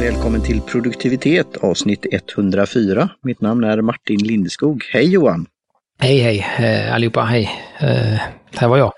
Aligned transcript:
Välkommen 0.00 0.42
till 0.42 0.60
produktivitet 0.60 1.56
avsnitt 1.56 2.06
104. 2.12 3.08
Mitt 3.22 3.40
namn 3.40 3.64
är 3.64 3.80
Martin 3.80 4.18
Lindeskog. 4.18 4.84
Hej 4.92 5.10
Johan! 5.10 5.46
Hej 6.00 6.18
hej 6.18 6.46
eh, 6.58 6.94
allihopa, 6.94 7.20
hej! 7.20 7.50
Eh, 7.80 8.20
här 8.56 8.68
var 8.68 8.78
jag. 8.78 8.92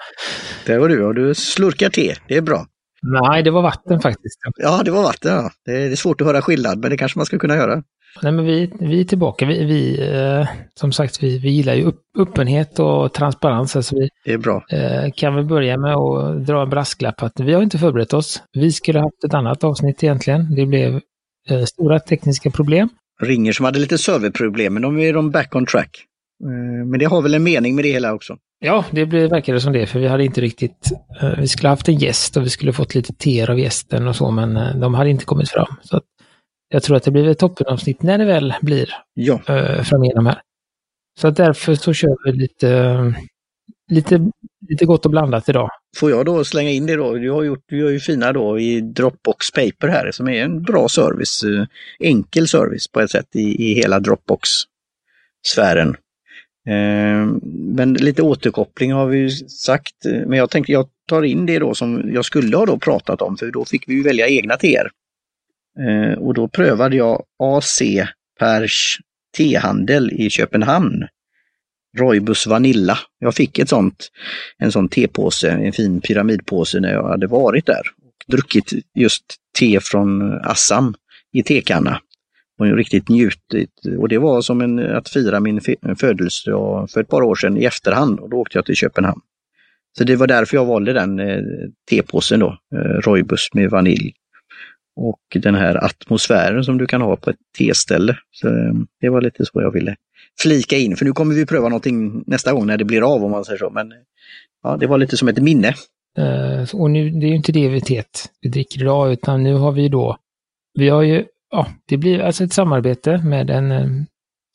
Där 0.67 0.79
var 0.79 0.89
du 0.89 1.05
och 1.05 1.15
du 1.15 1.35
slurkar 1.35 1.91
te, 1.91 2.15
det 2.29 2.37
är 2.37 2.41
bra. 2.41 2.67
Nej, 3.03 3.43
det 3.43 3.51
var 3.51 3.63
vatten 3.63 4.01
faktiskt. 4.01 4.39
Ja, 4.57 4.83
det 4.85 4.91
var 4.91 5.03
vatten. 5.03 5.33
Ja. 5.33 5.51
Det 5.65 5.73
är 5.73 5.97
svårt 5.97 6.21
att 6.21 6.27
höra 6.27 6.43
skillnad, 6.43 6.79
men 6.79 6.91
det 6.91 6.97
kanske 6.97 7.19
man 7.19 7.27
ska 7.27 7.39
kunna 7.39 7.57
göra. 7.57 7.83
Nej, 8.23 8.33
men 8.33 8.45
vi, 8.45 8.73
vi 8.81 9.01
är 9.01 9.05
tillbaka. 9.05 9.47
Vi, 9.47 9.65
vi 9.65 10.09
eh, 10.15 10.49
som 10.75 10.93
sagt, 10.93 11.23
vi, 11.23 11.39
vi 11.39 11.51
gillar 11.51 11.75
ju 11.75 11.83
upp, 11.85 12.01
öppenhet 12.19 12.79
och 12.79 13.13
transparens. 13.15 13.77
Alltså 13.77 13.97
vi 13.97 14.09
Det 14.25 14.33
är 14.33 14.39
bra. 14.39 14.65
eh, 14.73 15.11
kan 15.17 15.35
väl 15.35 15.45
börja 15.45 15.77
med 15.79 15.95
att 15.95 16.47
dra 16.47 16.63
en 16.63 16.71
brasklapp 16.71 17.23
att 17.23 17.41
vi 17.41 17.53
har 17.53 17.63
inte 17.63 17.79
förberett 17.79 18.13
oss. 18.13 18.43
Vi 18.53 18.73
skulle 18.73 18.99
ha 18.99 19.07
haft 19.07 19.25
ett 19.25 19.35
annat 19.35 19.65
avsnitt 19.65 20.05
egentligen. 20.05 20.55
Det 20.55 20.67
blev 20.67 21.01
eh, 21.51 21.65
stora 21.65 22.01
tekniska 22.01 22.51
problem. 22.51 22.89
Ringer 23.23 23.53
som 23.53 23.65
hade 23.65 23.79
lite 23.79 23.99
serverproblem, 23.99 24.73
men 24.75 24.83
de 24.83 24.99
är 24.99 25.13
de 25.13 25.31
back 25.31 25.55
on 25.57 25.67
track. 25.67 26.05
Eh, 26.45 26.87
Men 26.87 26.99
det 27.01 27.05
har 27.05 27.23
väl 27.23 27.35
en 27.35 27.43
mening 27.43 27.75
med 27.75 27.85
det 27.85 27.93
hela 27.93 28.15
också. 28.15 28.37
Ja, 28.65 28.85
det 28.91 29.05
verkade 29.05 29.61
som 29.61 29.73
det, 29.73 29.87
för 29.87 29.99
vi 30.01 30.07
hade 30.09 30.25
inte 30.25 30.41
riktigt... 30.41 30.93
Eh, 31.23 31.31
vi 31.39 31.49
skulle 31.49 31.69
haft 31.69 31.89
en 31.89 31.95
gäst 31.99 32.37
och 32.37 32.45
vi 32.45 32.49
skulle 32.51 32.73
fått 32.73 32.95
lite 32.95 33.13
teer 33.15 33.51
av 33.51 33.59
gästen 33.59 34.09
och 34.09 34.17
så, 34.17 34.31
men 34.31 34.57
eh, 34.57 34.77
de 34.77 34.95
hade 34.95 35.11
inte 35.11 35.25
kommit 35.25 35.51
fram. 35.51 35.67
Så 35.83 35.97
att 35.97 36.03
jag 36.73 36.83
tror 36.83 36.97
att 36.97 37.03
det 37.03 37.11
blir 37.11 37.29
ett 37.29 37.39
toppenavsnitt 37.39 38.03
när 38.03 38.19
det 38.19 38.25
väl 38.25 38.55
blir 38.63 38.95
Ja, 39.15 39.41
eh, 39.49 39.83
framigenom 39.83 40.27
här. 40.27 40.41
Så 41.21 41.29
att 41.29 41.37
därför 41.37 41.75
så 41.75 41.93
kör 41.93 42.17
vi 42.25 42.33
lite, 42.33 42.97
lite, 43.91 44.31
lite 44.69 44.85
gott 44.85 45.05
och 45.05 45.11
blandat 45.11 45.49
idag. 45.49 45.71
får 45.97 46.11
jag 46.11 46.27
då 46.27 46.45
slänga 46.45 46.71
in 46.71 46.87
det 46.87 46.97
då? 46.97 47.15
Du 47.15 47.31
har, 47.31 47.43
gjort, 47.43 47.65
du 47.67 47.85
har 47.85 47.91
ju 47.91 48.01
fina 48.01 48.33
då 48.33 48.59
i 48.59 48.81
Dropbox 48.81 49.51
Paper 49.51 49.89
här 49.89 50.11
som 50.13 50.29
är 50.29 50.43
en 50.45 50.63
bra 50.63 50.89
service, 50.89 51.43
eh, 51.45 51.67
enkel 52.09 52.49
service 52.49 52.89
på 52.89 53.01
ett 53.01 53.11
sätt 53.11 53.37
i, 53.37 53.71
i 53.71 53.75
hela 53.75 54.01
Dropbox-sfären. 54.01 55.89
Eh, 56.69 57.27
Men 57.75 57.95
lite 57.95 58.23
återkoppling 58.23 58.93
har 58.93 59.07
vi 59.07 59.19
ju 59.19 59.31
sagt, 59.49 60.07
eh, 60.07 60.27
men 60.27 60.39
jag 60.39 60.51
tänkte 60.51 60.73
jag 60.73 60.89
tar 61.09 61.23
in 61.23 61.47
det 61.47 61.59
då 61.59 61.75
som 61.75 62.11
jag 62.15 62.25
skulle 62.25 62.57
ha 62.57 62.67
då 62.67 62.79
pratat 62.79 63.23
om, 63.23 63.37
för 63.37 63.51
då 63.51 63.65
fick 63.65 63.89
vi 63.89 63.95
ju 63.95 64.03
välja 64.03 64.29
egna 64.29 64.57
teer. 64.57 64.91
Eh, 65.79 66.19
Och 66.19 66.35
då 66.35 66.49
prövade 66.49 66.97
jag 66.97 67.23
AC 67.39 67.83
Pers 68.39 68.99
tehandel 69.37 70.13
i 70.13 70.31
Köpenhamn. 70.31 71.07
Roibus 71.99 72.47
Vanilla. 72.47 72.99
Jag 73.19 73.35
fick 73.35 73.59
ett 73.59 73.69
sånt, 73.69 74.09
en 74.59 74.73
sån 74.73 74.89
tepåse, 74.89 75.51
en 75.51 75.73
fin 75.73 76.01
pyramidpåse 76.01 76.81
när 76.81 76.93
jag 76.93 77.09
hade 77.09 77.27
varit 77.27 77.67
där. 77.67 77.83
Och 78.03 78.25
druckit 78.33 78.73
just 78.95 79.25
te 79.59 79.81
från 79.81 80.33
Assam 80.33 80.95
i 81.33 81.43
tekanna. 81.43 82.01
Och 82.59 82.77
riktigt 82.77 83.09
njutit. 83.09 83.71
Och 83.99 84.09
det 84.09 84.19
var 84.19 84.43
som 84.43 84.61
en, 84.61 84.79
att 84.97 85.09
fira 85.09 85.41
min 85.41 85.61
födelsedag 85.99 86.91
för 86.91 87.01
ett 87.01 87.09
par 87.09 87.23
år 87.23 87.35
sedan 87.35 87.57
i 87.57 87.65
efterhand 87.65 88.21
och 88.21 88.31
då 88.31 88.37
åkte 88.37 88.59
jag 88.59 88.67
till 88.67 88.75
Köpenhamn. 88.77 89.21
Så 89.99 90.05
det 90.05 90.17
var 90.17 90.27
därför 90.27 90.57
jag 90.57 90.65
valde 90.67 90.93
den 90.93 91.21
eh, 91.21 91.41
tepåsen 91.91 92.41
då, 92.41 92.59
eh, 92.75 92.79
Roibus 92.79 93.49
med 93.55 93.71
vanilj. 93.71 94.13
Och 95.03 95.43
den 95.43 95.55
här 95.55 95.85
atmosfären 95.85 96.65
som 96.65 96.79
du 96.79 96.87
kan 96.87 97.01
ha 97.01 97.17
på 97.17 97.31
ett 97.31 97.37
teställe. 97.59 98.17
Så 98.31 98.49
eh, 98.49 98.73
det 99.01 99.09
var 99.09 99.21
lite 99.21 99.45
så 99.45 99.63
jag 99.63 99.73
ville 99.73 99.97
flika 100.41 100.77
in, 100.77 100.97
för 100.97 101.05
nu 101.05 101.13
kommer 101.13 101.35
vi 101.35 101.47
pröva 101.47 101.69
någonting 101.69 102.25
nästa 102.27 102.53
gång 102.53 102.67
när 102.67 102.77
det 102.77 102.85
blir 102.85 103.15
av 103.15 103.25
om 103.25 103.31
man 103.31 103.45
säger 103.45 103.59
så. 103.59 103.71
Men 103.71 103.93
eh, 103.93 103.99
ja, 104.63 104.77
det 104.77 104.87
var 104.87 104.99
lite 104.99 105.17
som 105.17 105.29
ett 105.29 105.43
minne. 105.43 105.75
Uh, 106.19 106.75
och 106.75 106.91
nu, 106.91 107.11
det 107.11 107.27
är 107.27 107.29
ju 107.29 107.37
inte 107.37 107.53
det 107.53 107.69
vi 107.69 107.79
vet 107.79 108.31
vi 108.41 108.49
dricker 108.49 108.81
idag, 108.81 109.13
utan 109.13 109.43
nu 109.43 109.55
har 109.55 109.73
vi 109.73 109.89
då, 109.89 110.17
vi 110.79 110.89
har 110.89 111.03
ju, 111.03 111.25
ja, 111.51 111.67
det 111.87 111.97
blir 111.97 112.21
alltså 112.21 112.45
ett 112.45 112.53
samarbete 112.53 113.19
med 113.19 113.51
en, 113.51 113.69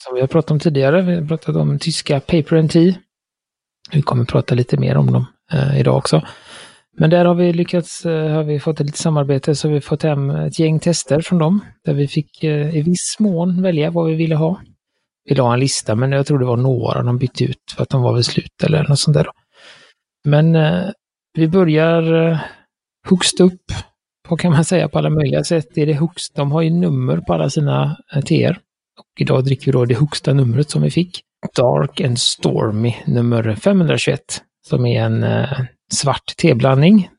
som 0.04 0.16
vi 0.16 0.22
har 0.22 0.28
pratat 0.28 0.52
om 0.52 0.60
tidigare, 0.60 1.02
vi 1.02 1.16
har 1.16 1.28
pratat 1.28 1.56
om 1.56 1.80
tyska 1.80 2.20
Paper 2.20 2.56
and 2.56 2.72
Tea. 2.72 2.94
Vi 3.92 4.02
kommer 4.02 4.26
prata 4.26 4.56
lite 4.56 4.78
mer 4.78 4.98
om 4.98 5.12
dem 5.12 5.26
uh, 5.54 5.80
idag 5.80 5.98
också. 5.98 6.22
Men 6.98 7.10
där 7.10 7.26
har 7.26 7.36
vi 7.36 7.54
lyckats, 7.54 8.06
eh, 8.06 8.32
har 8.32 8.44
vi 8.44 8.60
fått 8.60 8.80
ett 8.80 8.86
litet 8.86 9.00
samarbete, 9.00 9.56
så 9.56 9.70
vi 9.70 9.82
fått 9.82 10.04
hem 10.04 10.30
ett 10.30 10.60
gäng 10.60 10.80
tester 10.80 11.22
från 11.22 11.40
dem, 11.40 11.60
där 11.86 11.94
vi 11.94 12.08
fick 12.08 12.44
eh, 12.44 12.76
i 12.76 12.82
viss 12.82 13.16
mån 13.20 13.62
välja 13.62 13.92
vad 13.92 14.10
vi 14.10 14.16
ville 14.16 14.36
ha. 14.36 14.62
Vi 15.30 15.36
la 15.36 15.54
en 15.54 15.60
lista, 15.60 15.96
men 15.96 16.12
jag 16.12 16.26
tror 16.26 16.40
det 16.40 16.46
var 16.46 16.58
några 16.58 17.04
de 17.04 17.18
bytte 17.18 17.44
ut 17.44 17.74
för 17.76 17.84
att 17.84 17.90
de 17.90 18.02
var 18.02 18.14
vid 18.14 18.26
slut 18.26 18.64
eller 18.64 18.88
något 18.88 19.00
sånt 19.00 19.18
där. 19.18 19.28
Men 20.26 20.56
eh, 20.56 20.90
vi 21.34 21.48
börjar 21.48 22.04
högst 23.10 23.40
upp, 23.40 23.72
vad 24.30 24.40
kan 24.40 24.52
man 24.52 24.66
säga, 24.66 24.90
på 24.90 24.98
alla 24.98 25.10
möjliga 25.10 25.44
sätt. 25.44 25.68
Det 25.74 25.82
är 25.82 25.86
det 25.86 25.94
högst, 25.94 26.36
de 26.36 26.52
har 26.52 26.62
ju 26.62 26.70
nummer 26.70 27.18
på 27.18 27.34
alla 27.34 27.50
sina 27.50 27.98
teer. 28.26 28.60
Och 29.00 29.22
idag 29.22 29.46
dricker 29.46 29.66
vi 29.66 29.72
då 29.72 29.86
det 29.86 30.00
högsta 30.00 30.34
numret 30.34 30.70
som 30.70 30.82
vi 30.82 30.92
fick. 30.92 31.22
Dark 31.56 32.02
and 32.02 32.20
Stormy 32.20 32.96
nummer 33.06 33.56
521, 33.56 34.20
som 34.68 34.86
är 34.86 35.02
en 35.04 35.24
eh, 35.24 35.62
svart 35.92 36.34
teblandning. 36.38 37.10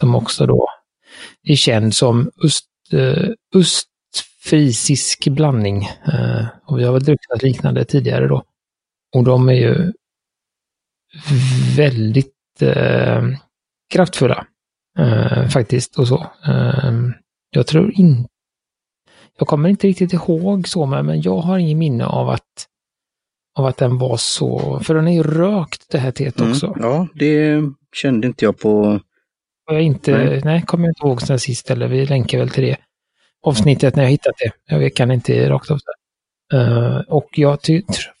Som 0.00 0.14
också 0.14 0.46
då 0.46 0.68
är 1.42 1.54
känd 1.54 1.94
som 1.94 2.30
öst, 2.44 2.68
eh, 2.92 3.28
östfrisisk 3.54 5.28
blandning. 5.28 5.84
Eh, 5.84 6.46
och 6.66 6.78
vi 6.78 6.84
har 6.84 6.92
väl 6.92 7.04
druckit 7.04 7.30
något 7.30 7.42
liknande 7.42 7.84
tidigare 7.84 8.28
då. 8.28 8.42
Och 9.16 9.24
de 9.24 9.48
är 9.48 9.52
ju 9.52 9.92
väldigt 11.76 12.34
eh, 12.60 13.22
kraftfulla 13.92 14.46
eh, 14.98 15.48
faktiskt 15.48 15.98
och 15.98 16.08
så. 16.08 16.26
Eh, 16.46 16.92
jag 17.50 17.66
tror 17.66 17.92
inte, 17.94 18.28
jag 19.38 19.48
kommer 19.48 19.68
inte 19.68 19.86
riktigt 19.86 20.12
ihåg 20.12 20.68
så, 20.68 20.86
men 20.86 21.06
men 21.06 21.22
jag 21.22 21.36
har 21.38 21.58
ingen 21.58 21.78
minne 21.78 22.06
av 22.06 22.28
att 22.28 22.68
av 23.58 23.66
att 23.66 23.76
den 23.76 23.98
var 23.98 24.16
så, 24.16 24.80
för 24.82 24.94
den 24.94 25.08
är 25.08 25.12
ju 25.12 25.22
rökt 25.22 25.90
det 25.90 25.98
här 25.98 26.10
teet 26.10 26.40
Mm, 26.40 26.52
också. 26.52 26.76
ja, 26.80 27.06
det 27.14 27.62
kände 27.96 28.26
inte 28.26 28.44
jag 28.44 28.58
på. 28.58 29.00
Jag 29.70 29.82
inte, 29.82 30.10
Nej. 30.18 30.40
nej, 30.44 30.62
kommer 30.62 30.84
jag 30.84 30.90
inte 30.90 31.06
ihåg 31.06 31.22
sen 31.22 31.38
sist, 31.38 31.70
eller 31.70 31.88
vi 31.88 32.06
länkar 32.06 32.38
väl 32.38 32.50
till 32.50 32.64
det 32.64 32.76
avsnittet 33.42 33.96
när 33.96 34.02
jag 34.02 34.10
hittat 34.10 34.34
det. 34.38 34.76
Jag 34.76 34.94
kan 34.94 35.10
inte 35.10 35.50
rakt 35.50 35.70
av. 35.70 35.78
Eh, 36.52 36.98
och 37.08 37.28
jag 37.36 37.58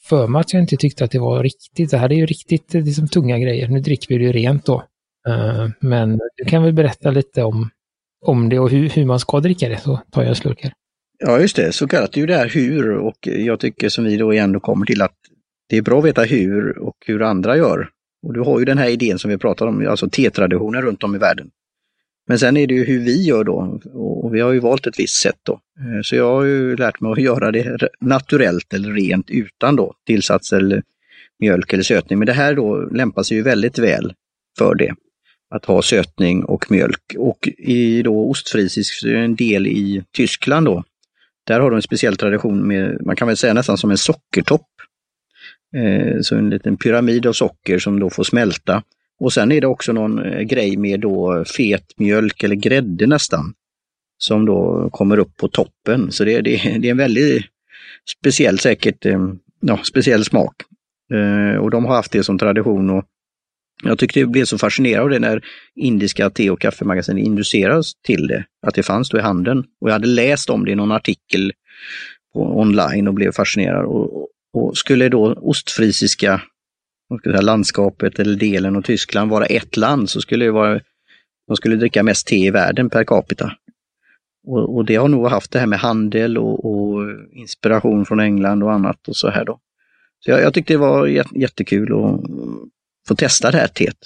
för 0.02 0.26
mig 0.26 0.40
att 0.40 0.52
jag 0.52 0.62
inte 0.62 0.76
tyckte 0.76 1.04
att 1.04 1.10
det 1.10 1.18
var 1.18 1.42
riktigt, 1.42 1.90
det 1.90 1.98
här 1.98 2.12
är 2.12 2.16
ju 2.16 2.26
riktigt 2.26 2.68
det 2.68 2.78
är 2.78 2.84
som 2.84 3.08
tunga 3.08 3.38
grejer. 3.38 3.68
Nu 3.68 3.80
dricker 3.80 4.08
vi 4.08 4.18
det 4.18 4.24
ju 4.24 4.32
rent 4.32 4.64
då. 4.66 4.82
Eh, 5.28 5.68
men 5.80 6.20
du 6.36 6.44
kan 6.44 6.62
väl 6.62 6.72
berätta 6.72 7.10
lite 7.10 7.42
om, 7.42 7.70
om 8.26 8.48
det 8.48 8.58
och 8.58 8.70
hur, 8.70 8.88
hur 8.88 9.04
man 9.04 9.20
ska 9.20 9.40
dricka 9.40 9.68
det, 9.68 9.78
så 9.78 10.00
tar 10.10 10.22
jag 10.22 10.28
en 10.28 10.36
slurk 10.36 10.62
här. 10.62 10.72
Ja, 11.18 11.40
just 11.40 11.56
det, 11.56 11.72
så 11.72 11.88
kallat 11.88 12.12
det 12.12 12.18
är 12.18 12.20
ju 12.20 12.26
det 12.26 12.36
här 12.36 12.48
hur 12.48 12.90
och 12.90 13.18
jag 13.22 13.60
tycker 13.60 13.88
som 13.88 14.04
vi 14.04 14.16
då 14.16 14.32
ändå 14.32 14.60
kommer 14.60 14.86
till 14.86 15.02
att 15.02 15.16
det 15.68 15.76
är 15.76 15.82
bra 15.82 15.98
att 15.98 16.04
veta 16.04 16.22
hur 16.22 16.78
och 16.78 16.96
hur 17.06 17.22
andra 17.22 17.56
gör. 17.56 17.90
Och 18.22 18.34
du 18.34 18.40
har 18.40 18.58
ju 18.58 18.64
den 18.64 18.78
här 18.78 18.88
idén 18.88 19.18
som 19.18 19.30
vi 19.30 19.38
pratar 19.38 19.66
om, 19.66 19.88
alltså 19.88 20.08
tetraditioner 20.08 20.82
runt 20.82 21.04
om 21.04 21.14
i 21.14 21.18
världen. 21.18 21.50
Men 22.28 22.38
sen 22.38 22.56
är 22.56 22.66
det 22.66 22.74
ju 22.74 22.84
hur 22.84 23.04
vi 23.04 23.22
gör 23.22 23.44
då 23.44 23.80
och 23.94 24.34
vi 24.34 24.40
har 24.40 24.52
ju 24.52 24.60
valt 24.60 24.86
ett 24.86 24.98
visst 24.98 25.22
sätt 25.22 25.38
då. 25.42 25.52
Eh, 25.52 26.02
så 26.02 26.16
jag 26.16 26.34
har 26.34 26.44
ju 26.44 26.76
lärt 26.76 27.00
mig 27.00 27.12
att 27.12 27.18
göra 27.18 27.52
det 27.52 27.88
naturellt 28.00 28.74
eller 28.74 28.92
rent 28.92 29.30
utan 29.30 29.76
då 29.76 29.94
tillsats 30.06 30.52
eller 30.52 30.82
mjölk 31.40 31.72
eller 31.72 31.82
sötning. 31.82 32.18
Men 32.18 32.26
det 32.26 32.32
här 32.32 32.54
då 32.54 32.76
lämpar 32.76 33.22
sig 33.22 33.36
ju 33.36 33.42
väldigt 33.42 33.78
väl 33.78 34.12
för 34.58 34.74
det. 34.74 34.94
Att 35.50 35.64
ha 35.64 35.82
sötning 35.82 36.44
och 36.44 36.70
mjölk. 36.70 37.14
Och 37.18 37.48
i 37.58 38.02
då 38.02 38.30
ostfrisisk 38.30 39.00
så 39.00 39.08
är 39.08 39.12
det 39.12 39.24
en 39.24 39.36
del 39.36 39.66
i 39.66 40.02
Tyskland 40.12 40.66
då. 40.66 40.84
Där 41.48 41.60
har 41.60 41.70
de 41.70 41.76
en 41.76 41.82
speciell 41.82 42.16
tradition 42.16 42.68
med, 42.68 43.06
man 43.06 43.16
kan 43.16 43.28
väl 43.28 43.36
säga 43.36 43.54
nästan 43.54 43.78
som 43.78 43.90
en 43.90 43.98
sockertopp. 43.98 44.66
Eh, 45.76 46.20
så 46.20 46.36
en 46.36 46.50
liten 46.50 46.76
pyramid 46.76 47.26
av 47.26 47.32
socker 47.32 47.78
som 47.78 48.00
då 48.00 48.10
får 48.10 48.24
smälta. 48.24 48.82
Och 49.20 49.32
sen 49.32 49.52
är 49.52 49.60
det 49.60 49.66
också 49.66 49.92
någon 49.92 50.24
eh, 50.24 50.40
grej 50.40 50.76
med 50.76 51.00
då 51.00 51.44
fet 51.56 51.84
mjölk 51.96 52.42
eller 52.42 52.56
grädde 52.56 53.06
nästan. 53.06 53.54
Som 54.18 54.46
då 54.46 54.88
kommer 54.92 55.18
upp 55.18 55.36
på 55.36 55.48
toppen. 55.48 56.12
Så 56.12 56.24
det, 56.24 56.40
det, 56.40 56.76
det 56.78 56.88
är 56.88 56.90
en 56.90 56.96
väldigt 56.96 57.44
speciell 58.18 58.58
säkert, 58.58 59.06
eh, 59.06 59.28
ja, 59.60 59.80
speciell 59.82 60.24
smak. 60.24 60.54
Eh, 61.12 61.60
och 61.60 61.70
de 61.70 61.84
har 61.84 61.94
haft 61.94 62.12
det 62.12 62.24
som 62.24 62.38
tradition. 62.38 62.90
och 62.90 63.04
jag 63.84 63.98
tyckte 63.98 64.20
det 64.20 64.26
blev 64.26 64.44
så 64.44 64.58
fascinerad 64.58 65.02
av 65.02 65.10
det 65.10 65.18
när 65.18 65.44
indiska 65.74 66.30
te 66.30 66.50
och 66.50 66.60
kaffemagasin 66.60 67.18
inducerades 67.18 67.94
till 68.06 68.26
det, 68.26 68.44
att 68.66 68.74
det 68.74 68.82
fanns 68.82 69.08
då 69.08 69.18
i 69.18 69.20
handeln. 69.20 69.64
Och 69.80 69.88
jag 69.88 69.92
hade 69.92 70.06
läst 70.06 70.50
om 70.50 70.64
det 70.64 70.70
i 70.70 70.74
någon 70.74 70.92
artikel 70.92 71.52
på, 72.32 72.58
online 72.58 73.08
och 73.08 73.14
blev 73.14 73.32
fascinerad. 73.32 73.84
Och, 73.84 74.28
och- 74.52 74.76
skulle 74.78 75.08
då 75.08 75.34
ostfrisiska 75.34 76.42
säga, 77.24 77.40
landskapet 77.40 78.18
eller 78.18 78.36
delen 78.36 78.76
av 78.76 78.82
Tyskland 78.82 79.30
vara 79.30 79.46
ett 79.46 79.76
land 79.76 80.10
så 80.10 80.20
skulle 80.20 80.44
det 80.44 80.50
vara, 80.50 80.80
de 81.46 81.56
skulle 81.56 81.76
dricka 81.76 82.02
mest 82.02 82.26
te 82.26 82.36
i 82.36 82.50
världen 82.50 82.90
per 82.90 83.04
capita. 83.04 83.52
Och, 84.46 84.76
och 84.76 84.84
det 84.84 84.96
har 84.96 85.08
nog 85.08 85.26
haft 85.28 85.50
det 85.52 85.58
här 85.58 85.66
med 85.66 85.78
handel 85.78 86.38
och, 86.38 86.64
och 86.64 87.02
inspiration 87.32 88.06
från 88.06 88.20
England 88.20 88.62
och 88.62 88.72
annat 88.72 89.08
och 89.08 89.16
så 89.16 89.28
här 89.28 89.44
då. 89.44 89.58
Så 90.20 90.30
jag, 90.30 90.42
jag 90.42 90.54
tyckte 90.54 90.74
det 90.74 90.78
var 90.78 91.06
jättekul 91.36 91.92
att 91.92 92.20
få 93.08 93.14
testa 93.14 93.50
det 93.50 93.58
här 93.58 93.68
teet. 93.68 93.98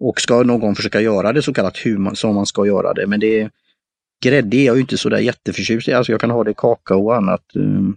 Och 0.00 0.20
ska 0.20 0.42
någon 0.42 0.74
försöka 0.74 1.00
göra 1.00 1.32
det 1.32 1.42
så 1.42 1.52
kallat 1.52 1.76
hur 1.76 1.98
man, 1.98 2.16
som 2.16 2.34
man 2.34 2.46
ska 2.46 2.66
göra 2.66 2.94
det, 2.94 3.06
men 3.06 3.20
det, 3.20 3.50
Grädde 4.22 4.56
är 4.56 4.64
jag 4.64 4.74
ju 4.74 4.80
inte 4.80 4.98
sådär 4.98 5.18
jätteförtjust 5.18 5.88
i, 5.88 5.92
alltså 5.92 6.12
jag 6.12 6.20
kan 6.20 6.30
ha 6.30 6.44
det 6.44 6.50
i 6.50 6.54
kakao 6.56 7.06
och 7.06 7.16
annat. 7.16 7.42
Um, 7.54 7.96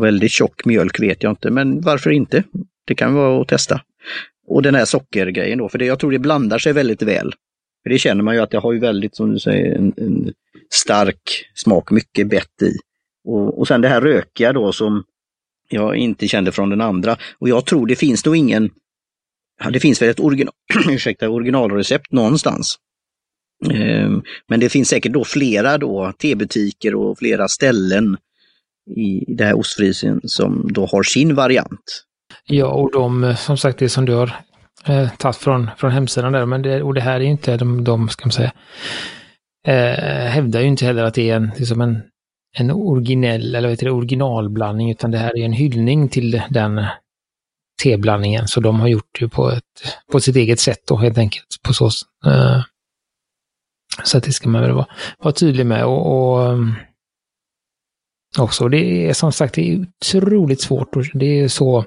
väldigt 0.00 0.32
tjock 0.32 0.64
mjölk 0.64 1.00
vet 1.00 1.22
jag 1.22 1.32
inte, 1.32 1.50
men 1.50 1.80
varför 1.80 2.10
inte? 2.10 2.42
Det 2.84 2.94
kan 2.94 3.14
vara 3.14 3.42
att 3.42 3.48
testa. 3.48 3.80
Och 4.46 4.62
den 4.62 4.74
här 4.74 4.84
sockergrejen 4.84 5.58
då, 5.58 5.68
för 5.68 5.78
det, 5.78 5.84
jag 5.84 5.98
tror 5.98 6.12
det 6.12 6.18
blandar 6.18 6.58
sig 6.58 6.72
väldigt 6.72 7.02
väl. 7.02 7.32
För 7.82 7.90
det 7.90 7.98
känner 7.98 8.22
man 8.22 8.34
ju 8.34 8.40
att 8.40 8.50
det 8.50 8.58
har 8.58 8.72
ju 8.72 8.78
väldigt, 8.78 9.16
som 9.16 9.32
du 9.32 9.38
säger, 9.38 9.76
en, 9.76 9.92
en 9.96 10.32
stark 10.70 11.50
smak, 11.54 11.90
mycket 11.90 12.28
bett 12.28 12.62
i. 12.62 12.72
Och, 13.24 13.58
och 13.58 13.68
sen 13.68 13.80
det 13.80 13.88
här 13.88 14.00
rökiga 14.00 14.52
då 14.52 14.72
som 14.72 15.04
jag 15.68 15.96
inte 15.96 16.28
kände 16.28 16.52
från 16.52 16.70
den 16.70 16.80
andra. 16.80 17.16
Och 17.38 17.48
jag 17.48 17.66
tror 17.66 17.86
det 17.86 17.96
finns 17.96 18.22
då 18.22 18.34
ingen, 18.34 18.70
ja, 19.64 19.70
det 19.70 19.80
finns 19.80 20.02
väl 20.02 20.08
ett 20.08 20.20
original, 20.20 20.54
ursäkta, 20.88 21.28
originalrecept 21.28 22.12
någonstans. 22.12 22.78
Ehm, 23.70 24.22
men 24.48 24.60
det 24.60 24.68
finns 24.68 24.88
säkert 24.88 25.12
då 25.12 25.24
flera 25.24 25.78
då 25.78 26.12
tebutiker 26.18 26.94
och 26.94 27.18
flera 27.18 27.48
ställen 27.48 28.16
i 28.96 29.24
det 29.34 29.44
här 29.44 29.58
ostfrisen 29.58 30.20
som 30.24 30.68
då 30.72 30.86
har 30.86 31.02
sin 31.02 31.34
variant. 31.34 32.04
Ja, 32.44 32.66
och 32.66 32.92
de, 32.92 33.24
eh, 33.24 33.36
som 33.36 33.56
sagt, 33.56 33.78
det 33.78 33.88
som 33.88 34.04
du 34.04 34.14
har 34.14 34.36
eh, 34.86 35.10
tagit 35.18 35.36
från, 35.36 35.70
från 35.76 35.90
hemsidan 35.90 36.32
där, 36.32 36.46
men 36.46 36.62
det, 36.62 36.82
och 36.82 36.94
det 36.94 37.00
här 37.00 37.20
är 37.20 37.24
inte 37.24 37.56
de, 37.56 37.84
de 37.84 38.08
ska 38.08 38.26
man 38.26 38.32
säga, 38.32 38.52
eh, 39.66 40.30
hävdar 40.30 40.60
ju 40.60 40.66
inte 40.66 40.84
heller 40.84 41.04
att 41.04 41.14
det 41.14 41.30
är 41.30 41.36
en, 41.36 41.50
liksom 41.56 41.80
en, 41.80 42.02
en 42.58 42.70
originell, 42.70 43.54
eller 43.54 43.68
vad 43.68 43.70
heter 43.70 43.86
det, 43.86 43.92
originalblandning, 43.92 44.90
utan 44.90 45.10
det 45.10 45.18
här 45.18 45.38
är 45.38 45.44
en 45.44 45.52
hyllning 45.52 46.08
till 46.08 46.42
den 46.50 46.84
teblandningen. 47.82 48.48
Så 48.48 48.60
de 48.60 48.80
har 48.80 48.88
gjort 48.88 49.18
det 49.20 49.28
på, 49.28 49.50
ett, 49.50 49.64
på 50.12 50.20
sitt 50.20 50.36
eget 50.36 50.60
sätt 50.60 50.80
då 50.86 50.96
helt 50.96 51.18
enkelt. 51.18 51.46
På 51.62 51.74
så, 51.74 51.86
eh, 52.26 52.62
så 54.04 54.18
att 54.18 54.24
det 54.24 54.32
ska 54.32 54.48
man 54.48 54.62
väl 54.62 54.72
vara, 54.72 54.86
vara 55.18 55.32
tydlig 55.32 55.66
med. 55.66 55.84
Och, 55.84 56.32
och 56.32 56.46
ehm, 56.46 56.74
också, 58.38 58.68
det 58.68 59.08
är 59.08 59.12
som 59.12 59.32
sagt 59.32 59.54
det 59.54 59.72
är 59.72 59.80
otroligt 59.80 60.60
svårt. 60.60 60.96
Och 60.96 61.04
det 61.14 61.40
är 61.40 61.48
så 61.48 61.84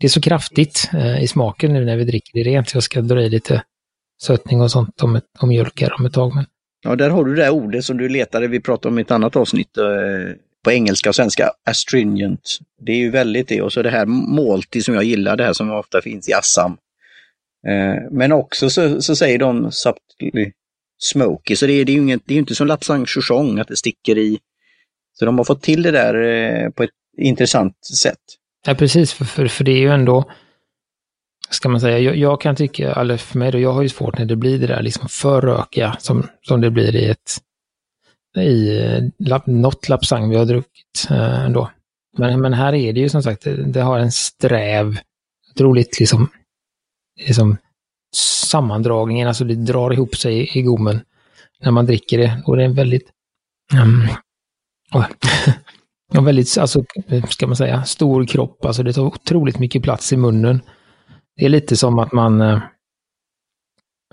det 0.00 0.06
är 0.06 0.08
så 0.08 0.20
kraftigt 0.20 0.90
eh, 0.92 1.22
i 1.22 1.28
smaken 1.28 1.72
nu 1.72 1.84
när 1.84 1.96
vi 1.96 2.04
dricker 2.04 2.32
det 2.32 2.50
rent. 2.50 2.74
Jag 2.74 2.82
ska 2.82 3.00
dra 3.00 3.22
i 3.22 3.28
lite 3.28 3.62
sötning 4.22 4.60
och 4.60 4.70
sånt 4.70 5.02
om, 5.02 5.16
ett, 5.16 5.24
om 5.38 5.48
mjölk 5.48 5.80
här 5.80 5.92
om 5.98 6.06
ett 6.06 6.12
tag. 6.12 6.34
Men... 6.34 6.46
Ja, 6.84 6.96
där 6.96 7.10
har 7.10 7.24
du 7.24 7.34
det 7.34 7.50
ordet 7.50 7.84
som 7.84 7.96
du 7.96 8.08
letade, 8.08 8.48
vi 8.48 8.60
pratade 8.60 8.92
om 8.92 8.98
i 8.98 9.02
ett 9.02 9.10
annat 9.10 9.36
avsnitt 9.36 9.76
eh, 9.76 9.84
på 10.64 10.72
engelska 10.72 11.08
och 11.08 11.14
svenska, 11.14 11.50
astringent. 11.64 12.58
Det 12.80 12.92
är 12.92 12.96
ju 12.96 13.10
väldigt 13.10 13.48
det 13.48 13.62
och 13.62 13.72
så 13.72 13.82
det 13.82 13.90
här 13.90 14.06
malty 14.06 14.82
som 14.82 14.94
jag 14.94 15.04
gillar, 15.04 15.36
det 15.36 15.44
här 15.44 15.52
som 15.52 15.70
ofta 15.70 16.02
finns 16.02 16.28
i 16.28 16.32
Assam. 16.32 16.76
Eh, 17.66 18.10
men 18.10 18.32
också 18.32 18.70
så, 18.70 19.02
så 19.02 19.16
säger 19.16 19.38
de 19.38 19.72
subtly 19.72 20.52
smoky, 20.98 21.56
så 21.56 21.66
det 21.66 21.72
är, 21.72 21.84
det 21.84 21.92
är 21.92 21.94
ju 21.94 22.00
inget, 22.00 22.22
det 22.24 22.34
är 22.34 22.38
inte 22.38 22.54
som 22.54 22.66
lapsang 22.66 23.06
chuchong 23.06 23.58
att 23.58 23.68
det 23.68 23.76
sticker 23.76 24.18
i. 24.18 24.38
Så 25.18 25.24
de 25.24 25.38
har 25.38 25.44
fått 25.44 25.62
till 25.62 25.82
det 25.82 25.90
där 25.90 26.14
eh, 26.14 26.70
på 26.70 26.82
ett 26.82 26.90
intressant 27.18 27.84
sätt. 27.84 28.18
Ja, 28.66 28.74
precis, 28.74 29.12
för, 29.12 29.24
för, 29.24 29.46
för 29.46 29.64
det 29.64 29.72
är 29.72 29.78
ju 29.78 29.90
ändå, 29.90 30.30
ska 31.50 31.68
man 31.68 31.80
säga, 31.80 31.98
jag, 31.98 32.16
jag, 32.16 32.40
kan 32.40 32.56
tycka, 32.56 32.92
eller 32.92 33.16
för 33.16 33.38
mig 33.38 33.52
då, 33.52 33.58
jag 33.58 33.72
har 33.72 33.82
ju 33.82 33.88
svårt 33.88 34.18
när 34.18 34.24
det 34.24 34.36
blir 34.36 34.58
det 34.58 34.66
där 34.66 34.82
liksom 34.82 35.08
för 35.08 35.40
rökiga 35.40 35.96
som, 36.00 36.28
som 36.42 36.60
det 36.60 36.70
blir 36.70 36.96
i 36.96 37.04
ett, 37.04 37.36
i 38.38 38.84
eh, 38.84 39.28
lap, 39.28 39.46
något 39.46 39.88
lapsang 39.88 40.30
vi 40.30 40.36
har 40.36 40.44
druckit 40.44 41.06
eh, 41.10 41.44
ändå. 41.44 41.70
Men, 42.16 42.40
men 42.40 42.52
här 42.52 42.74
är 42.74 42.92
det 42.92 43.00
ju 43.00 43.08
som 43.08 43.22
sagt, 43.22 43.44
det, 43.44 43.64
det 43.64 43.80
har 43.80 43.98
en 43.98 44.12
sträv, 44.12 44.98
otroligt 45.54 46.00
liksom, 46.00 46.30
liksom 47.26 47.56
sammandragningen, 48.16 49.28
alltså 49.28 49.44
det 49.44 49.54
drar 49.54 49.92
ihop 49.92 50.16
sig 50.16 50.58
i, 50.58 50.62
gommen 50.62 51.00
när 51.60 51.70
man 51.70 51.86
dricker 51.86 52.18
det. 52.18 52.42
Och 52.46 52.56
det 52.56 52.62
är 52.62 52.66
en 52.66 52.74
väldigt, 52.74 53.08
ehm, 53.74 54.08
um, 54.94 55.04
en 56.12 56.24
väldigt, 56.24 56.58
alltså, 56.58 56.84
ska 57.28 57.46
man 57.46 57.56
säga, 57.56 57.84
stor 57.84 58.26
kropp. 58.26 58.64
Alltså 58.64 58.82
det 58.82 58.92
tar 58.92 59.02
otroligt 59.02 59.58
mycket 59.58 59.82
plats 59.82 60.12
i 60.12 60.16
munnen. 60.16 60.60
Det 61.36 61.44
är 61.44 61.48
lite 61.48 61.76
som 61.76 61.98
att 61.98 62.12
man, 62.12 62.40
eh, 62.40 62.60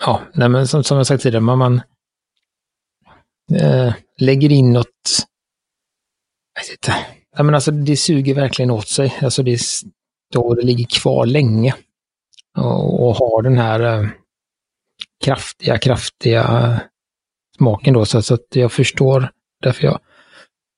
ja, 0.02 0.22
nej 0.34 0.50
men 0.50 0.68
som, 0.68 0.84
som 0.84 0.98
jag 0.98 1.08
sagt 1.08 1.24
tidigare, 1.24 1.42
man, 1.42 1.58
man 1.58 1.82
äh, 3.52 3.94
lägger 4.18 4.52
in 4.52 4.74
något, 4.74 5.26
jag 6.56 6.64
vet 6.64 6.72
inte, 6.72 7.06
ja, 7.38 7.44
men 7.44 7.56
alltså 7.56 7.72
det 7.72 7.98
suger 7.98 8.36
verkligen 8.36 8.72
åt 8.72 8.88
sig. 8.88 9.14
Alltså 9.22 9.44
det, 9.44 9.60
då 10.34 10.54
det 10.54 10.66
ligger 10.66 10.86
kvar 10.86 11.26
länge. 11.26 11.76
Och, 12.58 13.08
och 13.08 13.16
har 13.16 13.42
den 13.42 13.58
här 13.58 13.80
äh, 13.80 14.10
kraftiga, 15.24 15.78
kraftiga 15.78 16.82
smaken 17.58 17.94
då. 17.94 18.06
Så, 18.06 18.22
så 18.22 18.34
att 18.34 18.48
jag 18.50 18.72
förstår 18.72 19.30
därför 19.62 19.84
jag 19.84 20.00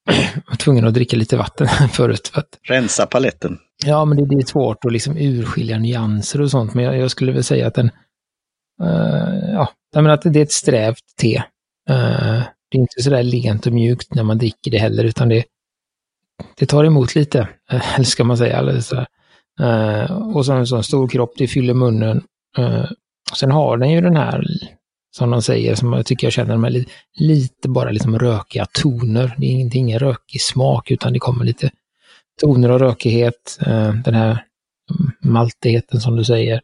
var 0.48 0.56
tvungen 0.56 0.88
att 0.88 0.94
dricka 0.94 1.18
lite 1.18 1.38
vatten 1.38 1.68
förut. 1.68 2.28
För 2.28 2.40
att, 2.40 2.60
Rensa 2.64 3.06
paletten. 3.06 3.60
Ja, 3.86 4.06
men 4.06 4.18
det, 4.18 4.26
det, 4.26 4.36
är 4.36 4.46
svårt 4.46 4.86
att 4.86 4.92
liksom 4.92 5.18
urskilja 5.18 5.80
nyanser 5.80 6.42
och 6.42 6.52
sånt. 6.52 6.74
Men 6.74 6.86
jag, 6.86 6.98
jag 6.98 7.12
skulle 7.12 7.32
väl 7.32 7.44
säga 7.44 7.68
att 7.68 7.76
den, 7.76 7.92
uh, 8.84 9.52
ja, 9.54 9.70
jag 9.94 10.04
menar 10.04 10.14
att 10.14 10.22
det 10.22 10.40
är 10.40 10.44
ett 10.44 10.52
strävt 10.52 11.16
te. 11.22 11.44
Uh, 11.90 12.44
det 12.70 12.78
är 12.78 12.80
inte 12.80 13.04
sådär 13.04 13.24
lent 13.24 13.66
och 13.66 13.74
mjukt 13.74 14.16
när 14.16 14.24
man 14.24 14.38
dricker 14.38 14.72
det 14.72 14.78
heller, 14.78 15.04
utan 15.04 15.30
det, 15.30 15.46
det 16.58 16.66
tar 16.66 16.84
emot 16.84 17.16
lite, 17.16 17.48
eller 17.70 18.00
eh, 18.00 18.02
ska 18.04 18.24
man 18.24 18.38
säga. 18.38 18.58
Eller 18.58 18.80
så 18.80 19.06
uh, 19.62 20.36
och 20.36 20.46
så 20.46 20.54
en 20.54 20.68
sån 20.68 20.84
stor 20.84 21.08
kropp, 21.08 21.34
det 21.38 21.48
fyller 21.48 21.74
munnen. 21.74 22.24
Eh, 22.58 22.86
sen 23.36 23.52
har 23.52 23.78
den 23.78 23.92
ju 23.92 24.02
den 24.02 24.16
här 24.16 24.44
som 25.12 25.32
de 25.32 25.42
säger, 25.42 25.76
som 25.76 25.94
jag 25.94 26.06
tycker 26.06 26.28
jag 26.28 26.34
känner 26.34 26.58
med 26.58 26.74
lite, 26.74 26.92
lite 27.20 27.70
bara 27.70 27.92
liksom 27.92 28.20
rökiga 28.20 28.66
toner. 28.66 29.36
Det 29.38 29.46
är 29.46 29.52
ingenting, 29.52 29.86
ingen 29.86 30.00
rökig 30.00 30.42
smak 30.42 30.92
utan 30.92 31.14
det 31.14 31.20
kommer 31.20 31.46
lite 31.46 31.72
toner 32.42 32.72
och 32.72 32.80
rökighet. 32.80 33.60
Den 34.06 34.14
här 34.14 34.44
maltigheten 35.20 36.00
som 36.00 36.16
du 36.16 36.24
säger. 36.24 36.62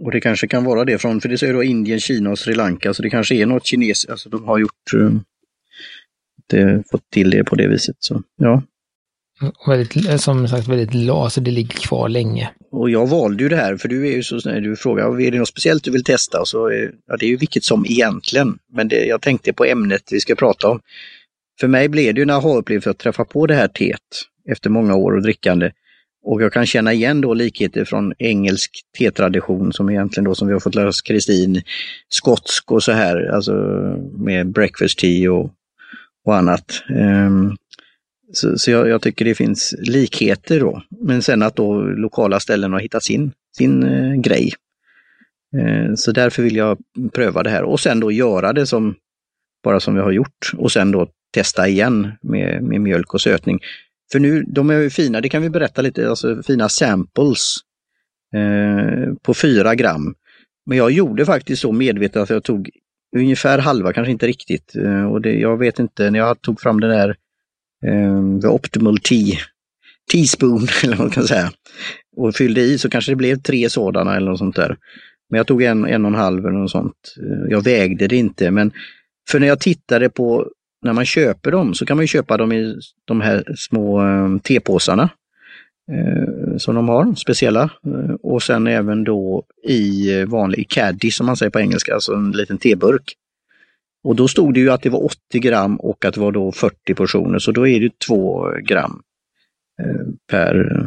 Och 0.00 0.10
det 0.10 0.20
kanske 0.20 0.48
kan 0.48 0.64
vara 0.64 0.84
det 0.84 0.98
från, 0.98 1.20
för 1.20 1.28
det 1.28 1.38
säger 1.38 1.54
då 1.54 1.62
Indien, 1.62 2.00
Kina 2.00 2.30
och 2.30 2.38
Sri 2.38 2.54
Lanka, 2.54 2.94
så 2.94 3.02
det 3.02 3.10
kanske 3.10 3.34
är 3.34 3.46
något 3.46 3.66
kinesiskt, 3.66 4.10
alltså 4.10 4.28
de 4.28 4.44
har 4.44 4.58
gjort, 4.58 4.92
det, 6.50 6.82
fått 6.90 7.10
till 7.12 7.30
det 7.30 7.44
på 7.44 7.54
det 7.54 7.68
viset. 7.68 7.96
Så, 7.98 8.22
ja. 8.36 8.62
Väldigt, 9.66 10.20
som 10.20 10.48
sagt 10.48 10.68
väldigt 10.68 10.94
las, 10.94 11.34
så 11.34 11.40
det 11.40 11.50
ligger 11.50 11.78
kvar 11.78 12.08
länge. 12.08 12.50
Och 12.72 12.90
jag 12.90 13.06
valde 13.06 13.42
ju 13.42 13.48
det 13.48 13.56
här, 13.56 13.76
för 13.76 13.88
du 13.88 14.08
är 14.08 14.12
ju 14.12 14.22
så 14.22 14.40
snäll, 14.40 14.62
du 14.62 14.76
frågar, 14.76 15.20
är 15.20 15.30
det 15.30 15.38
något 15.38 15.48
speciellt 15.48 15.84
du 15.84 15.90
vill 15.90 16.04
testa? 16.04 16.40
Och 16.40 16.48
så, 16.48 16.88
ja, 17.06 17.16
det 17.16 17.26
är 17.26 17.30
ju 17.30 17.36
vilket 17.36 17.64
som 17.64 17.86
egentligen, 17.86 18.58
men 18.72 18.88
det, 18.88 19.04
jag 19.04 19.22
tänkte 19.22 19.52
på 19.52 19.64
ämnet 19.64 20.02
vi 20.10 20.20
ska 20.20 20.34
prata 20.34 20.68
om. 20.68 20.80
För 21.60 21.68
mig 21.68 21.88
blev 21.88 22.14
det 22.14 22.18
ju 22.18 22.22
en 22.22 22.30
aha-upplevelse 22.30 22.90
att 22.90 22.98
träffa 22.98 23.24
på 23.24 23.46
det 23.46 23.54
här 23.54 23.68
teet 23.68 24.00
efter 24.50 24.70
många 24.70 24.94
år 24.94 25.12
och 25.12 25.22
drickande. 25.22 25.70
Och 26.24 26.42
jag 26.42 26.52
kan 26.52 26.66
känna 26.66 26.92
igen 26.92 27.20
då 27.20 27.34
likheter 27.34 27.84
från 27.84 28.12
engelsk 28.18 28.70
tetradition 28.98 29.72
som 29.72 29.90
egentligen 29.90 30.24
då 30.24 30.34
som 30.34 30.48
vi 30.48 30.52
har 30.52 30.60
fått 30.60 30.74
lära 30.74 30.88
oss 30.88 31.02
Kristin, 31.02 31.62
skotsk 32.08 32.72
och 32.72 32.82
så 32.82 32.92
här, 32.92 33.30
alltså 33.34 33.52
med 34.18 34.52
breakfast 34.52 34.98
tea 34.98 35.32
och, 35.32 35.50
och 36.26 36.36
annat. 36.36 36.82
Ehm, 36.88 37.56
så, 38.32 38.58
så 38.58 38.70
jag, 38.70 38.88
jag, 38.88 39.02
tycker 39.02 39.24
det 39.24 39.34
finns 39.34 39.74
likheter 39.78 40.60
då. 40.60 40.82
Men 41.00 41.22
sen 41.22 41.42
att 41.42 41.56
då 41.56 41.80
lokala 41.80 42.40
ställen 42.40 42.72
har 42.72 42.80
hittat 42.80 43.02
sin, 43.02 43.32
sin 43.56 43.82
eh, 43.82 44.14
grej. 44.14 44.52
Eh, 45.56 45.94
så 45.94 46.12
därför 46.12 46.42
vill 46.42 46.56
jag 46.56 46.78
pröva 47.12 47.42
det 47.42 47.50
här 47.50 47.62
och 47.62 47.80
sen 47.80 48.00
då 48.00 48.10
göra 48.10 48.52
det 48.52 48.66
som 48.66 48.94
bara 49.64 49.80
som 49.80 49.94
vi 49.94 50.00
har 50.00 50.12
gjort 50.12 50.52
och 50.56 50.72
sen 50.72 50.90
då 50.90 51.08
testa 51.34 51.68
igen 51.68 52.12
med, 52.22 52.62
med 52.62 52.80
mjölk 52.80 53.14
och 53.14 53.20
sötning. 53.20 53.60
För 54.12 54.18
nu, 54.18 54.42
de 54.42 54.70
är 54.70 54.78
ju 54.78 54.90
fina, 54.90 55.20
det 55.20 55.28
kan 55.28 55.42
vi 55.42 55.50
berätta 55.50 55.82
lite, 55.82 56.08
alltså 56.08 56.42
fina 56.42 56.68
samples 56.68 57.56
eh, 58.34 59.14
på 59.22 59.34
4 59.34 59.74
gram. 59.74 60.14
Men 60.66 60.78
jag 60.78 60.90
gjorde 60.90 61.26
faktiskt 61.26 61.62
så 61.62 61.72
medvetet 61.72 62.16
att 62.22 62.30
jag 62.30 62.44
tog 62.44 62.70
ungefär 63.18 63.58
halva, 63.58 63.92
kanske 63.92 64.12
inte 64.12 64.26
riktigt. 64.26 64.76
Eh, 64.76 65.04
och 65.04 65.20
det, 65.20 65.32
jag 65.32 65.56
vet 65.56 65.78
inte, 65.78 66.10
när 66.10 66.18
jag 66.18 66.42
tog 66.42 66.60
fram 66.60 66.80
den 66.80 66.90
där 66.90 67.08
eh, 67.86 68.40
the 68.40 68.48
optimal 68.48 68.98
tea, 68.98 69.38
teaspoon 70.12 70.66
eller 70.84 70.96
vad 70.96 71.04
man 71.06 71.10
kan 71.10 71.26
säga. 71.26 71.52
Och 72.16 72.34
fyllde 72.34 72.60
i 72.60 72.78
så 72.78 72.90
kanske 72.90 73.12
det 73.12 73.16
blev 73.16 73.36
tre 73.36 73.70
sådana 73.70 74.16
eller 74.16 74.30
något 74.30 74.38
sånt 74.38 74.56
där. 74.56 74.76
Men 75.30 75.38
jag 75.38 75.46
tog 75.46 75.62
en, 75.62 75.84
en 75.84 76.04
och 76.04 76.10
en 76.10 76.18
halv 76.18 76.46
eller 76.46 76.58
något 76.58 76.70
sånt. 76.70 77.14
Eh, 77.22 77.50
jag 77.50 77.64
vägde 77.64 78.06
det 78.06 78.16
inte 78.16 78.50
men 78.50 78.72
för 79.30 79.40
när 79.40 79.46
jag 79.46 79.60
tittade 79.60 80.08
på 80.08 80.50
när 80.82 80.92
man 80.92 81.06
köper 81.06 81.50
dem 81.50 81.74
så 81.74 81.86
kan 81.86 81.96
man 81.96 82.06
köpa 82.06 82.36
dem 82.36 82.52
i 82.52 82.74
de 83.04 83.20
här 83.20 83.44
små 83.56 83.98
ehm, 83.98 84.40
tepåsarna 84.40 85.08
Eh, 85.92 86.56
som 86.56 86.74
de 86.74 86.88
har, 86.88 87.14
speciella. 87.14 87.62
Eh, 87.62 88.14
och 88.22 88.42
sen 88.42 88.66
även 88.66 89.04
då 89.04 89.44
i 89.62 90.14
eh, 90.20 90.26
vanlig 90.26 90.70
caddy 90.70 91.10
som 91.10 91.26
man 91.26 91.36
säger 91.36 91.50
på 91.50 91.60
engelska, 91.60 91.94
alltså 91.94 92.14
en 92.14 92.30
liten 92.30 92.58
teburk. 92.58 93.14
Och 94.04 94.16
då 94.16 94.28
stod 94.28 94.54
det 94.54 94.60
ju 94.60 94.70
att 94.70 94.82
det 94.82 94.90
var 94.90 95.04
80 95.04 95.38
gram 95.38 95.76
och 95.76 96.04
att 96.04 96.14
det 96.14 96.20
var 96.20 96.32
då 96.32 96.52
40 96.52 96.94
portioner, 96.94 97.38
så 97.38 97.52
då 97.52 97.66
är 97.66 97.80
det 97.80 97.98
2 97.98 98.50
gram 98.64 99.02
per, 100.30 100.82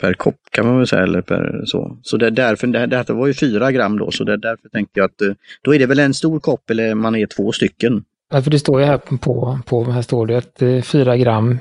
per 0.00 0.14
kopp 0.14 0.36
kan 0.50 0.66
man 0.66 0.78
väl 0.78 0.86
säga, 0.86 1.02
eller 1.02 1.20
per 1.20 1.62
så. 1.64 1.98
Så 2.02 2.16
det 2.16 2.26
är 2.26 2.30
därför, 2.30 2.66
det, 2.66 2.86
detta 2.86 3.12
var 3.12 3.26
ju 3.26 3.34
4 3.34 3.72
gram 3.72 3.98
då, 3.98 4.10
så 4.10 4.24
det 4.24 4.32
är 4.32 4.36
därför 4.36 4.68
tänkte 4.68 5.00
jag 5.00 5.04
att 5.04 5.36
då 5.62 5.74
är 5.74 5.78
det 5.78 5.86
väl 5.86 5.98
en 5.98 6.14
stor 6.14 6.40
kopp 6.40 6.70
eller 6.70 6.94
man 6.94 7.16
är 7.16 7.26
två 7.26 7.52
stycken. 7.52 8.04
Ja, 8.32 8.42
för 8.42 8.50
det 8.50 8.58
står 8.58 8.80
ju 8.80 8.86
här 8.86 8.98
på, 8.98 9.58
på 9.66 9.84
här 9.84 10.02
står 10.02 10.26
det 10.26 10.36
att 10.36 10.86
4 10.86 11.16
gram 11.16 11.58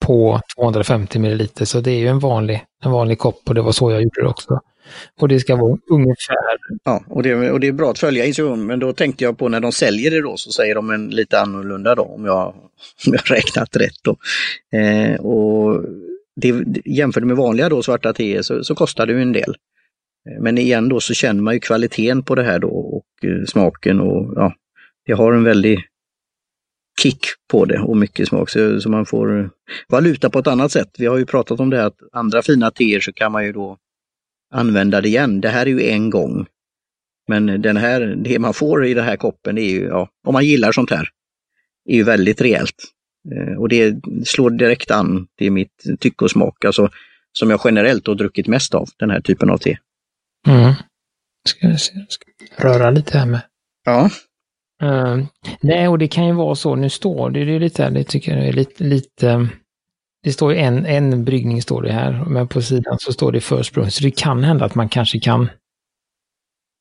på 0.00 0.40
250 0.56 1.18
milliliter, 1.18 1.64
så 1.64 1.80
det 1.80 1.90
är 1.90 1.98
ju 1.98 2.06
en 2.06 2.18
vanlig, 2.18 2.64
en 2.84 2.90
vanlig 2.90 3.18
kopp 3.18 3.42
och 3.48 3.54
det 3.54 3.62
var 3.62 3.72
så 3.72 3.90
jag 3.90 4.02
gjorde 4.02 4.20
det 4.22 4.28
också. 4.28 4.60
Och 5.20 5.28
det 5.28 5.40
ska 5.40 5.56
vara 5.56 5.78
ungefär... 5.90 6.36
Ja, 6.84 7.04
och 7.08 7.22
det, 7.22 7.50
och 7.50 7.60
det 7.60 7.66
är 7.66 7.72
bra 7.72 7.90
att 7.90 7.98
följa 7.98 8.24
instruktionen, 8.24 8.66
men 8.66 8.78
då 8.78 8.92
tänkte 8.92 9.24
jag 9.24 9.38
på 9.38 9.48
när 9.48 9.60
de 9.60 9.72
säljer 9.72 10.10
det 10.10 10.22
då 10.22 10.36
så 10.36 10.52
säger 10.52 10.74
de 10.74 10.90
en 10.90 11.10
lite 11.10 11.40
annorlunda 11.40 11.94
då 11.94 12.02
om 12.02 12.24
jag, 12.24 12.46
om 13.06 13.12
jag 13.12 13.30
räknat 13.30 13.76
rätt 13.76 14.02
då. 14.02 14.16
Eh, 14.78 15.20
och 15.20 15.84
det, 16.36 16.64
jämfört 16.84 17.24
med 17.24 17.36
vanliga 17.36 17.68
då 17.68 17.82
svarta 17.82 18.12
teer 18.12 18.42
så, 18.42 18.64
så 18.64 18.74
kostar 18.74 19.06
det 19.06 19.12
ju 19.12 19.22
en 19.22 19.32
del. 19.32 19.54
Eh, 20.30 20.42
men 20.42 20.58
igen 20.58 20.88
då 20.88 21.00
så 21.00 21.14
känner 21.14 21.42
man 21.42 21.54
ju 21.54 21.60
kvaliteten 21.60 22.22
på 22.22 22.34
det 22.34 22.42
här 22.42 22.58
då 22.58 22.68
och 22.68 23.24
eh, 23.24 23.44
smaken 23.46 24.00
och 24.00 24.32
ja, 24.36 24.54
det 25.06 25.12
har 25.12 25.32
en 25.32 25.44
väldig 25.44 25.78
kick 27.02 27.26
på 27.50 27.64
det 27.64 27.78
och 27.78 27.96
mycket 27.96 28.28
smak 28.28 28.50
så, 28.50 28.80
så 28.80 28.88
man 28.88 29.06
får 29.06 29.50
valuta 29.88 30.30
på 30.30 30.38
ett 30.38 30.46
annat 30.46 30.72
sätt. 30.72 30.88
Vi 30.98 31.06
har 31.06 31.18
ju 31.18 31.26
pratat 31.26 31.60
om 31.60 31.70
det 31.70 31.76
här 31.76 31.86
att 31.86 31.98
andra 32.12 32.42
fina 32.42 32.70
teer 32.70 33.00
så 33.00 33.12
kan 33.12 33.32
man 33.32 33.44
ju 33.44 33.52
då 33.52 33.76
använda 34.54 35.00
det 35.00 35.08
igen. 35.08 35.40
Det 35.40 35.48
här 35.48 35.66
är 35.66 35.70
ju 35.70 35.90
en 35.90 36.10
gång. 36.10 36.46
Men 37.28 37.62
den 37.62 37.76
här, 37.76 38.00
det 38.00 38.38
man 38.38 38.54
får 38.54 38.86
i 38.86 38.94
den 38.94 39.04
här 39.04 39.16
koppen 39.16 39.58
är 39.58 39.70
ju, 39.70 39.84
ja, 39.84 40.08
om 40.26 40.32
man 40.32 40.44
gillar 40.44 40.72
sånt 40.72 40.90
här, 40.90 41.08
är 41.88 41.94
ju 41.94 42.02
väldigt 42.02 42.40
rejält. 42.40 42.84
Eh, 43.32 43.58
och 43.58 43.68
det 43.68 44.00
slår 44.24 44.50
direkt 44.50 44.90
an 44.90 45.26
till 45.38 45.52
mitt 45.52 45.84
tycke 46.00 46.24
och 46.24 46.30
smak, 46.30 46.64
alltså 46.64 46.90
som 47.32 47.50
jag 47.50 47.60
generellt 47.64 48.06
har 48.06 48.14
druckit 48.14 48.46
mest 48.46 48.74
av, 48.74 48.88
den 48.96 49.10
här 49.10 49.20
typen 49.20 49.50
av 49.50 49.58
te. 49.58 49.78
Mm. 50.48 50.74
Ska 51.48 51.68
vi 51.68 51.78
se, 51.78 51.92
ska 52.08 52.24
röra 52.56 52.90
lite 52.90 53.18
här 53.18 53.26
med. 53.26 53.40
Ja. 53.84 54.10
Uh, 54.82 55.24
nej, 55.60 55.88
och 55.88 55.98
det 55.98 56.08
kan 56.08 56.26
ju 56.26 56.32
vara 56.32 56.54
så, 56.54 56.74
nu 56.74 56.88
står 56.90 57.30
det, 57.30 57.40
är 57.40 57.60
lite, 57.60 57.90
det 57.90 58.04
tycker 58.04 58.36
jag 58.36 58.46
är 58.46 58.52
lite, 58.52 58.84
lite 58.84 59.48
det 60.22 60.32
står 60.32 60.52
ju 60.52 60.58
en, 60.58 60.86
en 60.86 61.24
bryggning 61.24 61.62
står 61.62 61.82
det 61.82 61.92
här, 61.92 62.24
men 62.26 62.48
på 62.48 62.62
sidan 62.62 62.98
så 62.98 63.12
står 63.12 63.32
det 63.32 63.40
försprång. 63.40 63.90
Så 63.90 64.04
det 64.04 64.10
kan 64.10 64.44
hända 64.44 64.64
att 64.64 64.74
man 64.74 64.88
kanske 64.88 65.20
kan, 65.20 65.50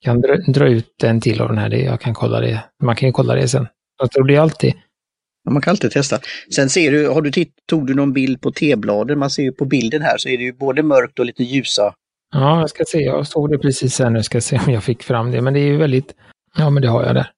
kan 0.05 0.21
dra, 0.21 0.35
dra 0.35 0.69
ut 0.69 1.03
en 1.03 1.21
till 1.21 1.41
av 1.41 1.47
den 1.47 1.57
här. 1.57 1.69
Det, 1.69 1.81
jag 1.81 2.01
kan 2.01 2.13
kolla 2.13 2.39
det. 2.39 2.63
Man 2.83 2.95
kan 2.95 3.09
ju 3.09 3.13
kolla 3.13 3.35
det 3.35 3.47
sen. 3.47 3.67
Jag 3.99 4.11
tror 4.11 4.27
det 4.27 4.35
är 4.35 4.39
alltid. 4.39 4.73
Ja, 5.43 5.51
man 5.51 5.61
kan 5.61 5.71
alltid 5.71 5.91
testa. 5.91 6.19
Sen 6.55 6.69
ser 6.69 6.91
du, 6.91 7.07
har 7.07 7.21
du 7.21 7.31
titt, 7.31 7.53
tog 7.65 7.87
du 7.87 7.93
någon 7.93 8.13
bild 8.13 8.41
på 8.41 8.51
tebladen? 8.51 9.19
Man 9.19 9.29
ser 9.29 9.43
ju 9.43 9.51
på 9.51 9.65
bilden 9.65 10.01
här 10.01 10.17
så 10.17 10.29
är 10.29 10.37
det 10.37 10.43
ju 10.43 10.53
både 10.53 10.83
mörkt 10.83 11.19
och 11.19 11.25
lite 11.25 11.43
ljusa. 11.43 11.93
Ja, 12.31 12.59
jag 12.59 12.69
ska 12.69 12.83
se. 12.87 12.99
Jag 12.99 13.27
såg 13.27 13.49
det 13.49 13.57
precis 13.57 13.99
här 13.99 14.09
nu. 14.09 14.23
Ska 14.23 14.41
se 14.41 14.59
om 14.67 14.73
jag 14.73 14.83
fick 14.83 15.03
fram 15.03 15.31
det. 15.31 15.41
Men 15.41 15.53
det 15.53 15.59
är 15.59 15.67
ju 15.67 15.77
väldigt, 15.77 16.13
ja 16.57 16.69
men 16.69 16.81
det 16.81 16.89
har 16.89 17.05
jag 17.05 17.15
där. 17.15 17.31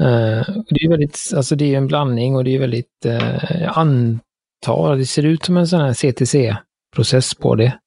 Uh, 0.00 0.42
det 0.68 0.84
är 0.84 0.88
väldigt, 0.88 1.18
alltså 1.36 1.56
det 1.56 1.74
är 1.74 1.78
en 1.78 1.86
blandning 1.86 2.36
och 2.36 2.44
det 2.44 2.54
är 2.54 2.58
väldigt 2.58 3.06
uh, 3.06 3.78
an, 3.78 4.20
tar. 4.66 4.96
Det 4.96 5.06
ser 5.06 5.22
ut 5.22 5.44
som 5.44 5.56
en 5.56 5.66
sån 5.66 5.80
här 5.80 5.92
CTC-process 5.92 7.34
på 7.34 7.54
det. 7.54 7.78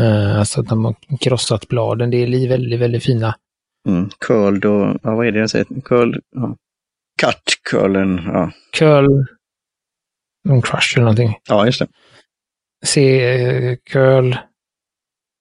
Uh, 0.00 0.38
alltså 0.38 0.60
att 0.60 0.68
de 0.68 0.84
har 0.84 0.94
krossat 1.20 1.68
bladen. 1.68 2.10
Det 2.10 2.16
är 2.16 2.48
väldigt, 2.48 2.80
väldigt 2.80 3.04
fina. 3.04 3.36
Mm, 3.88 4.10
curled 4.18 4.64
och, 4.64 4.98
ja, 5.02 5.14
vad 5.14 5.26
är 5.26 5.32
det 5.32 5.38
jag 5.38 5.50
säger? 5.50 5.66
Curled, 5.84 6.20
ja. 6.36 6.56
Cut, 7.22 7.42
curlen, 7.70 8.20
ja. 8.24 8.52
Curl, 8.72 9.26
en 10.48 10.62
crush 10.62 10.96
eller 10.96 11.04
någonting. 11.04 11.36
Ja, 11.48 11.66
just 11.66 11.78
det. 11.78 11.88
C, 12.84 13.76
curl, 13.90 14.34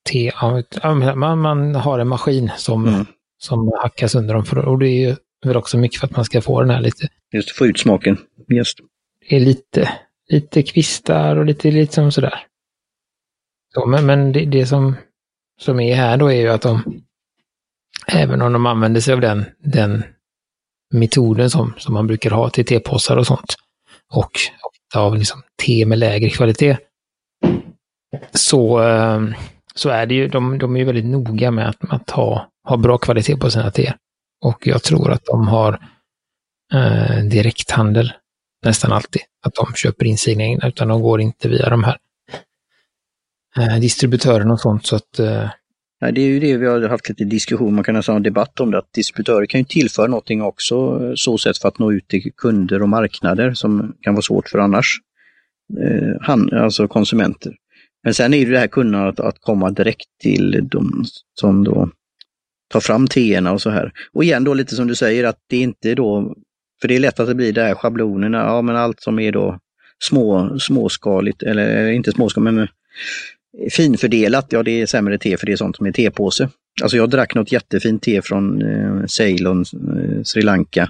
T, 0.10 0.32
ja, 0.42 1.16
man, 1.16 1.40
man 1.40 1.76
har 1.76 2.00
en 2.00 2.08
maskin 2.08 2.52
som, 2.58 2.88
mm. 2.88 3.06
som 3.38 3.72
hackar 3.82 4.08
sönder 4.08 4.34
dem. 4.34 4.46
För, 4.46 4.58
och 4.58 4.80
det 4.80 4.88
är 4.88 5.10
ju 5.10 5.16
väl 5.46 5.58
också 5.58 5.78
mycket 5.78 6.00
för 6.00 6.08
att 6.08 6.16
man 6.16 6.26
ska 6.26 6.42
få 6.42 6.62
den 6.62 6.70
här 6.70 6.82
lite... 6.82 7.08
Just 7.34 7.52
få 7.52 7.66
ut 7.66 7.80
smaken. 7.80 8.18
Just. 8.48 8.80
Det 9.30 9.36
är 9.36 9.40
lite, 9.40 9.94
lite 10.30 10.64
kvistar 10.64 11.36
och 11.36 11.46
lite, 11.46 11.72
lite 11.72 11.94
som 11.94 12.12
sådär. 12.12 12.46
Så, 13.74 13.86
men 13.86 14.06
men 14.06 14.32
det, 14.32 14.46
det, 14.46 14.66
som, 14.66 14.96
som 15.62 15.80
är 15.80 15.96
här 15.96 16.18
då 16.18 16.32
är 16.32 16.36
ju 16.36 16.50
att 16.50 16.62
de, 16.62 17.02
även 18.08 18.42
om 18.42 18.54
de 18.54 18.66
använder 18.66 19.02
sig 19.02 19.14
av 19.14 19.22
den, 19.22 19.46
den 19.60 20.04
metoden 20.94 21.50
som, 21.50 21.74
som 21.78 21.94
man 21.94 22.08
brukar 22.08 22.32
ha 22.32 22.50
till 22.50 22.66
tepåsar 22.66 23.18
och 23.18 23.28
sånt, 23.28 23.56
och 24.14 24.32
ofta 24.62 25.00
av 25.00 25.18
liksom 25.18 25.42
te 25.66 25.86
med 25.86 26.00
lägre 26.00 26.30
kvalitet, 26.30 26.78
så, 28.34 28.80
ehm, 28.80 29.34
så 29.76 29.90
är 29.90 30.06
det 30.06 30.16
ju, 30.16 30.28
de, 30.28 30.58
de 30.58 30.76
är 30.76 30.80
ju 30.80 30.86
väldigt 30.86 31.06
noga 31.06 31.52
med 31.52 31.70
att, 31.70 31.78
att 31.90 32.10
ha, 32.10 32.50
ha 32.68 32.78
bra 32.78 32.98
kvalitet 32.98 33.36
på 33.36 33.52
sina 33.52 33.72
teer. 33.72 33.96
Och 34.42 34.68
jag 34.68 34.84
tror 34.84 35.12
att 35.12 35.26
de 35.26 35.48
har 35.48 35.74
eh, 36.74 37.24
direkthandel 37.24 38.14
nästan 38.66 38.92
alltid. 38.92 39.22
Att 39.46 39.56
de 39.56 39.74
köper 39.76 40.06
in 40.06 40.18
sina 40.18 40.44
egna, 40.44 40.68
utan 40.68 40.88
de 40.88 41.02
går 41.02 41.22
inte 41.22 41.50
via 41.50 41.70
de 41.70 41.84
här 41.84 41.98
eh, 43.58 43.80
distributörerna 43.80 44.54
och 44.54 44.60
sånt. 44.60 44.86
Så 44.86 44.96
att, 44.96 45.20
eh... 45.20 45.50
Nej, 46.02 46.14
det 46.14 46.22
är 46.22 46.28
ju 46.28 46.40
det 46.40 46.58
vi 46.58 46.66
har 46.68 46.90
haft 46.90 47.10
lite 47.10 47.24
diskussion, 47.24 47.76
man 47.76 47.84
kan 47.84 47.96
nästan 47.96 48.14
ha 48.14 48.18
en 48.18 48.24
debatt 48.24 48.60
om 48.60 48.72
det, 48.72 48.78
att 48.78 48.94
distributörer 48.94 49.46
kan 49.46 49.60
ju 49.60 49.66
tillföra 49.66 50.08
någonting 50.08 50.42
också, 50.42 50.76
eh, 50.76 51.12
så 51.16 51.38
sätt 51.38 51.58
för 51.58 51.68
att 51.68 51.80
nå 51.80 51.92
ut 51.92 52.08
till 52.08 52.32
kunder 52.38 52.82
och 52.82 52.90
marknader 52.90 53.54
som 53.54 53.96
kan 54.02 54.14
vara 54.14 54.22
svårt 54.22 54.50
för 54.50 54.60
annars, 54.60 54.96
eh, 55.84 56.16
han, 56.22 56.54
alltså 56.54 56.88
konsumenter. 56.88 57.54
Men 58.04 58.14
sen 58.14 58.34
är 58.34 58.46
det 58.46 58.52
det 58.52 58.60
här 58.60 58.68
kunnandet 58.68 59.20
att, 59.20 59.26
att 59.26 59.42
komma 59.42 59.72
direkt 59.72 60.08
till 60.22 60.68
de 60.72 61.04
som 61.40 61.64
då 61.64 61.90
ta 62.70 62.82
fram 62.82 63.08
teerna 63.08 63.52
och 63.52 63.62
så 63.62 63.70
här. 63.70 63.92
Och 64.14 64.24
igen 64.24 64.44
då 64.44 64.54
lite 64.54 64.76
som 64.76 64.88
du 64.88 64.96
säger 64.96 65.24
att 65.24 65.38
det 65.48 65.58
är 65.58 65.62
inte 65.62 65.96
då 65.96 66.36
för 66.82 66.88
det 66.88 66.96
är 66.96 67.00
lätt 67.00 67.20
att 67.20 67.28
det 67.28 67.36
blir 67.36 67.54
det 67.54 67.64
här 67.64 67.76
schablonerna, 67.76 68.38
ja 68.38 68.62
men 68.62 68.76
allt 68.76 69.02
som 69.02 69.20
är 69.20 69.32
då 69.32 69.60
små, 70.04 70.60
småskaligt, 70.60 71.44
eller 71.44 71.92
inte 71.92 72.12
småskaligt 72.12 72.44
men 72.44 72.60
eh, 72.60 72.70
finfördelat, 73.72 74.48
ja 74.50 74.64
det 74.64 74.82
är 74.82 74.86
sämre 74.86 75.18
te 75.18 75.38
för 75.38 75.46
det 75.46 75.52
är 75.52 75.56
sånt 75.56 75.76
som 75.76 75.86
är 75.86 75.92
tepåse. 75.92 76.50
Alltså 76.82 76.98
jag 76.98 77.10
drack 77.10 77.36
något 77.36 77.52
jättefint 77.52 78.04
te 78.04 78.22
från 78.22 78.62
eh, 78.62 79.06
Ceylon, 79.06 79.62
eh, 79.62 80.24
Sri 80.24 80.42
Lanka, 80.42 80.90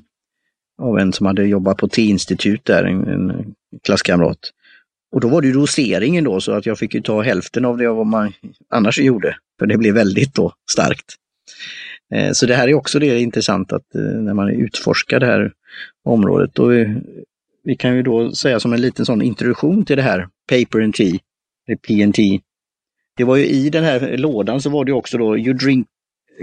av 0.82 1.00
en 1.00 1.14
som 1.14 1.26
hade 1.26 1.48
jobbat 1.48 1.78
på 1.78 1.88
teinstitut 1.88 2.66
där, 2.66 2.84
en, 2.84 3.08
en 3.08 3.54
klasskamrat. 3.84 4.40
Och 5.12 5.22
då 5.22 5.28
var 5.28 5.42
det 5.42 5.48
ju 5.48 5.54
doseringen 5.54 6.24
då 6.24 6.42
så 6.42 6.52
att 6.52 6.66
jag 6.66 6.80
fick 6.80 6.94
ju 6.94 7.02
ta 7.02 7.22
hälften 7.22 7.66
av 7.66 7.78
det 7.78 7.88
vad 7.88 8.08
man 8.08 8.34
annars 8.70 9.00
gjorde, 9.00 9.36
för 9.60 9.66
det 9.68 9.78
blev 9.78 9.94
väldigt 9.94 10.34
då 10.34 10.54
starkt. 10.72 11.16
Eh, 12.13 12.32
så 12.32 12.46
det 12.46 12.56
här 12.56 12.68
är 12.68 12.74
också 12.74 13.00
det 13.00 13.20
intressant 13.20 13.74
att 13.74 13.96
eh, 13.96 14.01
när 14.01 14.34
man 14.34 14.50
utforskar 14.50 15.20
det 15.20 15.25
här 15.25 15.51
området. 16.06 16.60
Och 16.60 16.72
vi, 16.72 16.96
vi 17.63 17.75
kan 17.75 17.96
ju 17.96 18.03
då 18.03 18.32
säga 18.32 18.60
som 18.60 18.74
en 18.74 18.82
liten 18.82 19.06
sån 19.06 19.22
introduktion 19.22 19.86
till 19.86 19.98
det 19.98 20.03
här 20.03 20.27
Paper 20.50 20.82
and 20.82 20.96
Tea, 20.96 21.20
PNT. 21.88 22.18
Det 23.18 23.24
var 23.24 23.36
ju 23.36 23.46
i 23.46 23.70
den 23.70 23.84
här 23.84 24.18
lådan 24.18 24.62
så 24.62 24.70
var 24.70 24.86
det 24.86 24.94
också 24.94 25.18
då 25.18 25.38
You 25.38 25.53
drink 25.53 25.88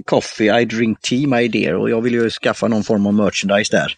coffee, 0.04 0.60
I 0.60 0.64
drink 0.64 1.00
tea 1.00 1.28
my 1.28 1.48
dear 1.48 1.75
och 1.75 1.90
jag 1.90 2.02
vill 2.02 2.14
ju 2.14 2.30
skaffa 2.30 2.68
någon 2.68 2.82
form 2.82 3.06
av 3.06 3.14
merchandise 3.14 3.76
där. 3.76 3.92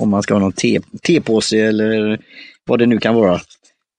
Om 0.00 0.10
man 0.10 0.22
ska 0.22 0.34
ha 0.34 0.40
någon 0.40 0.52
te, 0.52 0.80
tepåse 1.02 1.58
eller 1.58 2.20
vad 2.64 2.78
det 2.78 2.86
nu 2.86 2.98
kan 2.98 3.14
vara. 3.14 3.40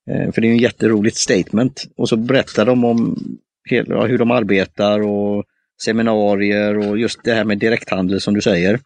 Eh, 0.10 0.32
för 0.32 0.42
det 0.42 0.48
är 0.48 0.50
ju 0.50 0.56
en 0.56 0.58
jätteroligt 0.58 1.18
statement. 1.18 1.84
Och 1.98 2.10
så 2.10 2.18
berättar 2.18 2.66
de 2.66 2.86
om 2.86 3.18
hur 3.64 4.18
de 4.18 4.32
arbetar 4.32 5.00
och 5.00 5.46
seminarier 5.86 6.78
och 6.78 6.98
just 6.98 7.24
det 7.24 7.34
här 7.34 7.44
med 7.44 7.58
direkthandel 7.58 8.22
som 8.22 8.34
du 8.34 8.42
säger. 8.42 8.80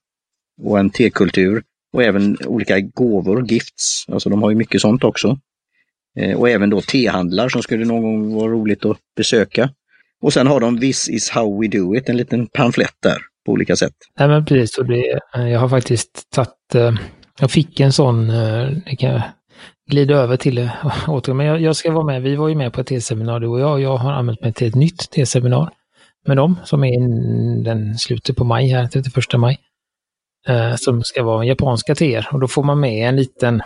Och 0.62 0.80
en 0.80 0.90
tekultur. 0.90 1.64
Och 1.94 2.04
även 2.04 2.38
olika 2.46 2.80
gåvor, 2.80 3.52
gifts. 3.52 4.06
Alltså 4.10 4.30
de 4.30 4.44
har 4.44 4.50
ju 4.50 4.56
mycket 4.56 4.82
sånt 4.82 5.04
också. 5.04 5.38
Eh, 6.20 6.38
och 6.38 6.50
även 6.50 6.70
då 6.70 6.82
tehandlar 6.82 7.50
som 7.50 7.62
skulle 7.62 7.86
någon 7.86 8.02
gång 8.02 8.36
vara 8.36 8.52
roligt 8.52 8.86
att 8.86 8.98
besöka. 9.18 9.70
Och 10.22 10.34
sen 10.34 10.48
har 10.48 10.60
de 10.60 10.80
This 10.80 11.10
is 11.10 11.30
how 11.30 11.62
we 11.62 11.68
do 11.68 11.96
it, 11.96 12.10
en 12.10 12.18
liten 12.18 12.48
pamflett 12.48 12.96
där 13.00 13.18
på 13.46 13.52
olika 13.52 13.76
sätt. 13.76 13.94
Nej 14.20 14.28
men 14.28 14.46
precis, 14.46 14.78
och 14.78 14.86
det, 14.86 15.20
eh, 15.36 15.50
jag 15.50 15.60
har 15.60 15.70
faktiskt 15.70 16.30
tagit, 16.30 16.76
eh, 16.76 16.92
jag 17.40 17.52
fick 17.52 17.80
en 17.80 17.94
sån, 17.94 18.28
det 18.28 18.96
kan 19.00 19.10
jag 19.10 19.22
glida 19.92 20.16
över 20.16 20.38
till 20.38 20.70
återigen. 21.08 21.38
men 21.38 21.46
jag, 21.46 21.62
jag, 21.62 21.76
ska 21.76 21.92
vara 21.92 22.06
med, 22.06 22.22
vi 22.22 22.36
var 22.36 22.48
ju 22.50 22.56
med 22.56 22.74
på 22.74 22.82
ett 22.82 22.88
teseminarium 22.88 23.52
och 23.52 23.60
jag, 23.60 23.82
jag 23.82 23.98
har 23.98 24.12
anmält 24.12 24.42
mig 24.42 24.54
till 24.54 24.68
ett 24.68 24.76
nytt 24.76 25.12
teseminarium 25.12 25.74
med 26.28 26.38
dem 26.38 26.60
som 26.64 26.84
är 26.84 27.00
den 27.64 27.98
slutet 27.98 28.36
på 28.36 28.44
maj 28.44 28.68
här, 28.68 28.88
31 28.88 29.40
maj. 29.40 29.60
Eh, 30.48 30.76
som 30.76 31.04
ska 31.04 31.24
vara 31.24 31.46
japanska 31.46 31.96
teer 31.96 32.28
och 32.32 32.40
då 32.40 32.48
får 32.48 32.64
man 32.64 32.80
med 32.80 33.10
en 33.10 33.16
liten, 33.16 33.62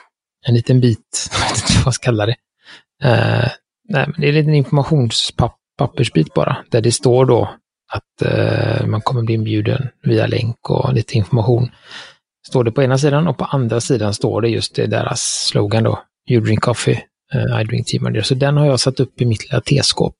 en 0.47 0.53
liten 0.53 0.79
bit, 0.79 1.29
jag 1.31 1.39
vet 1.39 1.57
inte 1.57 1.73
vad 1.77 1.85
man 1.85 1.93
ska 1.93 2.05
kalla 2.05 2.25
det. 2.25 2.35
Eh, 3.03 3.49
nej, 3.89 4.05
men 4.07 4.13
det 4.17 4.27
är 4.27 4.29
en 4.29 4.35
liten 4.35 4.55
informationspappersbit 4.55 6.33
bara, 6.33 6.57
där 6.69 6.81
det 6.81 6.91
står 6.91 7.25
då 7.25 7.49
att 7.93 8.21
eh, 8.21 8.85
man 8.85 9.01
kommer 9.01 9.21
bli 9.21 9.35
inbjuden 9.35 9.89
via 10.03 10.27
länk 10.27 10.69
och 10.69 10.93
lite 10.93 11.17
information. 11.17 11.69
Står 12.47 12.63
det 12.63 12.71
på 12.71 12.83
ena 12.83 12.97
sidan 12.97 13.27
och 13.27 13.37
på 13.37 13.45
andra 13.45 13.81
sidan 13.81 14.13
står 14.13 14.41
det 14.41 14.49
just 14.49 14.75
det, 14.75 14.87
deras 14.87 15.47
slogan 15.47 15.83
då, 15.83 15.99
You 16.29 16.41
drink 16.41 16.61
coffee, 16.61 17.03
uh, 17.35 17.61
I 17.61 17.63
drink 17.63 17.87
tea. 17.87 18.23
Så 18.23 18.35
den 18.35 18.57
har 18.57 18.65
jag 18.65 18.79
satt 18.79 18.99
upp 18.99 19.21
i 19.21 19.25
mitt 19.25 19.43
lilla 19.43 19.61
teskåp. 19.61 20.15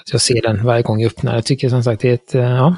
Att 0.00 0.12
jag 0.12 0.20
ser 0.20 0.42
den 0.42 0.64
varje 0.64 0.82
gång 0.82 1.00
jag 1.00 1.12
öppnar. 1.12 1.34
Jag 1.34 1.44
tycker 1.44 1.68
som 1.68 1.82
sagt 1.82 2.02
det 2.02 2.08
är 2.08 2.14
ett, 2.14 2.34
eh, 2.34 2.42
ja, 2.42 2.76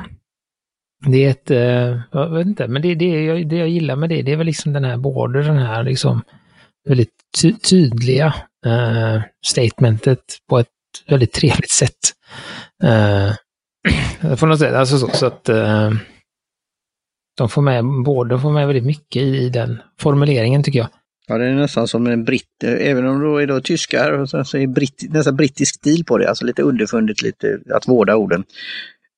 det 1.07 1.25
är 1.25 1.31
ett, 1.31 1.51
eh, 1.51 2.01
jag 2.13 2.31
vet 2.31 2.47
inte, 2.47 2.69
men 2.69 2.83
det, 2.83 2.95
det, 2.95 3.25
jag, 3.25 3.49
det 3.49 3.57
jag 3.57 3.69
gillar 3.69 3.97
med 3.97 4.09
det, 4.09 4.23
det 4.23 4.33
är 4.33 4.37
väl 4.37 4.47
liksom 4.47 4.73
den 4.73 4.85
här, 4.85 4.97
både 4.97 5.43
den 5.43 5.59
här 5.59 5.83
liksom 5.83 6.23
väldigt 6.89 7.15
ty 7.43 7.53
tydliga 7.53 8.35
eh, 8.67 9.23
statementet 9.47 10.23
på 10.49 10.59
ett 10.59 10.69
väldigt 11.09 11.33
trevligt 11.33 11.71
sätt. 11.71 11.99
Eh, 12.83 13.33
på 14.39 14.47
något 14.47 14.59
sätt, 14.59 14.75
alltså 14.75 14.99
så, 14.99 15.09
så 15.09 15.27
att 15.27 15.49
eh, 15.49 15.91
de 17.37 17.49
får 17.49 17.63
med, 17.63 17.85
båda 18.05 18.39
får 18.39 18.53
med 18.53 18.67
väldigt 18.67 18.87
mycket 18.87 19.23
i, 19.23 19.37
i 19.37 19.49
den 19.49 19.83
formuleringen 20.01 20.63
tycker 20.63 20.79
jag. 20.79 20.89
Ja, 21.27 21.39
det 21.39 21.45
är 21.45 21.55
nästan 21.55 21.89
som 21.89 22.07
en 22.07 22.25
britt, 22.25 22.65
eh, 22.65 22.91
även 22.91 23.07
om 23.07 23.21
det 23.21 23.43
är 23.43 23.47
då 23.47 23.61
tyskar, 23.61 24.27
så 24.45 24.59
är 24.59 24.67
britt, 24.67 25.05
nästan 25.11 25.37
brittisk 25.37 25.75
stil 25.75 26.05
på 26.05 26.19
det, 26.19 26.29
alltså 26.29 26.45
lite 26.45 26.63
underfundigt, 26.63 27.23
lite 27.23 27.59
att 27.71 27.89
vårda 27.89 28.17
orden. 28.17 28.45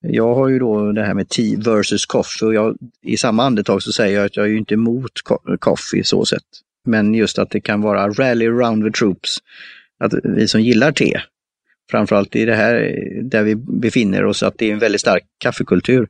Jag 0.00 0.34
har 0.34 0.49
ju 0.49 0.58
då 0.58 0.92
det 0.92 1.02
här 1.02 1.14
med 1.14 1.28
tea 1.28 1.58
versus 1.58 2.06
coffee 2.06 2.46
och 2.46 2.54
jag, 2.54 2.76
i 3.02 3.16
samma 3.16 3.44
andetag 3.44 3.82
så 3.82 3.92
säger 3.92 4.16
jag 4.16 4.26
att 4.26 4.37
jag 4.37 4.46
är 4.46 4.50
ju 4.50 4.58
inte 4.58 4.75
emot 4.75 5.12
coffee 5.58 6.04
så 6.04 6.25
sätt. 6.25 6.44
Men 6.84 7.14
just 7.14 7.38
att 7.38 7.50
det 7.50 7.61
kan 7.61 7.80
vara 7.80 8.08
rally 8.08 8.46
around 8.46 8.84
the 8.84 8.90
troops. 8.90 9.38
Att 9.99 10.12
vi 10.25 10.49
som 10.49 10.61
gillar 10.61 10.92
te, 10.92 11.20
framförallt 11.90 12.37
i 12.37 12.44
det 12.44 12.54
här 12.54 12.75
eh, 12.75 13.25
där 13.25 13.42
vi 13.42 13.54
befinner 13.56 14.25
oss, 14.25 14.42
att 14.42 14.58
det 14.58 14.68
är 14.68 14.73
en 14.73 14.78
väldigt 14.78 15.00
stark 15.00 15.23
kaffekultur. 15.38 16.08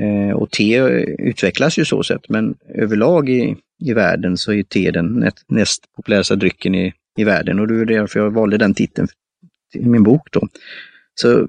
Eh, 0.00 0.36
och 0.36 0.50
te 0.50 0.76
utvecklas 1.18 1.78
ju 1.78 1.84
så 1.84 2.02
sätt, 2.02 2.28
men 2.28 2.54
överlag 2.74 3.28
i, 3.28 3.56
i 3.80 3.92
världen 3.92 4.36
så 4.36 4.52
är 4.52 4.62
te 4.62 4.90
den 4.90 5.30
näst 5.48 5.92
populäraste 5.96 6.36
drycken 6.36 6.74
i, 6.74 6.92
i 7.18 7.24
världen 7.24 7.58
och 7.58 7.68
det 7.68 7.74
är 7.74 7.84
därför 7.84 8.20
jag 8.20 8.30
valde 8.30 8.58
den 8.58 8.74
titeln 8.74 9.08
i 9.74 9.88
min 9.88 10.02
bok. 10.02 10.28
Då. 10.32 10.48
Så, 11.14 11.48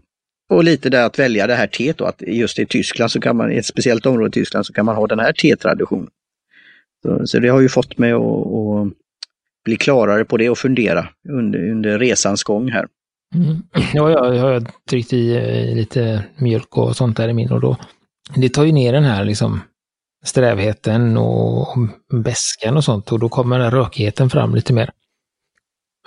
och 0.50 0.64
lite 0.64 0.90
där 0.90 1.06
att 1.06 1.20
välja 1.20 1.48
det 1.48 1.56
här 1.56 1.68
teet 1.68 1.98
då, 1.98 2.06
att 2.06 2.22
just 2.28 2.60
i 2.60 2.66
Tyskland 2.66 3.12
så 3.12 3.20
kan 3.20 3.38
man, 3.38 3.52
i 3.52 3.58
ett 3.58 3.66
speciellt 3.66 4.06
område 4.06 4.30
i 4.30 4.32
Tyskland 4.32 4.66
så 4.66 4.74
kan 4.74 4.86
man 4.86 4.96
ha 4.96 5.08
den 5.08 5.20
här 5.20 5.34
tetraditionen. 5.34 6.10
Så, 7.04 7.28
så 7.28 7.40
det 7.40 7.50
har 7.50 7.62
ju 7.62 7.70
fått 7.70 7.98
mig 7.98 8.12
att, 8.12 8.22
att 8.22 8.94
bli 9.66 9.76
klarare 9.76 10.26
på 10.26 10.38
det 10.38 10.50
och 10.50 10.58
fundera 10.58 11.08
under, 11.30 11.70
under 11.72 12.00
resans 12.00 12.44
gång 12.44 12.72
här. 12.72 12.88
Mm. 13.36 13.58
Ja, 13.94 14.12
jag, 14.12 14.36
jag 14.36 14.42
har 14.42 14.64
tryckt 14.90 15.14
i 15.14 15.40
lite 15.76 16.24
mjölk 16.38 16.78
och 16.78 16.96
sånt 16.96 17.18
där 17.18 17.30
i 17.30 17.34
min 17.34 17.52
och 17.52 17.62
då 17.62 17.78
det 18.36 18.50
tar 18.50 18.64
ju 18.64 18.72
ner 18.72 18.94
den 18.94 19.04
här 19.04 19.26
liksom 19.26 19.62
strävheten 20.24 21.18
och 21.18 21.78
bäskan 22.14 22.78
och 22.78 22.84
sånt 22.84 23.12
och 23.12 23.20
då 23.20 23.30
kommer 23.30 23.60
den 23.60 23.72
rökigheten 23.72 24.30
fram 24.30 24.56
lite 24.56 24.74
mer. 24.74 24.92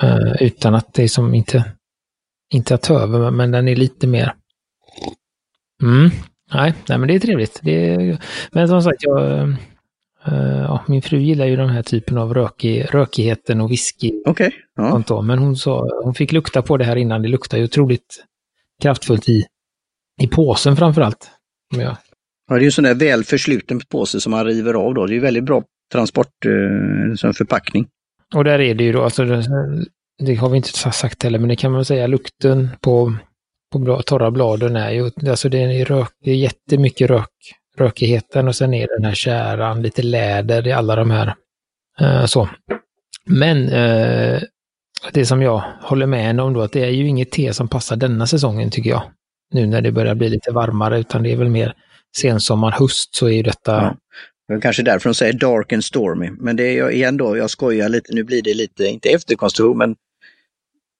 Uh, 0.03 0.43
utan 0.43 0.75
att 0.75 0.95
det 0.95 1.03
är 1.03 1.09
som 1.09 1.35
inte, 1.35 1.65
inte 2.53 2.75
att 2.75 2.83
ta 2.83 3.01
över, 3.01 3.31
men 3.31 3.51
den 3.51 3.69
är 3.69 3.77
lite 3.77 4.07
mer. 4.07 4.35
Mm. 5.83 6.11
Nej, 6.53 6.75
nej, 6.89 6.99
men 6.99 7.09
det 7.09 7.15
är 7.15 7.21
trevligt. 7.21 7.61
Det 7.63 7.95
är, 7.95 8.19
men 8.53 8.69
som 8.69 8.83
sagt, 8.83 9.03
jag, 9.03 9.49
uh, 10.29 10.63
ja, 10.63 10.85
min 10.87 11.03
fru 11.03 11.19
gillar 11.19 11.47
ju 11.47 11.57
den 11.57 11.69
här 11.69 11.83
typen 11.83 12.19
av 12.19 12.35
rökig, 12.35 12.95
rökigheten 12.95 13.61
och 13.61 13.71
whisky. 13.71 14.13
Okej. 14.27 14.47
Okay. 14.47 15.03
Ja. 15.09 15.23
Men 15.23 15.39
hon, 15.39 15.57
sa, 15.57 15.89
hon 16.05 16.15
fick 16.15 16.33
lukta 16.33 16.63
på 16.63 16.77
det 16.77 16.85
här 16.85 16.97
innan. 16.97 17.23
Det 17.23 17.29
luktar 17.29 17.59
ju 17.59 17.65
otroligt 17.65 18.25
kraftfullt 18.83 19.29
i, 19.29 19.45
i 20.21 20.27
påsen 20.27 20.77
framförallt. 20.77 21.31
Ja. 21.77 21.97
Ja, 22.49 22.55
det 22.55 22.59
är 22.59 22.61
ju 22.61 22.67
en 22.67 22.73
sån 22.73 22.85
där 22.85 22.95
väl 22.95 23.25
försluten 23.25 23.81
påse 23.81 24.21
som 24.21 24.31
man 24.31 24.45
river 24.45 24.75
av 24.75 24.95
då. 24.95 25.07
Det 25.07 25.13
är 25.13 25.15
ju 25.15 25.21
väldigt 25.21 25.45
bra 25.45 25.63
transport 25.93 26.47
eh, 26.47 27.15
som 27.15 27.35
förpackning. 27.35 27.87
Och 28.35 28.45
där 28.45 28.61
är 28.61 28.75
det 28.75 28.85
ju 28.85 28.93
då, 28.93 29.03
alltså 29.03 29.25
det, 30.19 30.35
har 30.35 30.49
vi 30.49 30.57
inte 30.57 30.69
sagt 30.93 31.23
heller, 31.23 31.39
men 31.39 31.49
det 31.49 31.57
kan 31.57 31.71
man 31.71 31.79
väl 31.79 31.85
säga, 31.85 32.07
lukten 32.07 32.71
på, 32.81 33.15
på 33.73 34.03
torra 34.03 34.31
bladen 34.31 34.77
är 34.77 34.91
ju, 34.91 35.11
alltså 35.29 35.49
det 35.49 35.59
är, 35.59 35.85
rök, 35.85 36.09
det 36.25 36.31
är 36.31 36.37
jättemycket 36.37 37.11
rök, 37.11 37.31
rökigheten 37.79 38.49
och 38.49 38.57
sen 38.57 38.75
är 38.75 38.87
det 38.87 38.97
den 38.97 39.05
här 39.05 39.15
käran, 39.15 39.83
lite 39.83 40.03
läder 40.03 40.67
i 40.67 40.73
alla 40.73 40.97
de 40.97 41.11
här. 41.11 41.35
Eh, 42.01 42.25
så. 42.25 42.49
Men 43.27 43.69
eh, 43.69 44.43
det 45.13 45.27
som 45.27 45.43
jag 45.43 45.63
håller 45.81 46.07
med 46.07 46.41
om 46.41 46.53
då, 46.53 46.63
att 46.63 46.73
det 46.73 46.85
är 46.85 46.91
ju 46.91 47.07
inget 47.07 47.31
te 47.31 47.53
som 47.53 47.69
passar 47.69 47.97
denna 47.97 48.27
säsongen 48.27 48.71
tycker 48.71 48.91
jag. 48.91 49.03
Nu 49.51 49.67
när 49.67 49.81
det 49.81 49.93
börjar 49.93 50.15
bli 50.15 50.29
lite 50.29 50.53
varmare, 50.53 50.99
utan 50.99 51.23
det 51.23 51.33
är 51.33 51.37
väl 51.37 51.49
mer 51.49 51.75
sensommar, 52.17 52.71
höst 52.71 53.15
så 53.15 53.27
är 53.27 53.33
ju 53.33 53.43
detta... 53.43 53.73
Ja. 53.73 53.97
Det 54.49 54.55
är 54.55 54.61
kanske 54.61 54.83
därför 54.83 55.09
de 55.09 55.15
säger 55.15 55.33
dark 55.33 55.73
and 55.73 55.85
stormy. 55.85 56.31
Men 56.31 56.57
det 56.57 56.79
är 56.79 56.91
igen 56.91 57.17
då, 57.17 57.37
jag 57.37 57.51
skojar 57.51 57.89
lite, 57.89 58.15
nu 58.15 58.25
blir 58.25 58.43
det 58.43 58.55
lite, 58.55 58.85
inte 58.85 59.09
efterkonstruktion, 59.09 59.79
men 59.79 59.97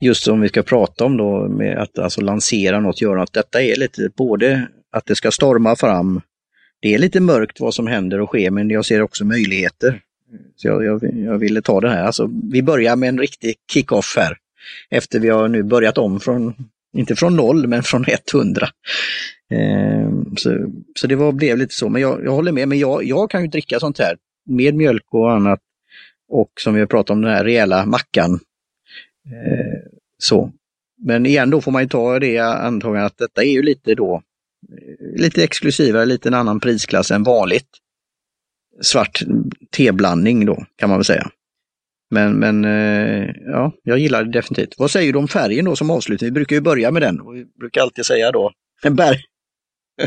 just 0.01 0.25
som 0.25 0.41
vi 0.41 0.49
ska 0.49 0.63
prata 0.63 1.05
om 1.05 1.17
då 1.17 1.49
med 1.49 1.79
att 1.79 1.99
alltså 1.99 2.21
lansera 2.21 2.81
något, 2.81 3.01
göra 3.01 3.21
något. 3.21 3.33
Detta 3.33 3.63
är 3.63 3.77
lite 3.77 4.11
både 4.17 4.69
att 4.93 5.07
det 5.07 5.15
ska 5.15 5.31
storma 5.31 5.77
fram, 5.77 6.21
det 6.81 6.95
är 6.95 6.99
lite 6.99 7.21
mörkt 7.21 7.61
vad 7.61 7.75
som 7.75 7.87
händer 7.87 8.21
och 8.21 8.29
sker, 8.29 8.51
men 8.51 8.71
jag 8.71 8.85
ser 8.85 9.03
också 9.03 9.25
möjligheter. 9.25 10.01
Så 10.57 10.69
jag, 10.69 10.85
jag, 10.85 11.03
jag 11.15 11.39
ville 11.39 11.63
ta 11.63 11.81
det 11.81 11.91
här. 11.91 12.05
Alltså, 12.05 12.31
vi 12.53 12.63
börjar 12.63 12.97
med 12.97 13.09
en 13.09 13.19
riktig 13.19 13.55
kick-off 13.73 14.15
här. 14.17 14.37
Efter 14.91 15.21
vi 15.21 15.29
har 15.29 15.49
nu 15.49 15.63
börjat 15.63 15.99
om 15.99 16.21
från, 16.21 16.55
inte 16.97 17.17
från 17.17 17.37
noll, 17.37 17.67
men 17.67 17.83
från 17.83 18.05
100. 18.35 18.69
Ehm, 19.55 20.37
så, 20.37 20.71
så 20.95 21.07
det 21.07 21.17
var, 21.17 21.33
blev 21.33 21.59
lite 21.59 21.75
så, 21.75 21.89
men 21.89 22.03
jag, 22.03 22.25
jag 22.25 22.33
håller 22.33 22.53
med. 22.53 22.69
Men 22.69 22.79
jag, 22.79 23.05
jag 23.05 23.31
kan 23.31 23.43
ju 23.43 23.49
dricka 23.49 23.81
sånt 23.81 23.99
här 23.99 24.17
med 24.47 24.75
mjölk 24.75 25.05
och 25.11 25.33
annat. 25.33 25.61
Och 26.29 26.51
som 26.61 26.75
vi 26.75 26.87
pratat 26.87 27.11
om, 27.11 27.23
den 27.23 27.31
här 27.31 27.45
rejäla 27.45 27.87
mackan. 27.87 28.41
Eh, 29.27 29.81
så. 30.19 30.53
Men 30.99 31.27
igen 31.27 31.51
då 31.51 31.61
får 31.61 31.73
man 31.73 31.83
ju 31.83 31.89
ta 31.89 32.19
det 32.19 32.39
antagandet 32.39 33.13
att 33.13 33.19
detta 33.19 33.45
är 33.45 33.51
ju 33.51 33.63
lite 33.63 33.95
då 33.95 34.23
eh, 34.69 35.21
lite 35.23 35.45
exklusivare, 35.45 36.07
lite 36.07 36.29
en 36.29 36.35
annan 36.35 36.61
prisklass 36.61 37.11
än 37.11 37.23
vanligt 37.23 37.69
svart 38.81 39.23
teblandning 39.71 40.47
då 40.47 40.65
kan 40.77 40.89
man 40.89 40.99
väl 40.99 41.05
säga. 41.05 41.31
Men, 42.11 42.33
men 42.33 42.65
eh, 42.65 43.31
ja, 43.47 43.73
jag 43.83 43.99
gillar 43.99 44.25
det 44.25 44.33
definitivt. 44.33 44.75
Vad 44.79 44.91
säger 44.91 45.13
du 45.13 45.19
om 45.19 45.29
färgen 45.29 45.65
då 45.65 45.77
som 45.77 45.91
avslutning? 45.91 46.27
Vi 46.27 46.33
brukar 46.33 46.57
ju 46.57 46.63
börja 46.63 46.91
med 46.91 47.03
den 47.03 47.21
och 47.21 47.37
vi 47.37 47.45
brukar 47.45 47.81
alltid 47.81 48.07
säga 48.07 48.33
då 48.33 48.53
en 48.83 48.97
berg, 48.97 49.19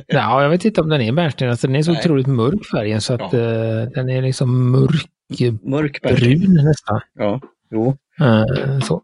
ja, 0.08 0.43
jag 0.43 0.50
vet 0.50 0.65
inte 0.65 0.82
om 0.82 0.89
den 0.89 1.02
är 1.02 1.12
bärnsten. 1.12 1.50
Alltså, 1.50 1.67
den 1.67 1.76
är 1.76 1.82
så 1.82 1.91
Nej. 1.91 2.00
otroligt 2.00 2.28
mörk 2.28 2.65
färgen 2.71 3.02
så 3.02 3.13
att 3.13 3.34
ja. 3.34 3.39
uh, 3.39 3.89
den 3.89 4.10
är 4.10 4.21
liksom 4.21 4.71
mörk, 4.71 5.10
mörk 5.62 6.00
nästan. 6.63 7.02
Ja, 7.13 7.41
jo. 7.71 7.97
Uh, 8.21 8.80
så. 8.80 9.02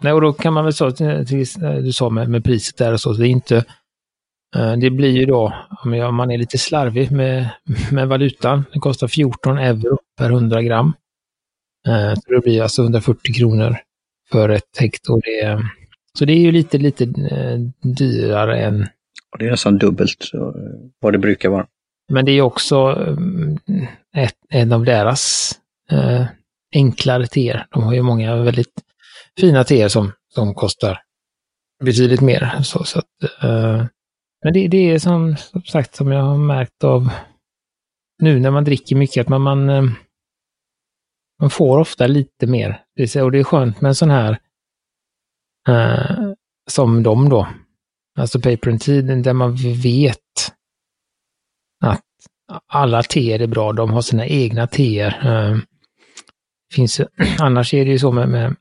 Nej, 0.00 0.12
och 0.12 0.20
då 0.20 0.32
kan 0.32 0.52
man 0.52 0.64
väl 0.64 0.72
säga, 0.72 1.24
till, 1.24 1.46
du 1.84 1.92
sa 1.92 2.10
med, 2.10 2.28
med 2.28 2.44
priset 2.44 2.76
där 2.76 2.92
och 2.92 3.00
så, 3.00 3.12
det 3.12 3.28
är 3.28 3.30
inte 3.30 3.64
det 4.80 4.90
blir 4.90 5.10
ju 5.10 5.26
då, 5.26 5.52
om 5.84 6.14
man 6.14 6.30
är 6.30 6.38
lite 6.38 6.58
slarvig 6.58 7.12
med, 7.12 7.50
med 7.92 8.08
valutan, 8.08 8.64
det 8.72 8.78
kostar 8.78 9.08
14 9.08 9.58
euro 9.58 9.98
per 10.18 10.30
100 10.30 10.62
gram. 10.62 10.92
Så 12.14 12.32
det 12.32 12.40
blir 12.44 12.62
alltså 12.62 12.82
140 12.82 13.34
kronor 13.34 13.76
för 14.30 14.48
ett 14.48 14.78
hekto. 14.78 15.20
Det, 15.20 15.62
så 16.18 16.24
det 16.24 16.32
är 16.32 16.38
ju 16.38 16.52
lite, 16.52 16.78
lite 16.78 17.06
dyrare 17.82 18.60
än 18.60 18.86
och 19.32 19.38
det 19.38 19.46
är 19.46 19.50
nästan 19.50 19.78
dubbelt 19.78 20.30
eh, 20.34 20.40
vad 21.00 21.12
det 21.12 21.18
brukar 21.18 21.48
vara. 21.48 21.66
Men 22.12 22.24
det 22.24 22.32
är 22.32 22.42
också 22.42 22.76
eh, 23.06 24.24
ett, 24.24 24.36
en 24.48 24.72
av 24.72 24.84
deras 24.84 25.52
eh, 25.90 26.26
enklare 26.74 27.26
teer. 27.26 27.66
De 27.70 27.82
har 27.82 27.94
ju 27.94 28.02
många 28.02 28.36
väldigt 28.36 28.82
fina 29.40 29.64
teer 29.64 29.88
som, 29.88 30.12
som 30.34 30.54
kostar 30.54 31.02
betydligt 31.84 32.20
mer. 32.20 32.62
Så, 32.62 32.84
så 32.84 32.98
att, 32.98 33.42
eh, 33.42 33.86
men 34.44 34.52
det, 34.52 34.68
det 34.68 34.90
är 34.90 34.98
som, 34.98 35.36
som, 35.36 35.62
sagt 35.62 35.94
som 35.94 36.12
jag 36.12 36.22
har 36.22 36.36
märkt 36.36 36.84
av 36.84 37.10
nu 38.22 38.40
när 38.40 38.50
man 38.50 38.64
dricker 38.64 38.96
mycket 38.96 39.20
att 39.20 39.28
man, 39.28 39.42
man, 39.42 39.68
eh, 39.68 39.82
man 41.40 41.50
får 41.50 41.78
ofta 41.78 42.06
lite 42.06 42.46
mer. 42.46 42.82
Och 43.22 43.32
det 43.32 43.38
är 43.38 43.44
skönt 43.44 43.80
med 43.80 43.88
en 43.88 43.94
sån 43.94 44.10
här 44.10 44.38
eh, 45.68 46.32
som 46.70 47.02
de 47.02 47.28
då, 47.28 47.48
Alltså 48.18 48.40
paper 48.40 48.70
and 48.70 48.80
tiden 48.80 49.22
där 49.22 49.32
man 49.32 49.56
vet 49.82 50.18
att 51.84 52.04
alla 52.66 53.02
teer 53.02 53.40
är 53.40 53.46
bra, 53.46 53.72
de 53.72 53.90
har 53.90 54.02
sina 54.02 54.26
egna 54.26 54.66
teer. 54.66 55.20
Ehm, 55.22 55.60
finns, 56.74 57.00
annars 57.38 57.74
är 57.74 57.84
det 57.84 57.90
ju 57.90 57.98
så 57.98 58.12
med, 58.12 58.28
med 58.28 58.56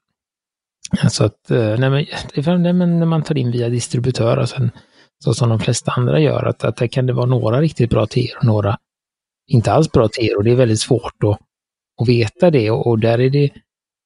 alltså 1.01 1.23
att 1.23 1.51
eh, 1.51 1.77
nej, 1.77 1.89
men, 1.89 2.61
nej, 2.63 2.73
men 2.73 2.99
när 2.99 3.05
man 3.05 3.23
tar 3.23 3.37
in 3.37 3.51
via 3.51 3.69
distributör, 3.69 4.37
och 4.37 4.49
sen, 4.49 4.71
så 5.23 5.33
som 5.33 5.49
de 5.49 5.59
flesta 5.59 5.91
andra 5.91 6.19
gör, 6.19 6.45
att, 6.45 6.63
att 6.63 6.77
det 6.77 6.87
kan 6.87 7.05
det 7.05 7.13
vara 7.13 7.25
några 7.25 7.61
riktigt 7.61 7.89
bra 7.89 8.05
teer 8.05 8.37
och 8.37 8.45
några 8.45 8.77
inte 9.47 9.71
alls 9.71 9.91
bra 9.91 10.07
teer 10.07 10.37
och 10.37 10.43
det 10.43 10.51
är 10.51 10.55
väldigt 10.55 10.79
svårt 10.79 11.23
att, 11.23 11.39
att 12.01 12.09
veta 12.09 12.51
det 12.51 12.71
och, 12.71 12.87
och 12.87 12.99
där 12.99 13.19
är 13.19 13.29
det 13.29 13.49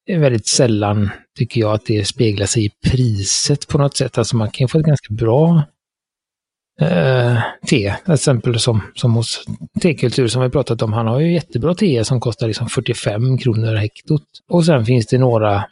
är 0.06 0.20
väldigt 0.20 0.48
sällan, 0.48 1.10
tycker 1.38 1.62
jag, 1.62 1.74
att 1.74 1.86
det 1.86 2.06
speglar 2.06 2.46
sig 2.46 2.66
i 2.66 2.70
priset 2.70 3.68
på 3.68 3.78
något 3.78 3.98
sätt. 3.98 4.18
Alltså 4.18 4.36
man 4.36 4.52
kan 4.52 4.68
få 4.68 4.80
ett 4.80 4.86
ganska 4.86 5.14
bra 5.14 5.64
eh, 6.82 7.38
te, 7.68 7.96
till 8.06 8.14
exempel 8.14 8.60
som, 8.60 8.82
som 8.96 9.14
hos 9.14 9.46
Tekultur 9.82 10.28
som 10.28 10.42
vi 10.42 10.50
pratat 10.50 10.82
om. 10.82 10.94
Han 10.94 11.08
har 11.08 11.20
ju 11.20 11.34
jättebra 11.34 11.76
te 11.76 12.06
som 12.06 12.20
kostar 12.20 12.48
liksom 12.48 12.70
45 12.70 13.38
kronor 13.38 13.76
hektot. 13.76 14.24
Och 14.50 14.66
sen 14.66 14.86
finns 14.86 15.08
det 15.08 15.18
några, 15.18 15.66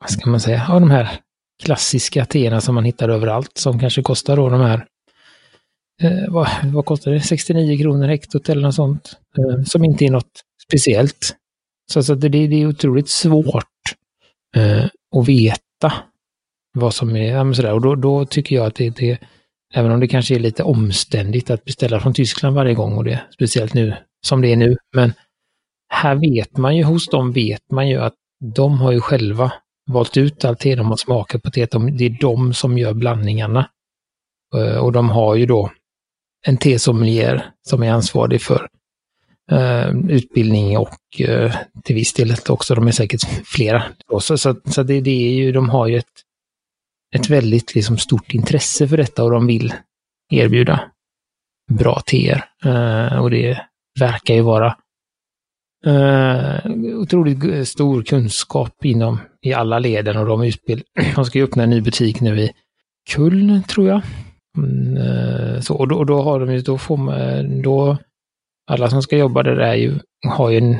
vad 0.00 0.10
ska 0.10 0.30
man 0.30 0.40
säga, 0.40 0.66
av 0.68 0.80
de 0.80 0.90
här 0.90 1.20
klassiska 1.62 2.24
teerna 2.24 2.60
som 2.60 2.74
man 2.74 2.84
hittar 2.84 3.08
överallt 3.08 3.58
som 3.58 3.78
kanske 3.78 4.02
kostar 4.02 4.36
då 4.36 4.48
de 4.48 4.60
här 4.60 4.86
eh, 6.02 6.32
vad, 6.32 6.48
vad 6.64 6.84
kostar 6.84 7.10
det? 7.10 7.20
69 7.20 7.78
kronor 7.78 8.08
hektot 8.08 8.48
eller 8.48 8.62
något 8.62 8.74
sånt. 8.74 9.18
Eh, 9.38 9.64
som 9.64 9.84
inte 9.84 10.04
är 10.04 10.10
något 10.10 10.40
speciellt. 10.66 11.36
Så 11.92 12.02
så 12.02 12.14
det, 12.14 12.28
det 12.28 12.62
är 12.62 12.66
otroligt 12.66 13.08
svårt 13.08 13.64
eh, 14.56 14.84
att 15.16 15.28
veta 15.28 15.92
vad 16.74 16.94
som 16.94 17.16
är, 17.16 17.32
ja, 17.32 17.54
sådär. 17.54 17.72
och 17.72 17.80
då, 17.80 17.94
då 17.94 18.24
tycker 18.24 18.56
jag 18.56 18.66
att 18.66 18.74
det, 18.74 18.96
det, 18.96 19.18
även 19.74 19.92
om 19.92 20.00
det 20.00 20.08
kanske 20.08 20.34
är 20.34 20.38
lite 20.38 20.62
omständigt 20.62 21.50
att 21.50 21.64
beställa 21.64 22.00
från 22.00 22.14
Tyskland 22.14 22.56
varje 22.56 22.74
gång 22.74 22.96
och 22.96 23.04
det, 23.04 23.22
speciellt 23.34 23.74
nu 23.74 23.96
som 24.26 24.40
det 24.40 24.52
är 24.52 24.56
nu, 24.56 24.76
men 24.94 25.12
här 25.88 26.14
vet 26.14 26.56
man 26.56 26.76
ju, 26.76 26.84
hos 26.84 27.08
dem 27.08 27.32
vet 27.32 27.70
man 27.70 27.88
ju 27.88 28.00
att 28.00 28.14
de 28.54 28.78
har 28.78 28.92
ju 28.92 29.00
själva 29.00 29.52
valt 29.90 30.16
ut 30.16 30.44
allt 30.44 30.60
det 30.60 30.74
de 30.74 30.86
har 30.86 30.96
smakat 30.96 31.42
på 31.42 31.50
teet, 31.50 31.70
Det 31.70 32.04
är 32.04 32.20
de 32.20 32.54
som 32.54 32.78
gör 32.78 32.94
blandningarna. 32.94 33.70
Eh, 34.56 34.76
och 34.76 34.92
de 34.92 35.10
har 35.10 35.34
ju 35.34 35.46
då 35.46 35.70
en 36.46 36.56
tesommelier 36.56 37.50
som 37.68 37.82
är 37.82 37.92
ansvarig 37.92 38.42
för 38.42 38.68
Eh, 39.52 39.90
utbildning 40.08 40.78
och 40.78 41.20
eh, 41.20 41.54
till 41.84 41.94
viss 41.94 42.12
del 42.12 42.34
också, 42.48 42.74
de 42.74 42.86
är 42.86 42.92
säkert 42.92 43.20
flera. 43.44 43.84
Så, 44.20 44.38
så, 44.38 44.56
så 44.64 44.82
det, 44.82 45.00
det, 45.00 45.10
är 45.10 45.34
ju, 45.34 45.52
de 45.52 45.68
har 45.68 45.86
ju 45.86 45.96
ett, 45.96 46.22
ett 47.14 47.30
väldigt 47.30 47.74
liksom, 47.74 47.98
stort 47.98 48.34
intresse 48.34 48.88
för 48.88 48.96
detta 48.96 49.24
och 49.24 49.30
de 49.30 49.46
vill 49.46 49.74
erbjuda 50.32 50.80
bra 51.72 52.00
teer. 52.06 52.44
Eh, 52.64 53.18
och 53.18 53.30
det 53.30 53.60
verkar 54.00 54.34
ju 54.34 54.40
vara 54.40 54.76
Uh, 55.86 56.66
otroligt 56.96 57.68
stor 57.68 58.02
kunskap 58.02 58.84
inom 58.84 59.18
i 59.42 59.52
alla 59.52 59.78
leden 59.78 60.16
och 60.16 60.26
de 60.26 60.42
utbild 60.42 60.82
De 61.14 61.24
ska 61.24 61.38
ju 61.38 61.44
öppna 61.44 61.62
en 61.62 61.70
ny 61.70 61.80
butik 61.80 62.20
nu 62.20 62.40
i 62.40 62.50
Kuln, 63.10 63.62
tror 63.62 63.88
jag. 63.88 64.02
Mm, 64.58 65.62
så, 65.62 65.74
och 65.74 65.88
då, 65.88 65.96
och 65.96 66.06
då, 66.06 66.22
har 66.22 66.40
de 66.40 66.52
ju, 66.52 66.60
då 66.60 66.78
får 66.78 66.96
man, 66.96 67.62
då, 67.62 67.98
alla 68.66 68.90
som 68.90 69.02
ska 69.02 69.16
jobba 69.16 69.42
där 69.42 69.56
är 69.56 69.74
ju, 69.74 69.98
har 70.26 70.50
ju 70.50 70.58
en 70.58 70.76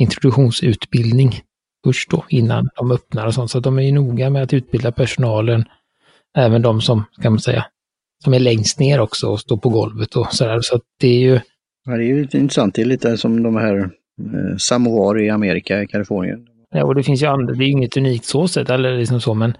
introduktionsutbildning 0.00 1.32
först 1.84 2.10
då, 2.10 2.24
innan 2.28 2.68
de 2.76 2.90
öppnar 2.90 3.26
och 3.26 3.34
sånt. 3.34 3.50
Så 3.50 3.60
de 3.60 3.78
är 3.78 3.82
ju 3.82 3.92
noga 3.92 4.30
med 4.30 4.42
att 4.42 4.54
utbilda 4.54 4.92
personalen, 4.92 5.64
även 6.36 6.62
de 6.62 6.80
som, 6.80 7.04
kan 7.22 7.32
man 7.32 7.40
säga, 7.40 7.66
som 8.24 8.34
är 8.34 8.38
längst 8.38 8.80
ner 8.80 9.00
också 9.00 9.28
och 9.28 9.40
står 9.40 9.56
på 9.56 9.68
golvet 9.68 10.16
och 10.16 10.32
sådär. 10.32 10.60
Så 10.60 10.80
det 11.00 11.08
är 11.08 11.20
ju... 11.20 11.40
Ja, 11.84 11.96
det 11.96 12.04
är 12.04 12.06
ju 12.06 12.20
intressant. 12.22 12.74
Det 12.74 12.82
är 12.82 12.86
lite 12.86 13.16
som 13.16 13.42
de 13.42 13.56
här 13.56 13.76
eh, 13.76 14.56
samovar 14.58 15.20
i 15.20 15.30
Amerika, 15.30 15.82
i 15.82 15.86
Kalifornien. 15.86 16.46
Ja, 16.70 16.84
och 16.84 16.94
det 16.94 17.02
finns 17.02 17.22
ju 17.22 17.26
andra, 17.26 17.54
det 17.54 17.64
är 17.64 17.66
ju 17.66 17.72
inget 17.72 17.96
unikt 17.96 18.24
så 18.24 18.48
sett, 18.48 18.70
eller 18.70 18.98
liksom 18.98 19.20
så, 19.20 19.34
men 19.34 19.56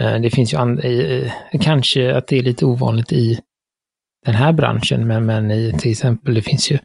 eh, 0.00 0.20
det 0.20 0.30
finns 0.30 0.52
ju 0.54 0.56
andra, 0.58 0.82
eh, 0.82 1.32
kanske 1.60 2.16
att 2.16 2.26
det 2.26 2.38
är 2.38 2.42
lite 2.42 2.66
ovanligt 2.66 3.12
i 3.12 3.40
den 4.26 4.34
här 4.34 4.52
branschen, 4.52 5.06
men, 5.06 5.26
men 5.26 5.50
i, 5.50 5.72
till 5.78 5.90
exempel, 5.90 6.34
det 6.34 6.42
finns 6.42 6.70
ju 6.70 6.78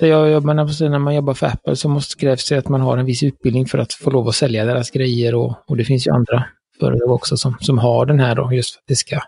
där 0.00 0.06
jag 0.06 0.30
jobbar, 0.30 0.56
alltså, 0.56 0.88
när 0.88 0.98
man 0.98 1.14
jobbar 1.14 1.34
för 1.34 1.46
Apple 1.46 1.76
så 1.76 1.88
måste 1.88 2.16
krävs 2.16 2.48
det 2.48 2.58
att 2.58 2.68
man 2.68 2.80
har 2.80 2.98
en 2.98 3.06
viss 3.06 3.22
utbildning 3.22 3.66
för 3.66 3.78
att 3.78 3.92
få 3.92 4.10
lov 4.10 4.28
att 4.28 4.34
sälja 4.34 4.64
deras 4.64 4.90
grejer 4.90 5.34
och, 5.34 5.54
och 5.66 5.76
det 5.76 5.84
finns 5.84 6.06
ju 6.06 6.10
andra 6.10 6.44
företag 6.80 7.10
också 7.10 7.36
som, 7.36 7.56
som 7.60 7.78
har 7.78 8.06
den 8.06 8.20
här 8.20 8.34
då, 8.34 8.52
just 8.52 8.74
för 8.74 8.78
att 8.78 8.86
det 8.86 8.96
ska, 8.96 9.20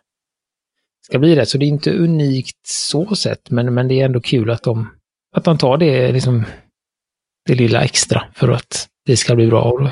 ska 1.07 1.19
bli 1.19 1.37
rätt. 1.37 1.49
Så 1.49 1.59
det 1.59 1.65
är 1.65 1.69
inte 1.69 1.93
unikt 1.93 2.67
så 2.67 3.17
sett, 3.17 3.51
men, 3.51 3.75
men 3.75 3.89
det 3.89 4.01
är 4.01 4.05
ändå 4.05 4.21
kul 4.21 4.51
att 4.51 4.63
de, 4.63 4.91
att 5.37 5.45
de 5.45 5.59
tar 5.59 5.77
det 5.77 6.13
liksom 6.13 6.45
det 7.47 7.55
lilla 7.55 7.81
extra 7.81 8.25
för 8.35 8.49
att 8.49 8.89
det 9.07 9.17
ska 9.17 9.35
bli 9.35 9.47
bra. 9.47 9.63
Och 9.63 9.81
då 9.81 9.91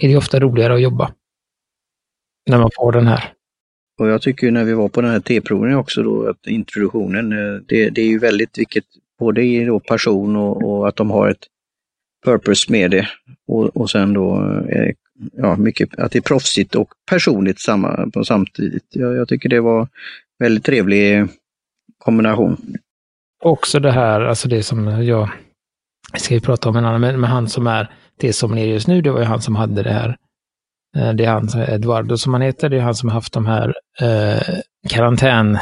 är 0.00 0.08
det 0.08 0.16
ofta 0.16 0.40
roligare 0.40 0.74
att 0.74 0.82
jobba 0.82 1.12
när 2.46 2.58
man 2.58 2.70
får 2.76 2.92
den 2.92 3.06
här. 3.06 3.32
Och 3.98 4.08
jag 4.08 4.22
tycker 4.22 4.50
när 4.50 4.64
vi 4.64 4.74
var 4.74 4.88
på 4.88 5.00
den 5.00 5.10
här 5.10 5.20
T-provningen 5.20 5.78
också 5.78 6.02
då, 6.02 6.28
att 6.28 6.46
introduktionen, 6.46 7.32
eh, 7.32 7.60
det, 7.68 7.90
det 7.90 8.00
är 8.00 8.06
ju 8.06 8.18
väldigt 8.18 8.58
vilket, 8.58 8.84
både 9.18 9.42
i 9.42 9.64
då 9.64 9.80
person 9.80 10.36
och, 10.36 10.62
och, 10.64 10.88
att 10.88 10.96
de 10.96 11.10
har 11.10 11.28
ett 11.28 11.46
purpose 12.24 12.72
med 12.72 12.90
det. 12.90 13.08
Och, 13.46 13.76
och 13.76 13.90
sen 13.90 14.12
då, 14.12 14.36
eh, 14.68 14.92
ja, 15.32 15.56
mycket, 15.56 15.98
att 15.98 16.12
det 16.12 16.18
är 16.18 16.22
proffsigt 16.22 16.74
och 16.74 16.88
personligt 17.10 17.60
samma, 17.60 18.10
på 18.10 18.24
samtidigt. 18.24 18.84
Jag, 18.90 19.16
jag 19.16 19.28
tycker 19.28 19.48
det 19.48 19.60
var 19.60 19.88
väldigt 20.38 20.64
trevlig 20.64 21.26
kombination. 21.98 22.56
Också 23.42 23.80
det 23.80 23.92
här, 23.92 24.20
alltså 24.20 24.48
det 24.48 24.62
som 24.62 24.86
jag 24.86 25.30
ska 26.16 26.34
ju 26.34 26.40
prata 26.40 26.68
om 26.68 26.76
en 26.76 26.84
annan, 26.84 27.00
men, 27.00 27.20
men 27.20 27.30
han 27.30 27.48
som 27.48 27.66
är 27.66 27.90
det 28.16 28.32
som 28.32 28.58
är 28.58 28.64
just 28.64 28.88
nu, 28.88 29.00
det 29.00 29.10
var 29.10 29.20
ju 29.20 29.26
han 29.26 29.42
som 29.42 29.56
hade 29.56 29.82
det 29.82 29.92
här. 29.92 30.16
Eh, 30.96 31.12
det 31.12 31.24
är 31.24 31.30
han, 31.30 31.48
Eduardo 31.48 32.18
som 32.18 32.32
han 32.32 32.42
heter, 32.42 32.68
det 32.68 32.76
är 32.76 32.80
han 32.80 32.94
som 32.94 33.08
har 33.08 33.14
haft 33.14 33.32
de 33.32 33.46
här 33.46 33.74
eh, 34.00 34.58
karantän 34.88 35.58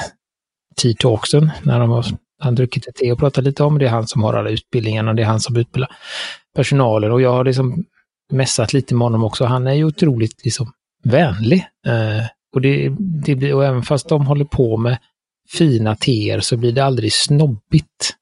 T-talksen, 0.82 1.50
när 1.62 1.80
de 1.80 1.90
har 1.90 2.04
han 2.38 2.54
druckit 2.54 2.86
ett 2.86 2.94
te 2.94 3.12
och 3.12 3.18
pratat 3.18 3.44
lite 3.44 3.64
om. 3.64 3.78
Det 3.78 3.86
är 3.86 3.90
han 3.90 4.06
som 4.06 4.22
har 4.22 4.34
alla 4.34 4.50
utbildningarna, 4.50 5.14
det 5.14 5.22
är 5.22 5.26
han 5.26 5.40
som 5.40 5.56
utbildar 5.56 5.90
personalen. 6.56 7.12
Och 7.12 7.20
jag 7.20 7.32
har 7.32 7.44
liksom 7.44 7.84
mässat 8.32 8.72
lite 8.72 8.94
med 8.94 9.04
honom 9.04 9.24
också. 9.24 9.44
Han 9.44 9.66
är 9.66 9.72
ju 9.72 9.84
otroligt 9.84 10.44
liksom 10.44 10.72
vänlig. 11.04 11.66
Eh, 11.86 12.26
och, 12.54 12.60
det, 12.60 12.88
det 12.98 13.34
blir, 13.34 13.54
och 13.54 13.64
även 13.64 13.82
fast 13.82 14.08
de 14.08 14.26
håller 14.26 14.44
på 14.44 14.76
med 14.76 14.98
fina 15.52 15.96
teer 15.96 16.40
så 16.40 16.56
blir 16.56 16.72
det 16.72 16.84
aldrig 16.84 17.12
snobbigt. 17.12 18.14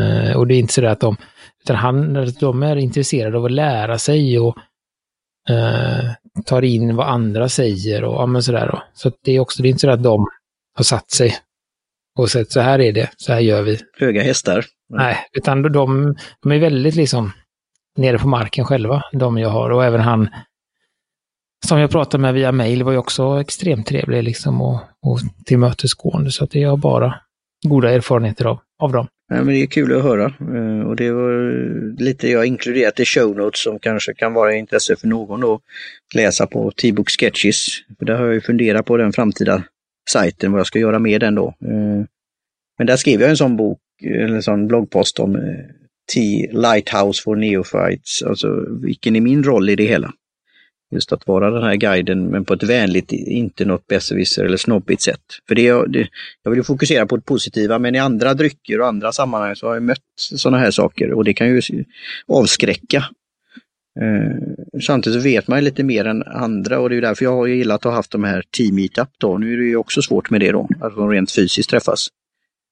Eh, 0.00 0.36
och 0.36 0.46
det 0.46 0.54
är 0.54 0.58
inte 0.58 0.72
så 0.72 0.86
att 0.86 1.00
de, 1.00 1.16
utan 1.62 1.76
han, 1.76 2.14
de 2.40 2.62
är 2.62 2.76
intresserade 2.76 3.38
av 3.38 3.44
att 3.44 3.50
lära 3.50 3.98
sig 3.98 4.38
och 4.38 4.58
uh, 5.50 6.42
tar 6.44 6.62
in 6.62 6.96
vad 6.96 7.08
andra 7.08 7.48
säger 7.48 8.04
och 8.04 8.14
ja, 8.14 8.26
men 8.26 8.42
sådär. 8.42 8.66
Då. 8.66 8.82
Så 8.94 9.12
det 9.24 9.32
är 9.32 9.40
också, 9.40 9.62
det 9.62 9.68
är 9.68 9.70
inte 9.70 9.80
så 9.80 9.90
att 9.90 10.02
de 10.02 10.26
har 10.76 10.84
satt 10.84 11.10
sig 11.10 11.36
och 12.18 12.30
sett 12.30 12.52
så 12.52 12.60
här 12.60 12.78
är 12.78 12.92
det, 12.92 13.10
så 13.16 13.32
här 13.32 13.40
gör 13.40 13.62
vi. 13.62 13.78
Höga 13.98 14.22
hästar. 14.22 14.64
Nej, 14.88 15.16
utan 15.32 15.62
de, 15.62 16.16
de 16.42 16.52
är 16.52 16.58
väldigt 16.58 16.94
liksom 16.94 17.32
nere 17.96 18.18
på 18.18 18.28
marken 18.28 18.64
själva, 18.64 19.02
de 19.12 19.38
jag 19.38 19.48
har. 19.48 19.70
Och 19.70 19.84
även 19.84 20.00
han 20.00 20.28
som 21.66 21.78
jag 21.78 21.90
pratade 21.90 22.22
med 22.22 22.34
via 22.34 22.52
mail 22.52 22.82
var 22.82 22.92
ju 22.92 22.98
också 22.98 23.40
extremt 23.40 23.86
trevlig 23.86 24.22
liksom 24.22 24.62
och, 24.62 24.80
och 25.02 25.18
tillmötesgående. 25.44 26.30
Så 26.30 26.44
att 26.44 26.56
är 26.56 26.76
bara 26.76 27.14
goda 27.66 27.90
erfarenheter 27.90 28.44
av, 28.44 28.60
av 28.78 28.92
dem. 28.92 29.06
Men 29.32 29.46
det 29.46 29.62
är 29.62 29.66
kul 29.66 29.96
att 29.96 30.02
höra 30.02 30.24
eh, 30.24 30.86
och 30.86 30.96
det 30.96 31.10
var 31.10 31.52
lite 32.02 32.28
jag 32.28 32.46
inkluderat 32.46 33.00
i 33.00 33.04
show 33.04 33.36
notes 33.36 33.62
som 33.62 33.78
kanske 33.78 34.14
kan 34.14 34.34
vara 34.34 34.54
intresse 34.54 34.96
för 34.96 35.08
någon 35.08 35.54
att 35.54 35.60
läsa 36.14 36.46
på 36.46 36.70
T-book 36.70 37.10
Sketches. 37.10 37.66
För 37.98 38.06
där 38.06 38.14
har 38.14 38.24
jag 38.24 38.34
ju 38.34 38.40
funderat 38.40 38.86
på 38.86 38.96
den 38.96 39.12
framtida 39.12 39.64
sajten, 40.10 40.52
vad 40.52 40.58
jag 40.58 40.66
ska 40.66 40.78
göra 40.78 40.98
med 40.98 41.20
den 41.20 41.34
då. 41.34 41.46
Eh, 41.48 42.04
men 42.78 42.86
där 42.86 42.96
skrev 42.96 43.20
jag 43.20 43.30
en 43.30 43.36
sån 43.36 43.56
bok, 43.56 43.78
eller 44.04 44.34
en 44.34 44.42
sån 44.42 44.68
bloggpost 44.68 45.18
om 45.18 45.36
eh, 45.36 45.42
T 46.14 46.48
Lighthouse 46.52 47.22
for 47.22 47.36
Neophytes, 47.36 48.22
alltså 48.22 48.66
vilken 48.82 49.16
är 49.16 49.20
min 49.20 49.44
roll 49.44 49.70
i 49.70 49.76
det 49.76 49.86
hela? 49.86 50.12
Just 50.92 51.12
att 51.12 51.26
vara 51.26 51.50
den 51.50 51.62
här 51.62 51.76
guiden 51.76 52.26
men 52.26 52.44
på 52.44 52.54
ett 52.54 52.62
vänligt, 52.62 53.12
inte 53.12 53.64
något 53.64 53.86
besserwisser 53.86 54.44
eller 54.44 54.56
snobbigt 54.56 55.02
sätt. 55.02 55.20
För 55.48 55.54
det, 55.54 55.86
det, 55.86 56.08
jag 56.42 56.50
vill 56.50 56.58
ju 56.58 56.64
fokusera 56.64 57.06
på 57.06 57.16
det 57.16 57.22
positiva 57.22 57.78
men 57.78 57.94
i 57.94 57.98
andra 57.98 58.34
drycker 58.34 58.80
och 58.80 58.86
andra 58.86 59.12
sammanhang 59.12 59.56
så 59.56 59.66
har 59.66 59.74
jag 59.74 59.82
mött 59.82 59.98
sådana 60.16 60.58
här 60.58 60.70
saker 60.70 61.12
och 61.12 61.24
det 61.24 61.34
kan 61.34 61.48
ju 61.48 61.84
avskräcka. 62.28 63.04
Eh, 64.00 64.80
samtidigt 64.80 65.22
så 65.22 65.24
vet 65.24 65.48
man 65.48 65.64
lite 65.64 65.82
mer 65.82 66.04
än 66.04 66.22
andra 66.22 66.78
och 66.78 66.90
det 66.90 66.96
är 66.96 67.00
därför 67.00 67.24
jag 67.24 67.36
har 67.36 67.46
gillat 67.46 67.76
att 67.76 67.84
ha 67.84 67.92
haft 67.92 68.10
de 68.10 68.24
här 68.24 68.42
team 68.50 68.74
meetup 68.74 69.08
då. 69.18 69.38
Nu 69.38 69.52
är 69.52 69.56
det 69.56 69.64
ju 69.64 69.76
också 69.76 70.02
svårt 70.02 70.30
med 70.30 70.40
det 70.40 70.52
då, 70.52 70.68
att 70.80 70.96
de 70.96 71.10
rent 71.10 71.32
fysiskt 71.32 71.70
träffas. 71.70 72.08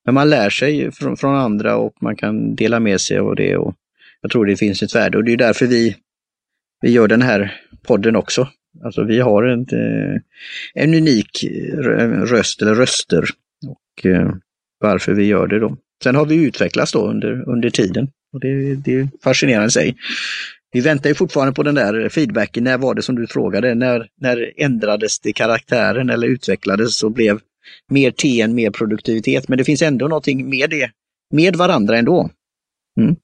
Men 0.04 0.14
man 0.14 0.30
lär 0.30 0.50
sig 0.50 0.92
från, 0.92 1.16
från 1.16 1.36
andra 1.36 1.76
och 1.76 1.94
man 2.00 2.16
kan 2.16 2.54
dela 2.54 2.80
med 2.80 3.00
sig 3.00 3.18
av 3.18 3.36
det 3.36 3.56
och 3.56 3.74
jag 4.20 4.30
tror 4.30 4.46
det 4.46 4.56
finns 4.56 4.82
ett 4.82 4.94
värde 4.94 5.18
och 5.18 5.24
det 5.24 5.32
är 5.32 5.36
därför 5.36 5.66
vi 5.66 5.96
vi 6.80 6.90
gör 6.90 7.08
den 7.08 7.22
här 7.22 7.60
podden 7.82 8.16
också. 8.16 8.48
Alltså 8.84 9.04
vi 9.04 9.20
har 9.20 9.42
en, 9.42 9.60
eh, 9.60 10.20
en 10.74 10.94
unik 10.94 11.44
röst 12.24 12.62
eller 12.62 12.74
röster 12.74 13.24
och 13.66 14.06
eh, 14.06 14.32
varför 14.80 15.14
vi 15.14 15.24
gör 15.24 15.46
det 15.46 15.58
då. 15.58 15.76
Sen 16.02 16.14
har 16.14 16.26
vi 16.26 16.34
utvecklats 16.34 16.92
då 16.92 17.06
under, 17.06 17.48
under 17.48 17.70
tiden 17.70 18.08
och 18.32 18.40
det, 18.40 18.74
det 18.74 18.94
är 18.94 19.08
fascinerande 19.22 19.68
i 19.68 19.70
sig. 19.70 19.96
Vi 20.72 20.80
väntar 20.80 21.08
ju 21.08 21.14
fortfarande 21.14 21.52
på 21.52 21.62
den 21.62 21.74
där 21.74 22.08
feedbacken. 22.08 22.64
När 22.64 22.78
var 22.78 22.94
det 22.94 23.02
som 23.02 23.14
du 23.14 23.26
frågade? 23.26 23.74
När, 23.74 24.08
när 24.20 24.52
ändrades 24.56 25.20
det 25.20 25.32
karaktären 25.32 26.10
eller 26.10 26.28
utvecklades 26.28 27.02
och 27.02 27.12
blev 27.12 27.40
mer 27.90 28.10
T 28.10 28.40
än 28.40 28.54
mer 28.54 28.70
produktivitet? 28.70 29.48
Men 29.48 29.58
det 29.58 29.64
finns 29.64 29.82
ändå 29.82 30.08
någonting 30.08 30.50
med 30.50 30.70
det, 30.70 30.90
med 31.34 31.56
varandra 31.56 31.98
ändå. 31.98 32.30
Mm. 33.00 33.16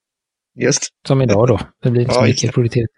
Just. 0.58 0.88
Som 1.08 1.22
idag 1.22 1.48
då. 1.48 1.60
Det 1.82 1.90
blir 1.90 2.02
inte 2.02 2.14
så 2.14 2.20
ja, 2.20 2.26
mycket 2.26 2.54
produktivitet. 2.54 2.90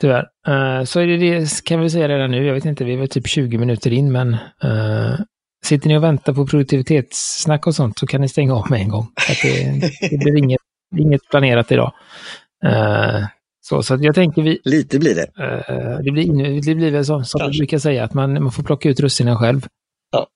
Tyvärr. 0.00 0.28
Uh, 0.48 0.84
så 0.84 1.00
är 1.00 1.06
det, 1.06 1.16
det 1.16 1.64
kan 1.64 1.80
vi 1.80 1.90
säga 1.90 2.08
redan 2.08 2.30
nu. 2.30 2.46
Jag 2.46 2.54
vet 2.54 2.64
inte, 2.64 2.84
vi 2.84 2.92
är 2.92 2.98
väl 2.98 3.08
typ 3.08 3.26
20 3.26 3.58
minuter 3.58 3.92
in, 3.92 4.12
men 4.12 4.36
uh, 4.64 5.20
sitter 5.64 5.88
ni 5.88 5.98
och 5.98 6.02
väntar 6.02 6.32
på 6.34 6.46
produktivitetssnack 6.46 7.66
och 7.66 7.74
sånt 7.74 7.98
så 7.98 8.06
kan 8.06 8.20
ni 8.20 8.28
stänga 8.28 8.54
av 8.54 8.70
med 8.70 8.80
en 8.80 8.88
gång. 8.88 9.06
Det, 9.42 9.80
det 10.10 10.18
blir 10.18 10.38
inget, 10.38 10.60
inget 10.96 11.20
planerat 11.30 11.72
idag. 11.72 11.92
Uh, 12.64 13.26
så, 13.60 13.82
så 13.82 13.98
jag 14.00 14.14
tänker 14.14 14.42
vi... 14.42 14.60
Lite 14.64 14.98
blir 14.98 15.14
det. 15.14 15.26
det, 16.04 16.10
blir, 16.10 16.60
det 16.66 16.74
blir 16.74 16.90
väl 16.90 17.04
så, 17.04 17.24
som 17.24 17.50
vi 17.50 17.58
brukar 17.58 17.78
säga, 17.78 18.04
att 18.04 18.14
man, 18.14 18.42
man 18.42 18.52
får 18.52 18.62
plocka 18.62 18.88
ut 18.88 19.00
russinen 19.00 19.36
själv. 19.36 19.66
Ja. 20.10 20.26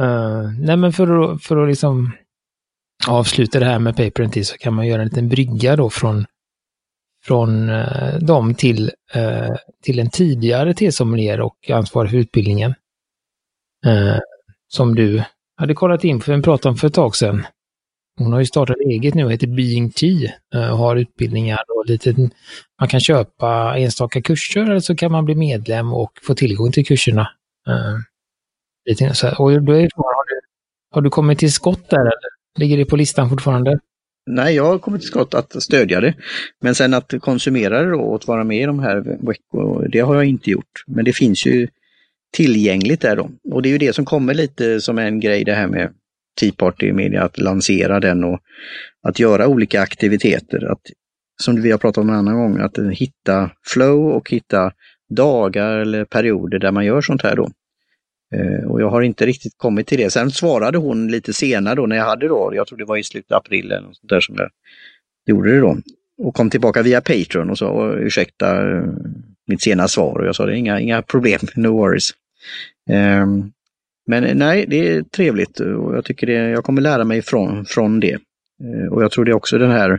Uh, 0.00 0.50
nej 0.58 0.76
men 0.76 0.92
för 0.92 1.32
att, 1.32 1.42
för 1.42 1.56
att 1.56 1.68
liksom 1.68 2.12
avsluta 3.08 3.58
det 3.58 3.64
här 3.64 3.78
med 3.78 3.96
paper 3.96 4.42
så 4.42 4.58
kan 4.58 4.74
man 4.74 4.86
göra 4.86 5.02
en 5.02 5.08
liten 5.08 5.28
brygga 5.28 5.76
då 5.76 5.90
från, 5.90 6.26
från 7.26 7.68
eh, 7.68 8.18
dem 8.18 8.54
till, 8.54 8.90
eh, 9.14 9.56
till 9.82 9.98
en 9.98 10.10
tidigare 10.10 10.74
T-sommelier 10.74 11.40
och 11.40 11.70
ansvarig 11.70 12.10
för 12.10 12.18
utbildningen. 12.18 12.74
Eh, 13.86 14.18
som 14.68 14.94
du 14.94 15.22
hade 15.56 15.74
kollat 15.74 16.04
in 16.04 16.20
på, 16.20 16.32
vi 16.32 16.42
pratade 16.42 16.70
om 16.70 16.76
för 16.76 16.86
ett 16.86 16.94
tag 16.94 17.16
sedan. 17.16 17.46
Hon 18.18 18.32
har 18.32 18.40
ju 18.40 18.46
startat 18.46 18.76
eget 18.76 19.14
nu 19.14 19.24
och 19.24 19.32
heter 19.32 19.46
Being 19.46 19.90
Tea 19.90 20.32
och 20.72 20.78
har 20.78 20.96
utbildningar 20.96 21.60
och 21.68 21.86
lite, 21.86 22.14
man 22.80 22.88
kan 22.88 23.00
köpa 23.00 23.76
enstaka 23.78 24.22
kurser 24.22 24.60
eller 24.60 24.80
så 24.80 24.96
kan 24.96 25.12
man 25.12 25.24
bli 25.24 25.34
medlem 25.34 25.92
och 25.92 26.12
få 26.22 26.34
tillgång 26.34 26.72
till 26.72 26.86
kurserna. 26.86 27.28
Lite 28.88 29.14
så 29.14 29.26
här. 29.26 29.40
Och 29.40 29.62
då 29.62 29.72
är 29.72 29.88
frågan, 29.94 30.14
har 30.14 30.26
du, 30.28 30.40
har 30.90 31.02
du 31.02 31.10
kommit 31.10 31.38
till 31.38 31.52
skott 31.52 31.90
där 31.90 32.00
eller? 32.00 32.30
Ligger 32.58 32.76
det 32.76 32.84
på 32.84 32.96
listan 32.96 33.30
fortfarande? 33.30 33.78
Nej, 34.26 34.54
jag 34.54 34.64
har 34.64 34.78
kommit 34.78 35.00
till 35.00 35.08
skott 35.08 35.34
att 35.34 35.62
stödja 35.62 36.00
det. 36.00 36.14
Men 36.60 36.74
sen 36.74 36.94
att 36.94 37.14
konsumera 37.20 37.82
det 37.82 37.90
då 37.90 38.00
och 38.00 38.16
att 38.16 38.26
vara 38.26 38.44
med 38.44 38.62
i 38.62 38.66
de 38.66 38.78
här 38.78 38.96
veckorna, 39.26 39.88
det 39.88 40.00
har 40.00 40.14
jag 40.14 40.24
inte 40.24 40.50
gjort. 40.50 40.84
Men 40.86 41.04
det 41.04 41.12
finns 41.12 41.46
ju 41.46 41.68
tillgängligt 42.36 43.00
där 43.00 43.16
då. 43.16 43.30
Och 43.52 43.62
det 43.62 43.68
är 43.68 43.70
ju 43.70 43.78
det 43.78 43.92
som 43.92 44.04
kommer 44.04 44.34
lite 44.34 44.80
som 44.80 44.98
en 44.98 45.20
grej 45.20 45.44
det 45.44 45.54
här 45.54 45.66
med 45.66 45.92
Tea 46.40 46.52
Party 46.56 46.92
Media, 46.92 47.22
att 47.22 47.38
lansera 47.38 48.00
den 48.00 48.24
och 48.24 48.40
att 49.02 49.18
göra 49.18 49.46
olika 49.46 49.80
aktiviteter. 49.80 50.72
Att, 50.72 50.80
som 51.42 51.62
vi 51.62 51.70
har 51.70 51.78
pratat 51.78 52.02
om 52.02 52.08
en 52.08 52.14
annan 52.14 52.36
gång, 52.36 52.60
att 52.60 52.78
hitta 52.92 53.50
flow 53.66 54.08
och 54.08 54.30
hitta 54.30 54.72
dagar 55.08 55.78
eller 55.78 56.04
perioder 56.04 56.58
där 56.58 56.72
man 56.72 56.84
gör 56.84 57.00
sånt 57.00 57.22
här 57.22 57.36
då. 57.36 57.50
Eh, 58.34 58.70
och 58.70 58.80
jag 58.80 58.90
har 58.90 59.02
inte 59.02 59.26
riktigt 59.26 59.54
kommit 59.56 59.86
till 59.86 59.98
det. 59.98 60.10
Sen 60.10 60.30
svarade 60.30 60.78
hon 60.78 61.08
lite 61.08 61.32
senare 61.32 61.74
då 61.74 61.86
när 61.86 61.96
jag 61.96 62.04
hade 62.04 62.28
då, 62.28 62.52
jag 62.54 62.66
tror 62.66 62.78
det 62.78 62.84
var 62.84 62.96
i 62.96 63.04
slutet 63.04 63.32
av 63.32 63.38
april 63.38 63.72
eller 63.72 63.80
något 63.80 64.00
där 64.02 64.20
som 64.20 64.34
jag 64.38 64.50
gjorde 65.26 65.50
det 65.50 65.60
då. 65.60 65.76
Och 66.18 66.34
kom 66.34 66.50
tillbaka 66.50 66.82
via 66.82 67.00
Patreon 67.00 67.50
och 67.50 67.58
sa 67.58 67.92
ursäkta 67.92 68.70
eh, 68.70 68.84
mitt 69.46 69.62
sena 69.62 69.88
svar 69.88 70.18
och 70.18 70.26
jag 70.26 70.36
sa 70.36 70.46
det 70.46 70.56
inga, 70.56 70.80
inga 70.80 71.02
problem, 71.02 71.40
no 71.54 71.68
worries. 71.68 72.10
Um, 72.90 73.52
men 74.06 74.38
nej, 74.38 74.66
det 74.68 74.88
är 74.88 75.02
trevligt 75.02 75.60
och 75.60 75.96
jag 75.96 76.04
tycker 76.04 76.26
det, 76.26 76.32
jag 76.32 76.64
kommer 76.64 76.82
lära 76.82 77.04
mig 77.04 77.22
från, 77.22 77.64
från 77.64 78.00
det. 78.00 78.18
Uh, 78.64 78.92
och 78.92 79.02
jag 79.02 79.10
tror 79.10 79.24
det 79.24 79.30
är 79.30 79.36
också 79.36 79.58
den 79.58 79.70
här, 79.70 79.90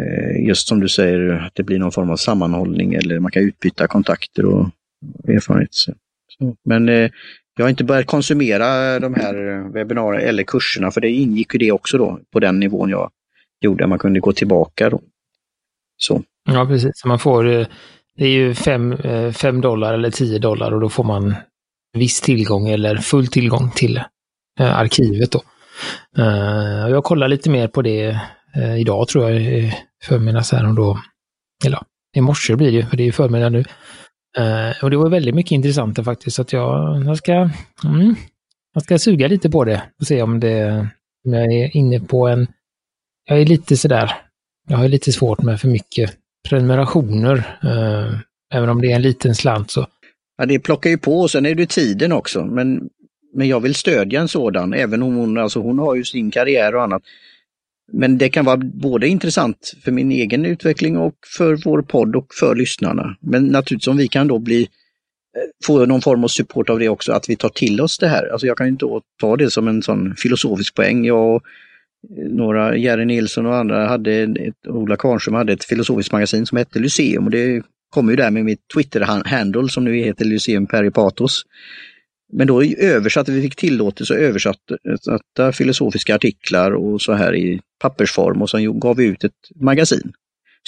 uh, 0.00 0.46
just 0.46 0.68
som 0.68 0.80
du 0.80 0.88
säger, 0.88 1.28
att 1.46 1.54
det 1.54 1.62
blir 1.62 1.78
någon 1.78 1.92
form 1.92 2.10
av 2.10 2.16
sammanhållning 2.16 2.94
eller 2.94 3.18
man 3.18 3.30
kan 3.30 3.42
utbyta 3.42 3.86
kontakter 3.86 4.44
och 4.44 4.70
erfarenheter. 5.28 5.94
Men 6.64 6.88
eh, 6.88 7.10
jag 7.56 7.64
har 7.64 7.70
inte 7.70 7.84
börjat 7.84 8.06
konsumera 8.06 8.98
de 8.98 9.14
här 9.14 9.48
eh, 9.48 9.72
webbinarierna 9.72 10.28
eller 10.28 10.42
kurserna 10.42 10.90
för 10.90 11.00
det 11.00 11.10
ingick 11.10 11.54
ju 11.54 11.58
det 11.58 11.72
också 11.72 11.98
då 11.98 12.20
på 12.32 12.40
den 12.40 12.60
nivån 12.60 12.90
jag 12.90 13.10
gjorde. 13.60 13.86
Man 13.86 13.98
kunde 13.98 14.20
gå 14.20 14.32
tillbaka 14.32 14.90
då. 14.90 15.00
Så. 15.96 16.22
Ja, 16.44 16.66
precis. 16.66 17.04
Man 17.04 17.18
får, 17.18 17.48
eh, 17.48 17.66
det 18.16 18.24
är 18.24 18.30
ju 18.30 18.54
5 18.54 18.92
eh, 18.92 19.52
dollar 19.52 19.94
eller 19.94 20.10
10 20.10 20.38
dollar 20.38 20.72
och 20.72 20.80
då 20.80 20.88
får 20.88 21.04
man 21.04 21.34
viss 21.92 22.20
tillgång 22.20 22.68
eller 22.68 22.96
full 22.96 23.26
tillgång 23.26 23.70
till 23.70 23.96
eh, 24.60 24.78
arkivet 24.78 25.30
då. 25.32 25.42
Uh, 26.18 26.90
jag 26.90 27.04
kollar 27.04 27.28
lite 27.28 27.50
mer 27.50 27.68
på 27.68 27.82
det 27.82 28.20
uh, 28.56 28.80
idag 28.80 29.08
tror 29.08 29.30
jag, 29.30 29.40
i 29.40 29.74
förmiddags 30.04 30.52
här 30.52 30.68
och 30.68 30.74
då, 30.74 30.98
eller 31.64 31.80
i 32.16 32.20
morse 32.20 32.56
blir 32.56 32.66
det 32.66 32.76
ju, 32.76 32.86
för 32.86 32.96
det 32.96 33.02
är 33.02 33.06
ju 33.06 33.12
förmiddag 33.12 33.48
nu. 33.48 33.64
Uh, 34.38 34.84
och 34.84 34.90
det 34.90 34.96
var 34.96 35.10
väldigt 35.10 35.34
mycket 35.34 35.52
intressant 35.52 36.04
faktiskt, 36.04 36.36
så 36.36 36.42
att 36.42 36.52
jag, 36.52 37.04
jag, 37.06 37.16
ska, 37.16 37.32
mm, 37.84 38.14
jag 38.74 38.82
ska 38.82 38.98
suga 38.98 39.28
lite 39.28 39.50
på 39.50 39.64
det 39.64 39.82
och 40.00 40.06
se 40.06 40.22
om, 40.22 40.40
det, 40.40 40.88
om 41.24 41.32
jag 41.32 41.52
är 41.52 41.76
inne 41.76 42.00
på 42.00 42.28
en... 42.28 42.46
Jag 43.24 43.40
är 43.40 43.46
lite 43.46 43.76
sådär, 43.76 44.12
jag 44.68 44.76
har 44.76 44.88
lite 44.88 45.12
svårt 45.12 45.42
med 45.42 45.60
för 45.60 45.68
mycket 45.68 46.16
prenumerationer. 46.48 47.36
Uh, 47.64 48.18
även 48.54 48.68
om 48.68 48.80
det 48.80 48.92
är 48.92 48.96
en 48.96 49.02
liten 49.02 49.34
slant 49.34 49.70
så. 49.70 49.86
Ja, 50.38 50.46
det 50.46 50.58
plockar 50.58 50.90
ju 50.90 50.98
på 50.98 51.20
och 51.20 51.30
sen 51.30 51.46
är 51.46 51.54
det 51.54 51.70
tiden 51.70 52.12
också. 52.12 52.44
Men, 52.44 52.88
men 53.34 53.48
jag 53.48 53.60
vill 53.60 53.74
stödja 53.74 54.20
en 54.20 54.28
sådan, 54.28 54.72
även 54.74 55.02
om 55.02 55.16
hon, 55.16 55.38
alltså 55.38 55.60
hon 55.60 55.78
har 55.78 55.94
ju 55.94 56.04
sin 56.04 56.30
karriär 56.30 56.74
och 56.74 56.82
annat. 56.82 57.02
Men 57.92 58.18
det 58.18 58.28
kan 58.28 58.44
vara 58.44 58.56
både 58.56 59.08
intressant 59.08 59.74
för 59.84 59.92
min 59.92 60.12
egen 60.12 60.44
utveckling 60.44 60.96
och 60.96 61.14
för 61.36 61.56
vår 61.64 61.82
podd 61.82 62.16
och 62.16 62.26
för 62.40 62.54
lyssnarna. 62.54 63.16
Men 63.20 63.46
naturligtvis 63.46 63.88
om 63.88 63.96
vi 63.96 64.08
kan 64.08 64.28
då 64.28 64.38
bli 64.38 64.62
eh, 64.62 64.68
få 65.66 65.86
någon 65.86 66.00
form 66.00 66.24
av 66.24 66.28
support 66.28 66.70
av 66.70 66.78
det 66.78 66.88
också, 66.88 67.12
att 67.12 67.28
vi 67.28 67.36
tar 67.36 67.48
till 67.48 67.80
oss 67.80 67.98
det 67.98 68.08
här. 68.08 68.32
Alltså 68.32 68.46
jag 68.46 68.56
kan 68.56 68.66
ju 68.66 68.72
inte 68.72 68.86
ta 69.20 69.36
det 69.36 69.50
som 69.50 69.68
en 69.68 69.82
sån 69.82 70.14
filosofisk 70.16 70.74
poäng. 70.74 71.04
Jag 71.04 71.34
och 71.34 71.42
eh, 72.18 72.28
några, 72.30 72.76
Jerry 72.76 73.04
Nilsson 73.04 73.46
och 73.46 73.56
andra 73.56 73.86
hade, 73.86 74.12
ett, 74.22 74.66
Ola 74.68 74.96
Karnström 74.96 75.34
hade 75.34 75.52
ett 75.52 75.64
filosofiskt 75.64 76.12
magasin 76.12 76.46
som 76.46 76.58
hette 76.58 76.78
Lyceum 76.78 77.24
och 77.24 77.30
det 77.30 77.62
kommer 77.90 78.12
ju 78.12 78.16
där 78.16 78.30
med 78.30 78.44
mitt 78.44 78.60
Twitter-handle 78.74 79.68
som 79.68 79.84
nu 79.84 79.96
heter 79.96 80.24
Lyceum 80.24 80.66
Peripatos. 80.66 81.44
Men 82.32 82.46
då 82.46 82.62
översatte 82.64 83.32
vi, 83.32 83.42
fick 83.42 83.56
tillåtelse 83.56 84.14
att 84.14 84.20
översätta 84.20 85.52
filosofiska 85.52 86.14
artiklar 86.14 86.72
och 86.72 87.02
så 87.02 87.12
här 87.12 87.34
i 87.34 87.60
pappersform 87.80 88.42
och 88.42 88.50
sen 88.50 88.80
gav 88.80 88.96
vi 88.96 89.04
ut 89.04 89.24
ett 89.24 89.32
magasin. 89.54 90.12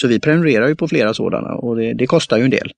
Så 0.01 0.09
vi 0.09 0.21
prenumererar 0.21 0.69
ju 0.69 0.77
på 0.77 0.89
flera 0.89 1.15
sådana 1.15 1.55
och 1.55 1.77
det, 1.77 1.95
det 1.95 2.07
kostar 2.07 2.37
ju 2.37 2.45
en 2.45 2.51
del. 2.51 2.73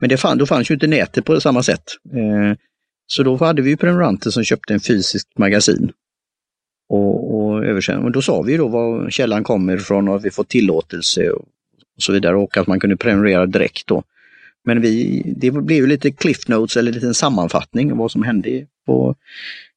Men 0.00 0.08
det 0.08 0.16
fann, 0.16 0.38
då 0.38 0.46
fanns 0.46 0.70
ju 0.70 0.74
inte 0.74 0.86
nätet 0.86 1.24
på 1.24 1.40
samma 1.40 1.62
sätt. 1.62 1.84
Eh, 2.12 2.58
så 3.06 3.22
då 3.22 3.36
hade 3.36 3.62
vi 3.62 3.76
prenumeranter 3.76 4.30
som 4.30 4.44
köpte 4.44 4.74
en 4.74 4.80
fysisk 4.80 5.28
magasin. 5.38 5.92
Och, 6.88 7.34
och, 7.34 7.64
och 8.04 8.12
då 8.12 8.22
sa 8.22 8.42
vi 8.42 8.56
då 8.56 8.68
var 8.68 9.10
källan 9.10 9.44
kommer 9.44 9.76
ifrån 9.76 10.08
och 10.08 10.24
vi 10.24 10.30
fått 10.30 10.48
tillåtelse 10.48 11.30
och, 11.30 11.44
och 11.96 12.02
så 12.02 12.12
vidare 12.12 12.36
och 12.36 12.56
att 12.56 12.66
man 12.66 12.80
kunde 12.80 12.96
prenumerera 12.96 13.46
direkt 13.46 13.86
då. 13.86 14.02
Men 14.66 14.80
vi, 14.80 15.22
det 15.36 15.50
blev 15.50 15.86
lite 15.86 16.10
cliff 16.10 16.48
notes 16.48 16.76
eller 16.76 16.90
en 16.90 16.94
liten 16.94 17.14
sammanfattning 17.14 17.92
av 17.92 17.98
vad 17.98 18.10
som 18.10 18.22
hände 18.22 18.66
på, 18.86 19.16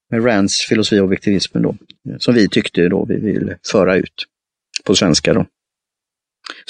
med 0.10 0.26
Rands 0.26 0.62
filosofi 0.62 1.00
och 1.00 1.06
objektivismen 1.06 1.64
då. 1.64 1.76
Som 2.18 2.34
vi 2.34 2.50
tyckte 2.50 2.90
då 2.90 3.06
vi 3.06 3.16
vill 3.16 3.54
föra 3.72 3.96
ut 3.96 4.26
på 4.86 4.96
svenska 4.96 5.34
då. 5.34 5.46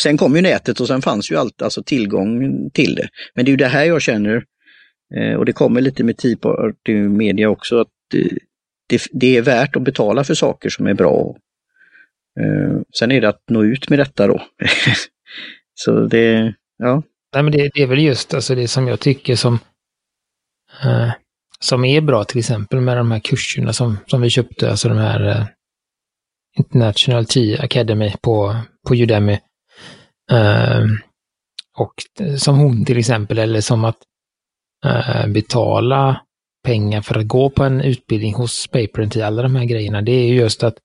Sen 0.01 0.17
kom 0.17 0.36
ju 0.36 0.41
nätet 0.41 0.79
och 0.79 0.88
sen 0.88 1.01
fanns 1.01 1.32
ju 1.32 1.36
allt, 1.36 1.62
alltså 1.62 1.84
tillgång 1.84 2.69
till 2.69 2.95
det. 2.95 3.10
Men 3.34 3.45
det 3.45 3.49
är 3.49 3.53
ju 3.53 3.58
det 3.58 3.67
här 3.67 3.86
jag 3.86 4.01
känner, 4.01 4.43
eh, 5.15 5.34
och 5.34 5.45
det 5.45 5.53
kommer 5.53 5.82
lite 5.82 6.03
med 6.03 6.17
Tea 6.17 6.38
Party 6.38 6.93
Media 6.93 7.49
också, 7.49 7.79
att 7.79 7.88
det, 8.88 9.01
det, 9.12 9.38
är 9.38 9.41
värt 9.41 9.75
att 9.75 9.82
betala 9.82 10.23
för 10.23 10.34
saker 10.34 10.69
som 10.69 10.88
är 10.88 10.93
bra. 10.93 11.38
Eh, 12.39 12.82
sen 12.99 13.12
är 13.12 13.21
det 13.21 13.29
att 13.29 13.43
nå 13.49 13.63
ut 13.63 13.89
med 13.89 13.99
detta 13.99 14.27
då. 14.27 14.41
Så 15.73 16.05
det, 16.05 16.53
ja, 16.77 17.03
Nej, 17.33 17.43
men 17.43 17.51
det, 17.51 17.69
det, 17.73 17.81
är 17.81 17.87
väl 17.87 17.99
just 17.99 18.33
alltså 18.33 18.55
det 18.55 18.67
som 18.67 18.87
jag 18.87 18.99
tycker 18.99 19.35
som, 19.35 19.59
eh, 20.83 21.11
som 21.59 21.85
är 21.85 22.01
bra 22.01 22.23
till 22.23 22.39
exempel 22.39 22.81
med 22.81 22.97
de 22.97 23.11
här 23.11 23.19
kurserna 23.19 23.73
som, 23.73 23.97
som 24.07 24.21
vi 24.21 24.29
köpte, 24.29 24.69
alltså 24.71 24.89
de 24.89 24.97
här 24.97 25.27
eh, 25.27 25.45
International 26.57 27.25
Tea 27.25 27.63
Academy 27.63 28.13
på, 28.21 28.55
på 28.87 28.95
Udemy. 28.95 29.39
Eh, 30.31 30.85
och 31.77 31.93
eh, 32.19 32.35
som 32.35 32.57
hon 32.57 32.85
till 32.85 32.97
exempel, 32.97 33.37
eller 33.37 33.61
som 33.61 33.85
att 33.85 33.97
eh, 34.85 35.27
betala 35.27 36.21
pengar 36.63 37.01
för 37.01 37.19
att 37.19 37.27
gå 37.27 37.49
på 37.49 37.63
en 37.63 37.81
utbildning 37.81 38.33
hos 38.33 38.67
Paper 38.67 39.17
i 39.17 39.21
alla 39.21 39.41
de 39.41 39.55
här 39.55 39.65
grejerna, 39.65 40.01
det 40.01 40.11
är 40.11 40.27
ju 40.27 40.35
just 40.35 40.63
att 40.63 40.77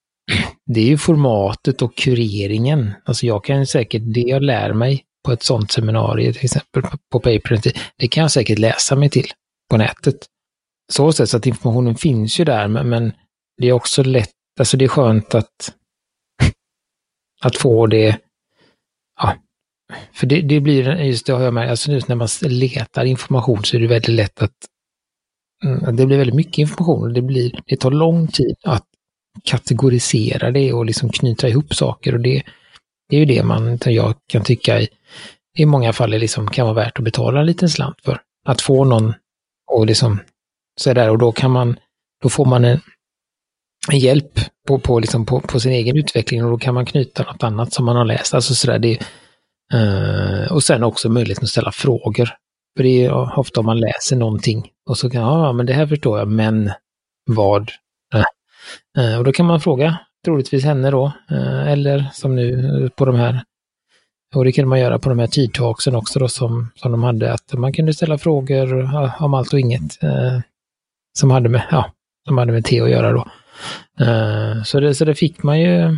det 0.66 0.80
är 0.80 0.86
ju 0.86 0.98
formatet 0.98 1.82
och 1.82 1.96
kureringen. 1.96 2.94
Alltså 3.04 3.26
jag 3.26 3.44
kan 3.44 3.66
säkert, 3.66 4.02
det 4.04 4.20
jag 4.20 4.42
lär 4.42 4.72
mig 4.72 5.04
på 5.28 5.32
ett 5.32 5.42
sådant 5.42 5.72
seminarium, 5.72 6.32
till 6.32 6.44
exempel 6.44 6.82
på 6.82 7.20
Paper, 7.20 7.60
det 7.96 8.08
kan 8.08 8.20
jag 8.22 8.30
säkert 8.30 8.58
läsa 8.58 8.96
mig 8.96 9.10
till 9.10 9.26
på 9.70 9.76
nätet. 9.76 10.16
Så 10.92 11.12
sätt 11.12 11.28
så 11.28 11.36
att 11.36 11.46
informationen 11.46 11.94
finns 11.94 12.40
ju 12.40 12.44
där, 12.44 12.68
men, 12.68 12.88
men 12.88 13.12
det 13.60 13.68
är 13.68 13.72
också 13.72 14.02
lätt, 14.02 14.30
alltså 14.60 14.76
det 14.76 14.84
är 14.84 14.88
skönt 14.88 15.34
att, 15.34 15.74
att 17.42 17.56
få 17.56 17.86
det, 17.86 18.18
ja, 19.20 19.36
för 20.12 20.26
det, 20.26 20.40
det 20.40 20.60
blir, 20.60 20.96
just 20.96 21.26
det 21.26 21.32
har 21.32 21.42
jag 21.42 21.54
märkt, 21.54 21.70
alltså 21.70 21.92
just 21.92 22.08
när 22.08 22.16
man 22.16 22.28
letar 22.42 23.04
information 23.04 23.64
så 23.64 23.76
är 23.76 23.80
det 23.80 23.86
väldigt 23.86 24.14
lätt 24.14 24.42
att 24.42 24.56
mm, 25.64 25.96
det 25.96 26.06
blir 26.06 26.18
väldigt 26.18 26.36
mycket 26.36 26.58
information 26.58 27.12
det, 27.12 27.22
blir, 27.22 27.60
det 27.66 27.76
tar 27.76 27.90
lång 27.90 28.28
tid 28.28 28.56
att 28.64 28.86
kategorisera 29.44 30.50
det 30.50 30.72
och 30.72 30.86
liksom 30.86 31.10
knyta 31.10 31.48
ihop 31.48 31.74
saker 31.74 32.14
och 32.14 32.20
det, 32.20 32.42
det 33.08 33.16
är 33.16 33.20
ju 33.20 33.26
det 33.26 33.42
man, 33.42 33.78
jag 33.84 34.14
kan 34.26 34.44
tycka 34.44 34.80
i, 34.80 34.88
i 35.56 35.66
många 35.66 35.92
fall 35.92 36.14
är 36.14 36.18
liksom, 36.18 36.50
kan 36.50 36.66
vara 36.66 36.74
värt 36.74 36.98
att 36.98 37.04
betala 37.04 37.40
en 37.40 37.46
liten 37.46 37.68
slant 37.68 37.96
för. 38.04 38.20
Att 38.44 38.60
få 38.60 38.84
någon 38.84 39.14
och 39.72 39.86
liksom 39.86 40.20
sådär 40.80 41.10
och 41.10 41.18
då 41.18 41.32
kan 41.32 41.50
man, 41.50 41.78
då 42.22 42.28
får 42.28 42.44
man 42.44 42.64
en, 42.64 42.80
en 43.90 43.98
hjälp 43.98 44.40
på, 44.68 44.78
på, 44.78 45.00
liksom 45.00 45.26
på, 45.26 45.40
på, 45.40 45.60
sin 45.60 45.72
egen 45.72 45.96
utveckling 45.96 46.44
och 46.44 46.50
då 46.50 46.58
kan 46.58 46.74
man 46.74 46.86
knyta 46.86 47.22
något 47.22 47.42
annat 47.42 47.72
som 47.72 47.84
man 47.84 47.96
har 47.96 48.04
läst. 48.04 48.34
Alltså 48.34 48.54
sådär, 48.54 48.78
det, 48.78 48.98
eh, 49.74 50.52
och 50.52 50.62
sen 50.62 50.84
också 50.84 51.08
möjligheten 51.08 51.44
att 51.44 51.50
ställa 51.50 51.72
frågor. 51.72 52.30
För 52.76 52.82
det 52.82 53.04
är 53.04 53.38
ofta 53.38 53.60
om 53.60 53.66
man 53.66 53.80
läser 53.80 54.16
någonting 54.16 54.70
och 54.88 54.98
så 54.98 55.10
kan 55.10 55.22
ja, 55.22 55.52
men 55.52 55.66
det 55.66 55.72
här 55.72 55.86
förstår 55.86 56.18
jag, 56.18 56.28
men 56.28 56.70
vad? 57.26 57.70
Eh, 58.14 58.24
eh 59.04 59.18
och 59.18 59.24
då 59.24 59.32
kan 59.32 59.46
man 59.46 59.60
fråga 59.60 59.98
troligtvis 60.28 60.64
henne 60.64 60.90
då, 60.90 61.12
eh, 61.30 61.68
eller 61.68 62.04
som 62.12 62.36
nu 62.36 62.90
på 62.96 63.04
de 63.04 63.16
här, 63.16 63.42
och 64.34 64.44
det 64.44 64.52
kunde 64.52 64.68
man 64.68 64.80
göra 64.80 64.98
på 64.98 65.08
de 65.08 65.18
här 65.18 65.26
tidtalksen 65.26 65.94
också 65.94 66.18
då 66.18 66.28
som, 66.28 66.70
som 66.74 66.92
de 66.92 67.02
hade, 67.02 67.32
att 67.32 67.52
man 67.52 67.72
kunde 67.72 67.94
ställa 67.94 68.18
frågor 68.18 68.90
om 69.20 69.34
allt 69.34 69.52
och 69.52 69.60
inget 69.60 70.02
eh, 70.02 70.40
som 71.18 71.30
hade 71.30 71.48
med, 71.48 71.62
ja, 71.70 71.92
som 72.26 72.38
hade 72.38 72.52
med 72.52 72.64
te 72.64 72.80
att 72.80 72.90
göra 72.90 73.12
då. 73.12 73.26
Eh, 74.00 74.62
så, 74.62 74.80
det, 74.80 74.94
så 74.94 75.04
det 75.04 75.14
fick 75.14 75.42
man 75.42 75.60
ju 75.60 75.96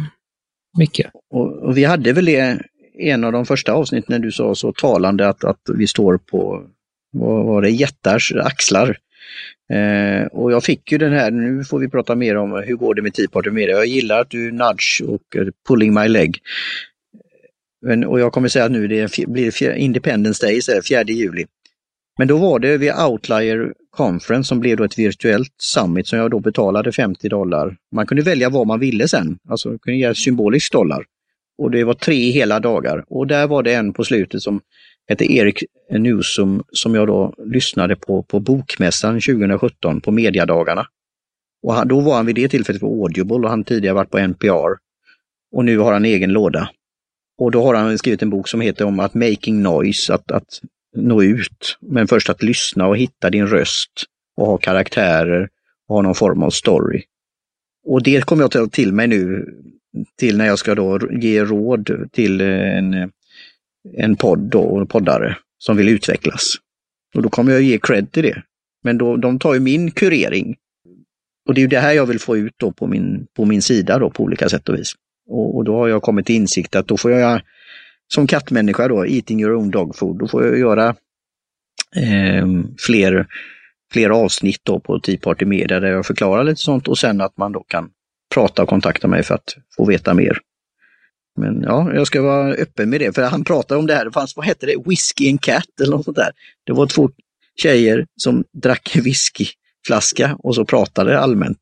mycket. 0.79 1.11
Och, 1.31 1.63
och 1.63 1.77
vi 1.77 1.85
hade 1.85 2.13
väl 2.13 2.25
det 2.25 2.61
en 2.99 3.25
av 3.25 3.33
de 3.33 3.47
första 3.47 3.73
avsnitten 3.73 4.13
när 4.13 4.19
du 4.19 4.33
sa 4.33 4.55
så 4.55 4.73
talande 4.73 5.29
att, 5.29 5.45
att 5.45 5.61
vi 5.75 5.87
står 5.87 6.19
på, 6.19 6.63
vad 7.13 7.45
var 7.45 7.63
det, 7.63 7.71
jättars 7.71 8.33
axlar. 8.33 8.97
Eh, 9.73 10.27
och 10.27 10.53
jag 10.53 10.65
fick 10.65 10.93
ju 10.93 10.99
den 10.99 11.13
här, 11.13 11.31
nu 11.31 11.65
får 11.65 11.79
vi 11.79 11.89
prata 11.89 12.15
mer 12.15 12.37
om 12.37 12.63
hur 12.67 12.77
går 12.77 12.95
det 12.95 13.03
med 13.03 13.15
Tea 13.15 13.29
Party 13.29 13.51
med 13.51 13.69
det. 13.69 13.73
Jag 13.73 13.87
gillar 13.87 14.21
att 14.21 14.31
du 14.31 14.53
nudge 14.53 15.03
och 15.07 15.37
eh, 15.37 15.47
pulling 15.69 15.95
my 15.95 16.09
leg. 16.09 16.39
Men, 17.83 18.05
och 18.05 18.21
jag 18.21 18.33
kommer 18.33 18.49
säga 18.49 18.65
att 18.65 18.73
nu 18.73 18.89
det 18.89 19.27
blir 19.27 19.77
Independence 19.77 20.47
Day, 20.47 20.57
istället, 20.57 20.89
4 20.89 21.03
juli. 21.03 21.47
Men 22.19 22.29
då 22.29 22.37
var 22.37 22.59
det 22.59 22.77
vid 22.77 22.93
Outlier 22.93 23.73
Conference 23.91 24.49
som 24.49 24.61
blev 24.61 24.77
då 24.77 24.85
ett 24.85 24.99
virtuellt 24.99 25.55
summit 25.59 26.07
som 26.07 26.19
jag 26.19 26.31
då 26.31 26.41
betalade 26.41 26.93
50 26.93 27.29
dollar. 27.29 27.77
Man 27.95 28.07
kunde 28.07 28.23
välja 28.23 28.51
vad 28.51 28.67
man 28.67 28.81
ville 28.81 29.09
sen, 29.09 29.39
alltså 29.49 29.79
kunde 29.79 29.99
ge 29.99 30.15
symbolisk 30.15 30.73
dollar. 30.73 31.05
Och 31.59 31.71
det 31.71 31.85
var 31.85 31.95
tre 31.95 32.31
hela 32.31 32.61
dagar. 32.61 33.05
Och 33.07 33.27
där 33.27 33.47
var 33.47 33.63
det 33.63 33.75
en 33.75 33.93
på 33.93 34.05
slutet 34.05 34.43
som 34.43 34.61
hette 35.09 35.33
Erik 35.33 35.65
Newsom 35.91 36.65
som 36.73 36.95
jag 36.95 37.07
då 37.07 37.35
lyssnade 37.47 37.97
på 37.97 38.23
på 38.23 38.41
Bokmässan 38.41 39.21
2017 39.21 40.01
på 40.01 40.11
mediadagarna. 40.11 40.87
Och 41.63 41.75
han, 41.75 41.89
då 41.89 42.01
var 42.01 42.17
han 42.17 42.27
vid 42.27 42.35
det 42.35 42.49
tillfället 42.49 42.81
på 42.81 43.03
Audible 43.03 43.37
och 43.37 43.51
han 43.51 43.65
tidigare 43.65 43.95
varit 43.95 44.11
på 44.11 44.19
NPR. 44.19 44.77
Och 45.53 45.65
nu 45.65 45.79
har 45.79 45.93
han 45.93 46.05
egen 46.05 46.33
låda. 46.33 46.71
Och 47.39 47.51
då 47.51 47.63
har 47.63 47.75
han 47.75 47.99
skrivit 47.99 48.23
en 48.23 48.31
bok 48.31 48.49
som 48.49 48.61
heter 48.61 48.85
om 48.85 49.01
att 49.01 49.15
making 49.15 49.63
noise, 49.63 50.15
att, 50.15 50.31
att 50.31 50.61
nå 50.97 51.23
ut. 51.23 51.79
Men 51.81 52.09
först 52.09 52.31
att 52.31 52.43
lyssna 52.43 52.87
och 52.87 52.97
hitta 52.97 53.31
din 53.31 53.47
röst 53.47 53.91
och 54.37 54.47
ha 54.47 54.59
karaktärer 54.59 55.49
och 55.89 55.95
ha 55.95 56.03
någon 56.03 56.15
form 56.15 56.43
av 56.43 56.51
story. 56.51 57.03
Och 57.87 58.03
det 58.03 58.25
kommer 58.25 58.43
jag 58.43 58.51
ta 58.51 58.67
till 58.67 58.93
mig 58.93 59.07
nu 59.07 59.47
till 60.19 60.37
när 60.37 60.47
jag 60.47 60.59
ska 60.59 60.75
då 60.75 60.99
ge 61.11 61.45
råd 61.45 62.09
till 62.13 62.41
en, 62.41 63.13
en 63.97 64.17
podd 64.17 64.39
då, 64.39 64.61
och 64.61 64.89
poddare 64.89 65.37
som 65.59 65.77
vill 65.77 65.89
utvecklas. 65.89 66.55
Och 67.15 67.23
då 67.23 67.29
kommer 67.29 67.53
jag 67.53 67.63
ge 67.63 67.79
cred 67.79 68.13
till 68.13 68.23
det. 68.23 68.43
Men 68.83 68.99
då, 68.99 69.17
de 69.17 69.39
tar 69.39 69.55
ju 69.55 69.61
min 69.61 69.91
kurering. 69.91 70.57
Och 71.49 71.55
det 71.55 71.61
är 71.61 71.63
ju 71.63 71.69
det 71.69 71.81
här 71.81 71.93
jag 71.93 72.07
vill 72.07 72.21
få 72.21 72.37
ut 72.37 72.55
då 72.57 72.73
på 72.73 72.87
min, 72.87 73.27
på 73.37 73.45
min 73.45 73.63
sida 73.63 73.99
då 73.99 74.11
på 74.11 74.23
olika 74.23 74.49
sätt 74.49 74.69
och 74.69 74.75
vis. 74.75 74.93
Och, 75.29 75.57
och 75.57 75.65
då 75.65 75.77
har 75.77 75.89
jag 75.89 76.03
kommit 76.03 76.27
till 76.27 76.37
insikt 76.37 76.77
att 76.77 76.89
då 76.89 76.97
får 76.97 77.11
jag 77.11 77.41
som 78.15 78.27
kattmänniska 78.27 78.89
då, 78.89 79.07
eating 79.07 79.41
your 79.41 79.55
own 79.55 79.71
dog 79.71 79.97
food, 79.97 80.19
då 80.19 80.29
får 80.29 80.47
jag 80.47 80.59
göra 80.59 80.89
eh, 81.97 82.47
fler, 82.79 83.27
fler 83.93 84.11
avsnitt 84.11 84.61
då 84.63 84.81
på 84.81 85.01
Tea 85.01 85.19
Party 85.23 85.45
Media 85.45 85.81
där 85.81 85.89
jag 85.89 86.07
förklarar 86.07 86.45
lite 86.45 86.61
sånt 86.61 86.89
och 86.89 86.99
sen 86.99 87.21
att 87.21 87.37
man 87.37 87.53
då 87.53 87.63
kan 87.63 87.91
prata 88.35 88.63
och 88.63 88.69
kontakta 88.69 89.09
mig 89.09 89.23
för 89.23 89.35
att 89.35 89.57
få 89.77 89.85
veta 89.85 90.15
mer. 90.15 90.39
Men 91.41 91.63
ja, 91.63 91.95
jag 91.95 92.07
ska 92.07 92.23
vara 92.23 92.53
öppen 92.53 92.91
med 92.91 93.01
det, 93.01 93.15
för 93.15 93.23
han 93.23 93.45
pratade 93.45 93.79
om 93.81 93.87
det 93.87 93.95
här, 93.95 94.05
det 94.05 94.13
fanns, 94.13 94.37
vad 94.37 94.47
hette 94.47 94.67
det, 94.67 94.77
Whiskey 94.87 95.31
and 95.31 95.41
Cat 95.41 95.81
eller 95.83 95.97
något 95.97 96.05
sånt 96.05 96.17
där. 96.17 96.31
Det 96.67 96.73
var 96.73 96.87
två 96.87 97.11
tjejer 97.63 98.07
som 98.17 98.45
drack 98.63 98.97
whiskyflaska 98.97 100.37
och 100.39 100.55
så 100.55 100.65
pratade 100.65 101.19
allmänt. 101.19 101.61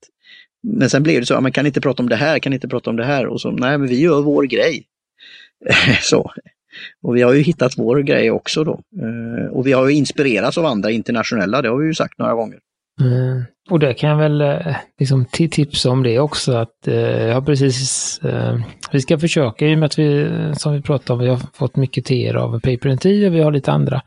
Men 0.63 0.91
sen 0.91 1.03
blev 1.03 1.21
det 1.21 1.27
så, 1.27 1.35
ja, 1.35 1.41
man 1.41 1.53
kan 1.53 1.67
inte 1.67 1.81
prata 1.81 2.03
om 2.03 2.09
det 2.09 2.17
här, 2.17 2.39
kan 2.39 2.53
inte 2.53 2.69
prata 2.69 2.91
om 2.91 2.97
det 2.97 3.05
här 3.05 3.27
och 3.27 3.41
så, 3.41 3.51
nej 3.51 3.79
men 3.79 3.89
vi 3.89 4.01
gör 4.01 4.23
vår 4.23 4.45
grej. 4.45 4.85
så. 6.03 6.33
Och 7.03 7.17
vi 7.17 7.23
har 7.23 7.33
ju 7.33 7.43
hittat 7.43 7.79
vår 7.79 7.99
grej 7.99 8.31
också 8.31 8.65
då. 8.65 8.81
Eh, 9.03 9.51
och 9.53 9.67
vi 9.67 9.73
har 9.73 9.89
ju 9.89 9.95
inspirerats 9.95 10.59
av 10.59 10.67
andra 10.67 10.91
internationella, 10.91 11.63
det 11.63 11.69
har 11.69 11.79
vi 11.79 11.87
ju 11.87 11.95
sagt 11.95 12.19
några 12.19 12.35
gånger. 12.35 12.59
Mm. 13.01 13.45
Och 13.71 13.79
det 13.79 13.95
kan 13.95 14.11
jag 14.11 14.17
väl 14.17 14.41
eh, 14.41 14.77
liksom 14.99 15.25
tipsa 15.25 15.91
om 15.91 16.03
det 16.03 16.19
också 16.19 16.53
att 16.53 16.89
eh, 16.89 16.95
jag 16.95 17.35
har 17.35 17.43
precis, 17.43 18.19
eh, 18.25 18.59
vi 18.93 19.01
ska 19.01 19.19
försöka 19.19 19.67
i 19.67 19.75
och 19.75 19.79
med 19.79 19.87
att 19.87 19.99
vi, 19.99 20.23
eh, 20.23 20.53
som 20.53 20.73
vi 20.73 20.83
pratade 20.83 21.13
om, 21.13 21.19
vi 21.19 21.29
har 21.29 21.41
fått 21.55 21.77
mycket 21.77 22.05
teer 22.05 22.35
av 22.35 22.61
Paper 22.61 22.89
and 22.89 23.01
Tea 23.01 23.29
och 23.29 23.35
vi 23.35 23.41
har 23.41 23.53
lite 23.53 23.73
andra 23.73 24.03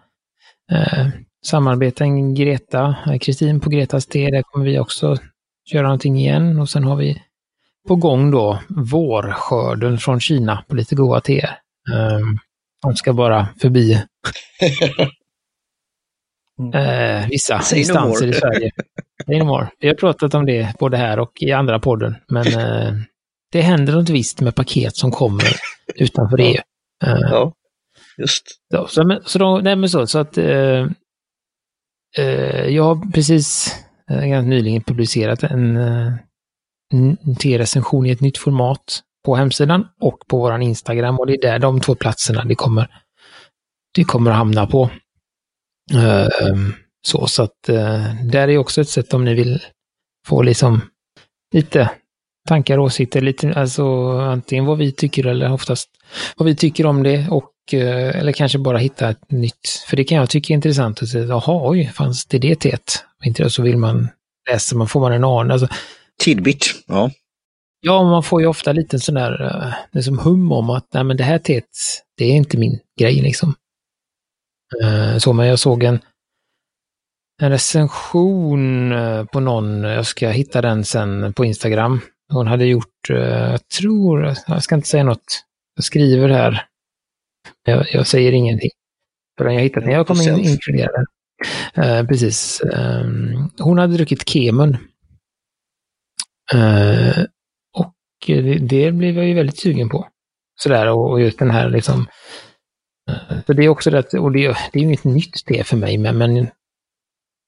eh, 0.71 1.07
samarbeten. 1.45 2.35
Greta, 2.35 2.95
Kristin 3.21 3.59
på 3.59 3.69
Gretas 3.69 4.05
te, 4.05 4.29
där 4.29 4.41
kommer 4.41 4.65
vi 4.65 4.79
också 4.79 5.17
köra 5.71 5.83
någonting 5.83 6.17
igen 6.17 6.59
och 6.59 6.69
sen 6.69 6.83
har 6.83 6.95
vi 6.95 7.21
på 7.87 7.95
gång 7.95 8.31
då 8.31 8.59
vårskörden 8.69 9.97
från 9.97 10.19
Kina 10.19 10.63
på 10.67 10.75
lite 10.75 10.95
goda 10.95 11.21
teer. 11.21 11.57
Um, 11.93 12.39
de 12.81 12.95
ska 12.95 13.13
bara 13.13 13.47
förbi 13.61 13.93
eh, 16.73 17.27
vissa 17.29 17.59
Say 17.59 17.79
instanser 17.79 18.25
no 18.25 18.31
i 18.31 18.33
Sverige. 18.33 18.71
Say 19.25 19.39
no 19.39 19.45
more. 19.45 19.67
Vi 19.79 19.87
har 19.87 19.95
pratat 19.95 20.33
om 20.33 20.45
det 20.45 20.79
både 20.79 20.97
här 20.97 21.19
och 21.19 21.31
i 21.39 21.51
andra 21.51 21.79
podden, 21.79 22.15
men 22.27 22.47
eh, 22.59 22.93
det 23.51 23.61
händer 23.61 23.93
något 23.93 24.09
visst 24.09 24.41
med 24.41 24.55
paket 24.55 24.95
som 24.95 25.11
kommer 25.11 25.47
utanför 25.95 26.39
EU. 26.39 26.57
Eh, 27.03 27.19
ja, 27.21 27.53
just. 28.17 28.43
Så, 28.73 28.87
så, 28.87 29.19
så, 29.25 29.39
då, 29.39 29.59
nej, 29.63 29.75
men 29.75 29.89
så, 29.89 30.07
så 30.07 30.19
att 30.19 30.37
eh, 30.37 30.87
eh 32.17 32.65
jag 32.69 32.83
har 32.83 33.11
precis 33.11 33.75
eh, 34.11 34.43
nyligen 34.43 34.83
publicerat 34.83 35.43
en 35.43 35.79
T-recension 37.39 38.05
i 38.05 38.11
ett 38.11 38.21
nytt 38.21 38.37
format 38.37 39.01
på 39.25 39.35
hemsidan 39.35 39.87
och 40.01 40.17
på 40.27 40.37
våran 40.37 40.61
Instagram 40.61 41.19
och 41.19 41.27
det 41.27 41.33
är 41.33 41.41
där 41.41 41.59
de 41.59 41.79
två 41.79 41.95
platserna 41.95 42.43
det 42.43 42.55
kommer, 42.55 42.87
det 43.95 44.03
kommer 44.03 44.31
att 44.31 44.37
hamna 44.37 44.67
på. 44.67 44.89
Uh, 45.93 46.69
så, 47.07 47.27
så 47.27 47.43
att 47.43 47.69
uh, 47.69 48.25
där 48.25 48.47
är 48.47 48.57
också 48.57 48.81
ett 48.81 48.89
sätt 48.89 49.13
om 49.13 49.25
ni 49.25 49.33
vill 49.33 49.63
få 50.27 50.41
liksom 50.41 50.81
lite 51.53 51.89
tankar 52.47 52.77
och 52.77 52.83
åsikter, 52.85 53.21
lite, 53.21 53.53
alltså 53.53 54.11
antingen 54.19 54.65
vad 54.65 54.77
vi 54.77 54.91
tycker 54.91 55.25
eller 55.25 55.53
oftast 55.53 55.89
vad 56.37 56.47
vi 56.47 56.55
tycker 56.55 56.85
om 56.85 57.03
det 57.03 57.27
och 57.29 57.53
uh, 57.73 58.17
eller 58.17 58.31
kanske 58.31 58.59
bara 58.59 58.77
hitta 58.77 59.09
ett 59.09 59.31
nytt, 59.31 59.83
för 59.87 59.97
det 59.97 60.03
kan 60.03 60.17
jag 60.17 60.29
tycka 60.29 60.53
är 60.53 60.55
intressant 60.55 61.01
att 61.01 61.09
säga, 61.09 61.25
jaha, 61.25 61.69
oj, 61.69 61.91
fanns 61.93 62.25
det 62.25 62.39
det 62.39 62.55
teet? 62.55 63.03
Inte 63.25 63.49
så 63.49 63.63
vill 63.63 63.77
man 63.77 64.09
läsa, 64.49 64.75
man 64.75 64.87
får 64.87 64.99
man 64.99 65.13
en 65.13 65.23
aning. 65.23 65.51
Alltså, 65.51 65.67
Tidbit, 66.23 66.65
ja. 66.87 67.11
Ja, 67.83 68.03
man 68.03 68.23
får 68.23 68.41
ju 68.41 68.47
ofta 68.47 68.71
lite 68.71 68.99
sån 68.99 69.15
där 69.15 69.75
liksom 69.91 70.19
hum 70.19 70.51
om 70.51 70.69
att 70.69 70.87
nej 70.93 71.03
men 71.03 71.17
det 71.17 71.23
här 71.23 71.37
teet, 71.37 71.65
det 72.17 72.25
är 72.25 72.33
inte 72.33 72.57
min 72.57 72.79
grej 72.99 73.21
liksom. 73.21 73.55
Uh, 74.83 75.17
så, 75.17 75.33
men 75.33 75.47
jag 75.47 75.59
såg 75.59 75.83
en, 75.83 75.99
en 77.41 77.49
recension 77.49 78.91
uh, 78.91 79.25
på 79.25 79.39
någon, 79.39 79.83
jag 79.83 80.05
ska 80.05 80.29
hitta 80.29 80.61
den 80.61 80.85
sen 80.85 81.33
på 81.33 81.45
Instagram. 81.45 82.01
Hon 82.33 82.47
hade 82.47 82.65
gjort, 82.65 83.09
uh, 83.09 83.17
jag 83.51 83.69
tror, 83.69 84.35
jag 84.47 84.63
ska 84.63 84.75
inte 84.75 84.87
säga 84.87 85.03
något, 85.03 85.43
jag 85.75 85.83
skriver 85.83 86.29
här. 86.29 86.65
Jag, 87.65 87.85
jag 87.93 88.07
säger 88.07 88.31
ingenting 88.31 88.69
förrän 89.37 89.53
jag 89.53 89.61
hittat 89.61 89.83
den. 89.83 89.93
Jag 89.93 90.07
kommer 90.07 90.29
in, 90.29 90.45
inkludera 90.45 90.91
den. 91.73 92.07
precis. 92.07 92.61
Um, 92.73 93.49
hon 93.59 93.77
hade 93.77 93.93
druckit 93.93 94.29
Kemun 94.29 94.77
och 97.77 97.93
det, 98.27 98.57
det, 98.57 98.91
blev 98.91 99.17
jag 99.17 99.27
ju 99.27 99.33
väldigt 99.33 99.59
sugen 99.59 99.89
på. 99.89 100.07
Sådär, 100.59 100.87
och, 100.87 101.11
och 101.11 101.21
just 101.21 101.39
den 101.39 101.51
här 101.51 101.69
liksom... 101.69 102.07
Så 103.45 103.53
det 103.53 103.63
är 103.63 103.69
också 103.69 103.89
det, 103.89 104.13
och 104.13 104.31
det, 104.31 104.39
det 104.73 104.79
är 104.79 104.83
inget 104.83 105.03
nytt 105.03 105.45
te 105.45 105.63
för 105.63 105.77
mig, 105.77 105.97
men, 105.97 106.17
men 106.17 106.47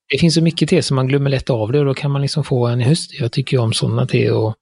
det 0.10 0.18
finns 0.18 0.34
så 0.34 0.42
mycket 0.42 0.70
te 0.70 0.82
som 0.82 0.96
man 0.96 1.08
glömmer 1.08 1.30
lätt 1.30 1.50
av 1.50 1.72
det 1.72 1.80
och 1.80 1.86
då 1.86 1.94
kan 1.94 2.12
man 2.12 2.22
liksom 2.22 2.44
få 2.44 2.68
en 2.68 2.82
höst. 2.82 3.20
Jag 3.20 3.32
tycker 3.32 3.58
ju 3.58 3.64
om 3.64 3.74
sådana 3.74 4.06
te 4.06 4.32
och... 4.32 4.56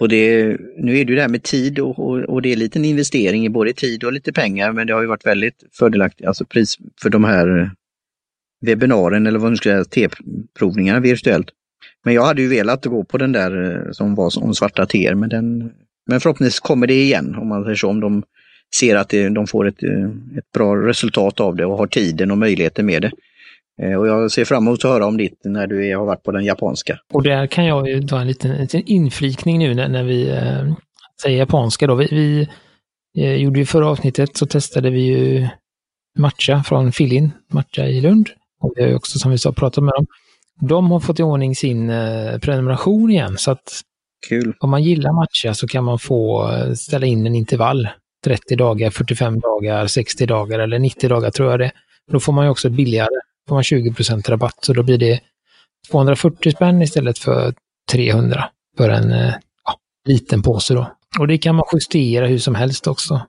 Och 0.00 0.08
det, 0.08 0.56
nu 0.78 0.98
är 0.98 1.04
det 1.04 1.10
ju 1.10 1.14
det 1.14 1.20
här 1.20 1.28
med 1.28 1.42
tid 1.42 1.78
och, 1.78 1.98
och, 1.98 2.18
och, 2.18 2.42
det 2.42 2.48
är 2.48 2.52
en 2.52 2.58
liten 2.58 2.84
investering 2.84 3.46
i 3.46 3.48
både 3.48 3.72
tid 3.72 4.04
och 4.04 4.12
lite 4.12 4.32
pengar, 4.32 4.72
men 4.72 4.86
det 4.86 4.92
har 4.92 5.00
ju 5.00 5.06
varit 5.06 5.26
väldigt 5.26 5.64
fördelaktigt, 5.78 6.28
alltså 6.28 6.44
pris 6.44 6.78
för 7.02 7.10
de 7.10 7.24
här 7.24 7.70
webbinaren 8.60 9.26
eller 9.26 9.38
vad 9.38 9.50
nu 9.50 9.56
ska 9.56 9.68
säga, 9.68 9.84
teprovningarna 9.84 11.00
virtuellt. 11.00 11.48
Men 12.04 12.14
jag 12.14 12.24
hade 12.24 12.42
ju 12.42 12.48
velat 12.48 12.84
gå 12.84 13.04
på 13.04 13.18
den 13.18 13.32
där 13.32 13.86
eh, 13.86 13.92
som 13.92 14.14
var 14.14 14.44
om 14.44 14.54
svarta 14.54 14.86
teer, 14.86 15.14
men, 15.14 15.28
den, 15.28 15.72
men 16.06 16.20
förhoppningsvis 16.20 16.60
kommer 16.60 16.86
det 16.86 17.02
igen 17.02 17.34
om 17.34 17.48
man 17.48 17.64
säger 17.64 17.76
så, 17.76 17.88
om 17.88 18.00
de 18.00 18.22
ser 18.74 18.96
att 18.96 19.08
det, 19.08 19.28
de 19.28 19.46
får 19.46 19.68
ett, 19.68 19.82
eh, 19.82 20.38
ett 20.38 20.52
bra 20.54 20.76
resultat 20.76 21.40
av 21.40 21.56
det 21.56 21.66
och 21.66 21.78
har 21.78 21.86
tiden 21.86 22.30
och 22.30 22.38
möjligheten 22.38 22.86
med 22.86 23.02
det. 23.02 23.10
Eh, 23.82 23.94
och 23.94 24.08
jag 24.08 24.30
ser 24.30 24.44
fram 24.44 24.66
emot 24.66 24.84
att 24.84 24.90
höra 24.90 25.06
om 25.06 25.16
ditt 25.16 25.40
när 25.44 25.66
du 25.66 25.96
har 25.96 26.06
varit 26.06 26.22
på 26.22 26.32
den 26.32 26.44
japanska. 26.44 26.98
Och 27.12 27.22
där 27.22 27.46
kan 27.46 27.64
jag 27.64 27.88
ju 27.88 28.02
ta 28.02 28.20
en 28.20 28.26
liten, 28.26 28.50
en 28.50 28.60
liten 28.60 28.82
inflikning 28.86 29.58
nu 29.58 29.74
när, 29.74 29.88
när 29.88 30.04
vi 30.04 30.30
äh, 30.30 30.74
säger 31.22 31.38
japanska. 31.38 31.86
Då. 31.86 31.94
Vi, 31.94 32.06
vi 32.10 32.48
äh, 33.24 33.34
gjorde 33.34 33.58
ju 33.58 33.66
förra 33.66 33.88
avsnittet 33.88 34.36
så 34.36 34.46
testade 34.46 34.90
vi 34.90 35.00
ju 35.00 35.48
Matcha 36.18 36.62
från 36.62 36.92
Fillin, 36.92 37.30
Matcha 37.52 37.86
i 37.86 38.00
Lund. 38.00 38.28
Och 38.60 38.72
vi 38.76 38.82
har 38.82 38.88
ju 38.88 38.94
också, 38.94 39.18
som 39.18 39.30
vi 39.30 39.38
sa, 39.38 39.52
pratat 39.52 39.84
med 39.84 39.92
dem. 39.96 40.06
De 40.60 40.90
har 40.90 41.00
fått 41.00 41.20
i 41.20 41.22
ordning 41.22 41.54
sin 41.54 41.90
eh, 41.90 42.38
prenumeration 42.38 43.10
igen, 43.10 43.38
så 43.38 43.50
att 43.50 43.80
Kul. 44.28 44.54
om 44.60 44.70
man 44.70 44.82
gillar 44.82 45.12
Matcha 45.12 45.54
så 45.54 45.66
kan 45.66 45.84
man 45.84 45.98
få 45.98 46.50
eh, 46.52 46.72
ställa 46.72 47.06
in 47.06 47.26
en 47.26 47.34
intervall. 47.34 47.88
30 48.26 48.56
dagar, 48.56 48.90
45 48.90 49.40
dagar, 49.40 49.86
60 49.86 50.26
dagar 50.26 50.58
eller 50.58 50.78
90 50.78 51.08
dagar 51.08 51.30
tror 51.30 51.50
jag 51.50 51.60
det. 51.60 51.72
Då 52.12 52.20
får 52.20 52.32
man 52.32 52.44
ju 52.44 52.50
också 52.50 52.70
billigare, 52.70 53.20
får 53.48 53.54
man 53.54 53.62
20% 53.62 54.30
rabatt, 54.30 54.58
så 54.60 54.72
då 54.72 54.82
blir 54.82 54.98
det 54.98 55.20
240 55.90 56.50
spänn 56.50 56.82
istället 56.82 57.18
för 57.18 57.54
300 57.92 58.44
för 58.76 58.88
en 58.88 59.12
eh, 59.12 59.34
ja, 59.64 59.74
liten 60.08 60.42
påse 60.42 60.74
då. 60.74 60.86
Och 61.18 61.28
det 61.28 61.38
kan 61.38 61.54
man 61.54 61.64
justera 61.72 62.26
hur 62.26 62.38
som 62.38 62.54
helst 62.54 62.86
också. 62.86 63.20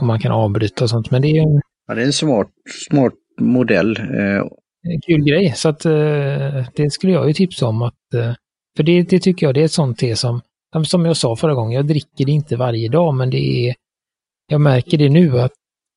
Och 0.00 0.06
man 0.06 0.20
kan 0.20 0.32
avbryta 0.32 0.84
och 0.84 0.90
sånt, 0.90 1.10
men 1.10 1.22
det 1.22 1.28
är 1.28 1.42
en 1.42 1.60
Ja, 1.86 1.94
det 1.94 2.02
är 2.02 2.06
en 2.06 2.12
smart, 2.12 2.48
smart 2.88 3.12
modell. 3.40 3.96
Eh, 3.96 4.42
en 4.82 5.00
kul 5.06 5.24
grej. 5.24 5.52
Så 5.56 5.68
att 5.68 5.84
eh, 5.84 6.66
det 6.74 6.92
skulle 6.92 7.12
jag 7.12 7.28
ju 7.28 7.32
tipsa 7.32 7.66
om 7.66 7.82
att, 7.82 7.94
för 8.76 8.82
det, 8.82 9.02
det 9.02 9.20
tycker 9.20 9.46
jag 9.46 9.54
det 9.54 9.60
är 9.60 9.64
ett 9.64 9.72
sånt 9.72 9.98
te 9.98 10.16
som, 10.16 10.40
som 10.84 11.04
jag 11.04 11.16
sa 11.16 11.36
förra 11.36 11.54
gången, 11.54 11.72
jag 11.72 11.86
dricker 11.86 12.24
det 12.26 12.32
inte 12.32 12.56
varje 12.56 12.88
dag, 12.88 13.14
men 13.14 13.30
det 13.30 13.68
är, 13.68 13.74
jag 14.46 14.60
märker 14.60 14.98
det 14.98 15.08
nu 15.08 15.40
att, 15.40 15.52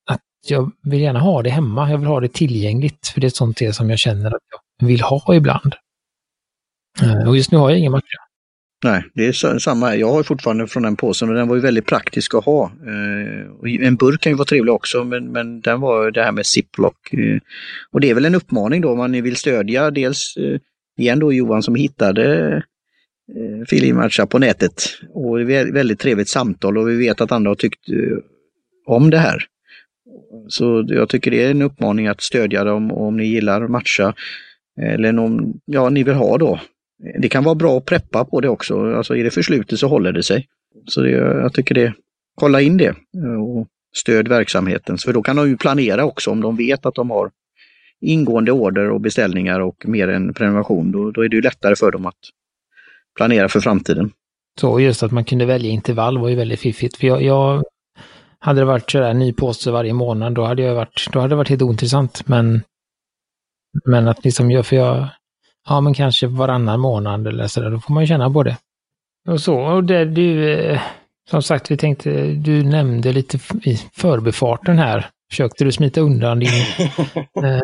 att 0.09 0.21
jag 0.47 0.71
vill 0.83 1.01
gärna 1.01 1.19
ha 1.19 1.41
det 1.41 1.49
hemma, 1.49 1.91
jag 1.91 1.97
vill 1.97 2.07
ha 2.07 2.19
det 2.19 2.33
tillgängligt, 2.33 3.07
för 3.07 3.21
det 3.21 3.27
är 3.27 3.29
sånt 3.29 3.57
te 3.57 3.73
som 3.73 3.89
jag 3.89 3.99
känner 3.99 4.27
att 4.27 4.43
jag 4.79 4.87
vill 4.87 5.01
ha 5.01 5.35
ibland. 5.35 5.75
Eh, 7.01 7.27
och 7.27 7.37
just 7.37 7.51
nu 7.51 7.57
har 7.57 7.69
jag 7.69 7.79
ingen 7.79 7.91
matcha. 7.91 8.27
Nej, 8.83 9.03
det 9.13 9.27
är 9.27 9.59
samma. 9.59 9.95
Jag 9.95 10.11
har 10.11 10.23
fortfarande 10.23 10.67
från 10.67 10.83
den 10.83 10.95
påsen 10.95 11.29
och 11.29 11.35
den 11.35 11.47
var 11.47 11.55
ju 11.55 11.61
väldigt 11.61 11.85
praktisk 11.85 12.33
att 12.33 12.45
ha. 12.45 12.63
Eh, 12.65 13.87
en 13.87 13.95
burk 13.95 14.21
kan 14.21 14.31
ju 14.31 14.35
vara 14.37 14.45
trevlig 14.45 14.73
också 14.73 15.03
men, 15.03 15.31
men 15.31 15.61
den 15.61 15.81
var 15.81 16.11
det 16.11 16.23
här 16.23 16.31
med 16.31 16.45
ziplock. 16.45 17.13
Eh, 17.13 17.39
och 17.91 18.01
det 18.01 18.09
är 18.09 18.13
väl 18.13 18.25
en 18.25 18.35
uppmaning 18.35 18.81
då 18.81 18.91
om 18.91 18.97
man 18.97 19.11
vill 19.11 19.35
stödja 19.35 19.91
dels 19.91 20.37
eh, 20.37 20.59
igen 20.97 21.19
då 21.19 21.33
Johan 21.33 21.63
som 21.63 21.75
hittade 21.75 22.63
Filmatcha 23.69 24.25
på 24.25 24.39
nätet. 24.39 24.83
Och 25.13 25.45
det 25.45 25.55
är 25.55 25.73
väldigt 25.73 25.99
trevligt 25.99 26.29
samtal 26.29 26.77
och 26.77 26.89
vi 26.89 26.97
vet 26.97 27.21
att 27.21 27.31
andra 27.31 27.49
har 27.51 27.55
tyckt 27.55 27.89
om 28.87 29.09
det 29.09 29.17
här. 29.17 29.43
Så 30.47 30.85
jag 30.87 31.09
tycker 31.09 31.31
det 31.31 31.43
är 31.43 31.51
en 31.51 31.61
uppmaning 31.61 32.07
att 32.07 32.21
stödja 32.21 32.63
dem 32.63 32.91
om 32.91 33.17
ni 33.17 33.25
gillar 33.25 33.67
matcha 33.67 34.13
eller 34.81 35.19
om 35.19 35.59
ja, 35.65 35.89
ni 35.89 36.03
vill 36.03 36.13
ha 36.13 36.37
då 36.37 36.59
det 37.19 37.29
kan 37.29 37.43
vara 37.43 37.55
bra 37.55 37.77
att 37.77 37.85
preppa 37.85 38.25
på 38.25 38.41
det 38.41 38.49
också. 38.49 38.95
Alltså 38.95 39.15
är 39.15 39.23
det 39.23 39.31
förslutet 39.31 39.79
så 39.79 39.87
håller 39.87 40.11
det 40.11 40.23
sig. 40.23 40.47
Så 40.85 41.01
det, 41.01 41.09
jag 41.09 41.53
tycker 41.53 41.75
det, 41.75 41.93
kolla 42.35 42.61
in 42.61 42.77
det 42.77 42.95
och 43.39 43.67
stöd 43.95 44.27
verksamheten. 44.27 44.97
För 44.97 45.13
då 45.13 45.21
kan 45.21 45.35
de 45.35 45.49
ju 45.49 45.57
planera 45.57 46.05
också 46.05 46.31
om 46.31 46.41
de 46.41 46.55
vet 46.55 46.85
att 46.85 46.95
de 46.95 47.09
har 47.09 47.31
ingående 48.01 48.51
order 48.51 48.89
och 48.89 49.01
beställningar 49.01 49.59
och 49.59 49.87
mer 49.87 50.07
än 50.07 50.33
prenumeration. 50.33 50.91
Då, 50.91 51.11
då 51.11 51.21
är 51.21 51.29
det 51.29 51.35
ju 51.35 51.41
lättare 51.41 51.75
för 51.75 51.91
dem 51.91 52.05
att 52.05 52.19
planera 53.17 53.49
för 53.49 53.59
framtiden. 53.59 54.11
Så 54.59 54.79
just 54.79 55.03
att 55.03 55.11
man 55.11 55.25
kunde 55.25 55.45
välja 55.45 55.71
intervall 55.71 56.17
var 56.17 56.29
ju 56.29 56.35
väldigt 56.35 56.59
fiffigt. 56.59 56.97
För 56.97 57.07
jag, 57.07 57.21
jag 57.21 57.63
hade 58.39 58.61
det 58.61 58.65
varit 58.65 58.91
sådär 58.91 59.13
ny 59.13 59.33
påse 59.33 59.71
varje 59.71 59.93
månad, 59.93 60.33
då 60.33 60.43
hade 60.43 60.61
jag 60.61 60.75
varit, 60.75 61.07
då 61.11 61.19
hade 61.19 61.31
det 61.31 61.35
varit 61.35 61.49
helt 61.49 61.61
ointressant. 61.61 62.27
Men, 62.27 62.61
men 63.85 64.07
att 64.07 64.23
liksom, 64.23 64.51
jag, 64.51 64.65
för 64.65 64.75
jag, 64.75 65.07
ja 65.69 65.81
men 65.81 65.93
kanske 65.93 66.27
varannan 66.27 66.79
månad 66.79 67.27
eller 67.27 67.47
sådär, 67.47 67.69
då 67.69 67.79
får 67.79 67.93
man 67.93 68.03
ju 68.03 68.07
känna 68.07 68.29
på 68.29 68.43
det. 68.43 68.57
Och 69.29 69.41
så, 69.41 69.55
och 69.55 69.83
det 69.83 70.05
du, 70.05 70.53
eh, 70.53 70.81
som 71.29 71.41
sagt, 71.41 71.71
vi 71.71 71.77
tänkte, 71.77 72.33
du 72.33 72.63
nämnde 72.63 73.13
lite 73.13 73.39
i 73.63 73.77
förbifarten 73.93 74.77
här, 74.77 75.09
försökte 75.29 75.63
du 75.63 75.71
smita 75.71 76.01
undan 76.01 76.39
din, 76.39 76.49
eh, 77.43 77.61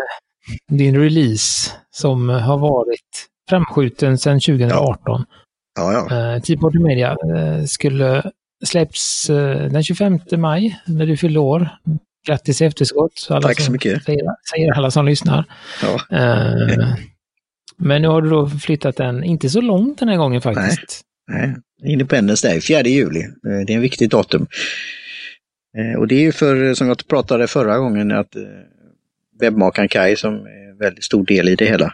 din 0.71 0.99
release 0.99 1.71
som 1.91 2.30
har 2.30 2.57
varit 2.57 3.28
framskjuten 3.49 4.17
sedan 4.17 4.39
2018. 4.39 5.26
Ja, 5.76 5.93
ja. 6.09 6.36
Eh, 6.38 6.82
Media 6.82 7.09
eh, 7.36 7.63
skulle 7.65 8.32
släpps 8.66 9.30
eh, 9.30 9.72
den 9.72 9.84
25 9.84 10.20
maj 10.38 10.80
när 10.86 11.05
du 11.05 11.18
fyllde 11.18 11.39
år. 11.39 11.70
Grattis 12.28 12.61
i 12.61 12.66
efterskott. 12.66 13.28
Alla 13.30 13.41
Tack 13.41 13.61
så 13.61 13.72
mycket. 13.72 14.03
Säger, 14.03 14.24
säger 14.53 14.74
alla 14.78 14.91
som 14.91 15.05
lyssnar. 15.05 15.45
Ja. 15.82 16.18
Eh, 16.18 16.95
men 17.78 18.01
nu 18.01 18.07
har 18.07 18.22
du 18.22 18.30
då 18.30 18.49
flyttat 18.49 18.95
den, 18.95 19.24
inte 19.24 19.49
så 19.49 19.61
långt 19.61 19.99
den 19.99 20.09
här 20.09 20.18
gången 20.18 20.41
faktiskt. 20.41 21.01
Nej, 21.28 21.55
Independence 21.86 22.47
Day, 22.47 22.61
4 22.61 22.82
juli. 22.82 23.20
Eh, 23.22 23.66
Det 23.66 23.74
är 23.74 23.76
en 23.76 23.82
viktigt 23.82 24.11
datum. 24.11 24.47
Och 25.97 26.07
det 26.07 26.16
är 26.16 26.20
ju 26.22 26.32
för, 26.32 26.74
som 26.74 26.88
jag 26.88 27.07
pratade 27.07 27.47
förra 27.47 27.78
gången, 27.78 28.11
att 28.11 28.36
webbmakaren 29.39 29.89
Kai 29.89 30.16
som 30.16 30.34
är 30.34 30.70
en 30.72 30.78
väldigt 30.78 31.03
stor 31.03 31.26
del 31.26 31.49
i 31.49 31.55
det 31.55 31.66
hela. 31.66 31.93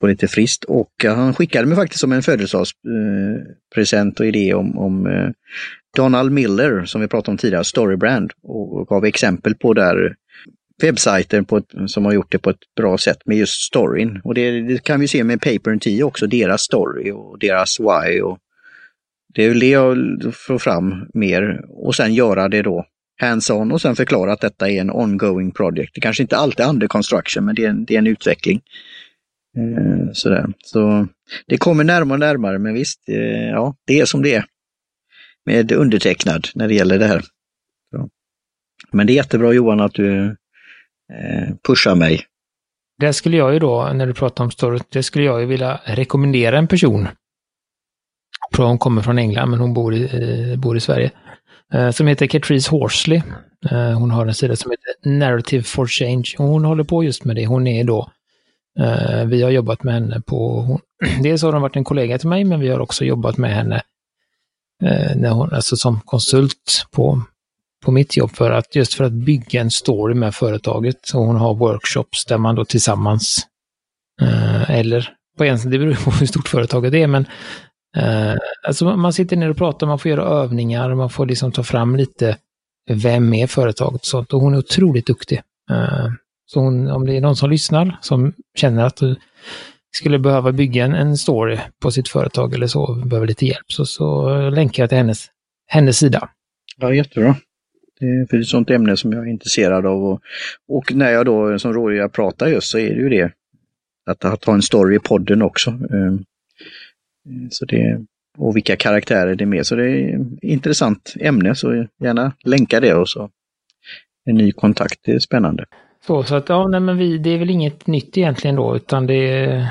På 0.00 0.06
lite 0.06 0.28
frist 0.28 0.64
och 0.64 0.92
han 1.04 1.34
skickade 1.34 1.66
mig 1.66 1.76
faktiskt 1.76 2.00
som 2.00 2.12
en 2.12 2.22
födelsedagspresent 2.22 4.20
och 4.20 4.26
idé 4.26 4.54
om, 4.54 4.78
om 4.78 5.06
eh, 5.06 5.30
Donald 5.96 6.32
Miller 6.32 6.84
som 6.84 7.00
vi 7.00 7.08
pratade 7.08 7.30
om 7.30 7.38
tidigare, 7.38 7.64
Storybrand 7.64 8.32
och, 8.42 8.86
gav 8.86 9.04
exempel 9.04 9.54
på 9.54 9.74
där 9.74 10.14
webbsajter 10.82 11.42
på 11.42 11.56
ett, 11.56 11.74
som 11.86 12.04
har 12.04 12.12
gjort 12.12 12.32
det 12.32 12.38
på 12.38 12.50
ett 12.50 12.74
bra 12.76 12.98
sätt 12.98 13.18
med 13.24 13.36
just 13.36 13.62
storyn. 13.62 14.20
Och 14.24 14.34
det, 14.34 14.60
det 14.60 14.82
kan 14.82 15.00
vi 15.00 15.08
se 15.08 15.24
med 15.24 15.40
Paper 15.40 15.70
and 15.70 15.82
Tea 15.82 16.06
också, 16.06 16.26
deras 16.26 16.62
story 16.62 17.10
och 17.10 17.38
deras 17.38 17.80
why. 17.80 18.20
Och 18.20 18.38
det 19.34 19.44
är 19.44 19.48
väl 19.48 19.60
det 19.60 19.68
jag 19.68 19.96
får 20.34 20.58
fram 20.58 21.08
mer 21.14 21.60
och 21.68 21.94
sen 21.94 22.14
göra 22.14 22.48
det 22.48 22.62
då 22.62 22.84
hands-on 23.20 23.72
och 23.72 23.80
sen 23.80 23.96
förklara 23.96 24.32
att 24.32 24.40
detta 24.40 24.70
är 24.70 24.80
en 24.80 24.90
ongoing 24.90 25.50
project. 25.50 25.94
Det 25.94 26.00
kanske 26.00 26.22
inte 26.22 26.36
alltid 26.36 26.66
är 26.66 26.70
under 26.70 26.86
construction 26.86 27.44
men 27.44 27.54
det 27.54 27.64
är 27.64 27.68
en, 27.68 27.84
det 27.84 27.94
är 27.94 27.98
en 27.98 28.06
utveckling. 28.06 28.60
Eh, 29.56 30.12
sådär. 30.12 30.46
Så 30.64 31.06
det 31.46 31.58
kommer 31.58 31.84
närmare 31.84 32.14
och 32.14 32.20
närmare 32.20 32.58
men 32.58 32.74
visst, 32.74 33.08
eh, 33.08 33.48
ja 33.48 33.76
det 33.86 34.00
är 34.00 34.04
som 34.04 34.22
det 34.22 34.34
är. 34.34 34.44
Med 35.46 35.72
undertecknad 35.72 36.48
när 36.54 36.68
det 36.68 36.74
gäller 36.74 36.98
det 36.98 37.06
här. 37.06 37.22
Så. 37.90 38.08
Men 38.92 39.06
det 39.06 39.12
är 39.12 39.14
jättebra 39.14 39.52
Johan 39.52 39.80
att 39.80 39.94
du 39.94 40.36
eh, 41.12 41.54
pushar 41.66 41.94
mig. 41.94 42.24
Där 42.98 43.12
skulle 43.12 43.36
jag 43.36 43.52
ju 43.52 43.58
då, 43.58 43.92
när 43.94 44.06
du 44.06 44.14
pratar 44.14 44.44
om 44.44 44.50
story, 44.50 44.78
det 44.88 45.02
skulle 45.02 45.24
jag 45.24 45.40
ju 45.40 45.46
vilja 45.46 45.80
rekommendera 45.84 46.58
en 46.58 46.68
person. 46.68 47.08
Jag 48.50 48.56
tror 48.56 48.66
hon 48.66 48.78
kommer 48.78 49.02
från 49.02 49.18
England, 49.18 49.50
men 49.50 49.60
hon 49.60 49.74
bor 49.74 49.94
i, 49.94 50.02
eh, 50.02 50.60
bor 50.60 50.76
i 50.76 50.80
Sverige. 50.80 51.10
Eh, 51.72 51.90
som 51.90 52.06
heter 52.06 52.26
Catrice 52.26 52.68
Horsley. 52.68 53.22
Eh, 53.70 53.98
hon 53.98 54.10
har 54.10 54.26
en 54.26 54.34
sida 54.34 54.56
som 54.56 54.70
heter 54.70 55.18
Narrative 55.18 55.62
for 55.62 55.86
Change. 55.86 56.34
Hon 56.36 56.64
håller 56.64 56.84
på 56.84 57.04
just 57.04 57.24
med 57.24 57.36
det. 57.36 57.46
Hon 57.46 57.66
är 57.66 57.84
då, 57.84 57.98
eh, 57.98 58.08
Eh, 58.78 59.24
vi 59.24 59.42
har 59.42 59.50
jobbat 59.50 59.82
med 59.82 59.94
henne 59.94 60.20
på, 60.20 60.80
dels 61.22 61.42
har 61.42 61.52
hon 61.52 61.62
varit 61.62 61.76
en 61.76 61.84
kollega 61.84 62.18
till 62.18 62.28
mig, 62.28 62.44
men 62.44 62.60
vi 62.60 62.68
har 62.68 62.80
också 62.80 63.04
jobbat 63.04 63.36
med 63.36 63.54
henne 63.54 63.82
eh, 64.84 65.16
när 65.16 65.30
hon, 65.30 65.52
alltså 65.52 65.76
som 65.76 66.00
konsult 66.00 66.86
på, 66.90 67.22
på 67.84 67.92
mitt 67.92 68.16
jobb 68.16 68.30
för 68.30 68.50
att 68.50 68.76
just 68.76 68.94
för 68.94 69.04
att 69.04 69.12
bygga 69.12 69.60
en 69.60 69.70
story 69.70 70.14
med 70.14 70.34
företaget. 70.34 70.96
Så 71.02 71.18
hon 71.18 71.36
har 71.36 71.54
workshops 71.54 72.24
där 72.24 72.38
man 72.38 72.54
då 72.54 72.64
tillsammans, 72.64 73.46
eh, 74.20 74.70
eller 74.70 75.14
på 75.38 75.44
en, 75.44 75.70
det 75.70 75.78
beror 75.78 76.04
på 76.04 76.10
hur 76.10 76.26
stort 76.26 76.48
företaget 76.48 76.94
är, 76.94 77.06
men 77.06 77.26
alltså 78.66 78.96
man 78.96 79.12
sitter 79.12 79.36
ner 79.36 79.50
och 79.50 79.56
pratar, 79.56 79.86
man 79.86 79.98
får 79.98 80.10
göra 80.10 80.22
övningar, 80.22 80.94
man 80.94 81.10
får 81.10 81.26
liksom 81.26 81.52
ta 81.52 81.62
fram 81.62 81.96
lite 81.96 82.36
vem 82.90 83.34
är 83.34 83.46
företaget 83.46 84.00
och 84.00 84.06
sånt. 84.06 84.32
Och 84.32 84.40
hon 84.40 84.54
är 84.54 84.58
otroligt 84.58 85.06
duktig. 85.06 85.42
Så 86.50 86.60
hon, 86.60 86.90
om 86.90 87.06
det 87.06 87.16
är 87.16 87.20
någon 87.20 87.36
som 87.36 87.50
lyssnar 87.50 87.96
som 88.00 88.32
känner 88.54 88.84
att 88.84 88.96
du 88.96 89.16
skulle 89.96 90.18
behöva 90.18 90.52
bygga 90.52 90.84
en, 90.84 90.94
en 90.94 91.16
story 91.16 91.58
på 91.82 91.90
sitt 91.90 92.08
företag 92.08 92.54
eller 92.54 92.66
så, 92.66 92.94
behöver 92.94 93.26
lite 93.26 93.46
hjälp, 93.46 93.72
så, 93.72 93.86
så 93.86 94.30
länkar 94.50 94.82
jag 94.82 94.90
till 94.90 94.98
hennes, 94.98 95.26
hennes 95.66 95.98
sida. 95.98 96.28
Ja, 96.76 96.94
jättebra. 96.94 97.36
Det 98.00 98.06
är 98.06 98.40
ett 98.40 98.46
sånt 98.46 98.70
ämne 98.70 98.96
som 98.96 99.12
jag 99.12 99.26
är 99.26 99.30
intresserad 99.30 99.86
av. 99.86 100.04
Och, 100.04 100.20
och 100.68 100.94
när 100.94 101.10
jag 101.10 101.26
då 101.26 101.58
som 101.58 101.72
rådgivare 101.72 102.08
pratar 102.08 102.46
just 102.46 102.70
så 102.70 102.78
är 102.78 102.94
det 102.94 103.00
ju 103.00 103.08
det. 103.08 103.32
Att, 104.10 104.24
att 104.24 104.44
ha 104.44 104.54
en 104.54 104.62
story 104.62 104.96
i 104.96 104.98
podden 104.98 105.42
också. 105.42 105.70
Ehm, 105.70 106.24
så 107.50 107.64
det, 107.64 108.04
och 108.38 108.56
vilka 108.56 108.76
karaktärer 108.76 109.34
det 109.34 109.44
är 109.44 109.46
med. 109.46 109.66
Så 109.66 109.74
det 109.74 109.90
är 109.90 110.20
ett 110.20 110.42
intressant 110.42 111.14
ämne 111.20 111.54
så 111.54 111.86
gärna 112.00 112.32
länka 112.44 112.80
det 112.80 112.94
och 112.94 113.08
så 113.08 113.30
en 114.24 114.36
ny 114.36 114.52
kontakt. 114.52 115.00
Det 115.02 115.12
är 115.12 115.18
spännande. 115.18 115.64
Så, 116.08 116.22
så 116.22 116.34
att 116.34 116.48
ja, 116.48 116.68
nej, 116.68 116.80
men 116.80 116.96
vi, 116.98 117.18
det 117.18 117.30
är 117.30 117.38
väl 117.38 117.50
inget 117.50 117.86
nytt 117.86 118.18
egentligen 118.18 118.56
då, 118.56 118.76
utan 118.76 119.06
det, 119.06 119.68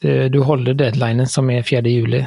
det 0.00 0.28
du 0.28 0.40
håller 0.40 0.74
deadlinen 0.74 1.26
som 1.26 1.50
är 1.50 1.62
4 1.62 1.80
juli. 1.80 2.26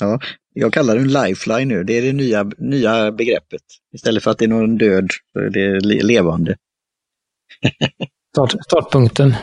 Ja, 0.00 0.20
jag 0.54 0.72
kallar 0.72 0.94
det 0.94 1.00
en 1.00 1.12
lifeline 1.12 1.74
nu. 1.74 1.84
Det 1.84 1.98
är 1.98 2.02
det 2.02 2.12
nya, 2.12 2.50
nya 2.58 3.12
begreppet. 3.12 3.60
Istället 3.94 4.22
för 4.22 4.30
att 4.30 4.38
det 4.38 4.44
är 4.44 4.48
någon 4.48 4.78
död, 4.78 5.10
så 5.32 5.38
är 5.40 5.50
det 5.50 5.80
le- 5.80 6.02
levande. 6.02 6.56
Start, 8.36 8.54
startpunkten. 8.64 9.34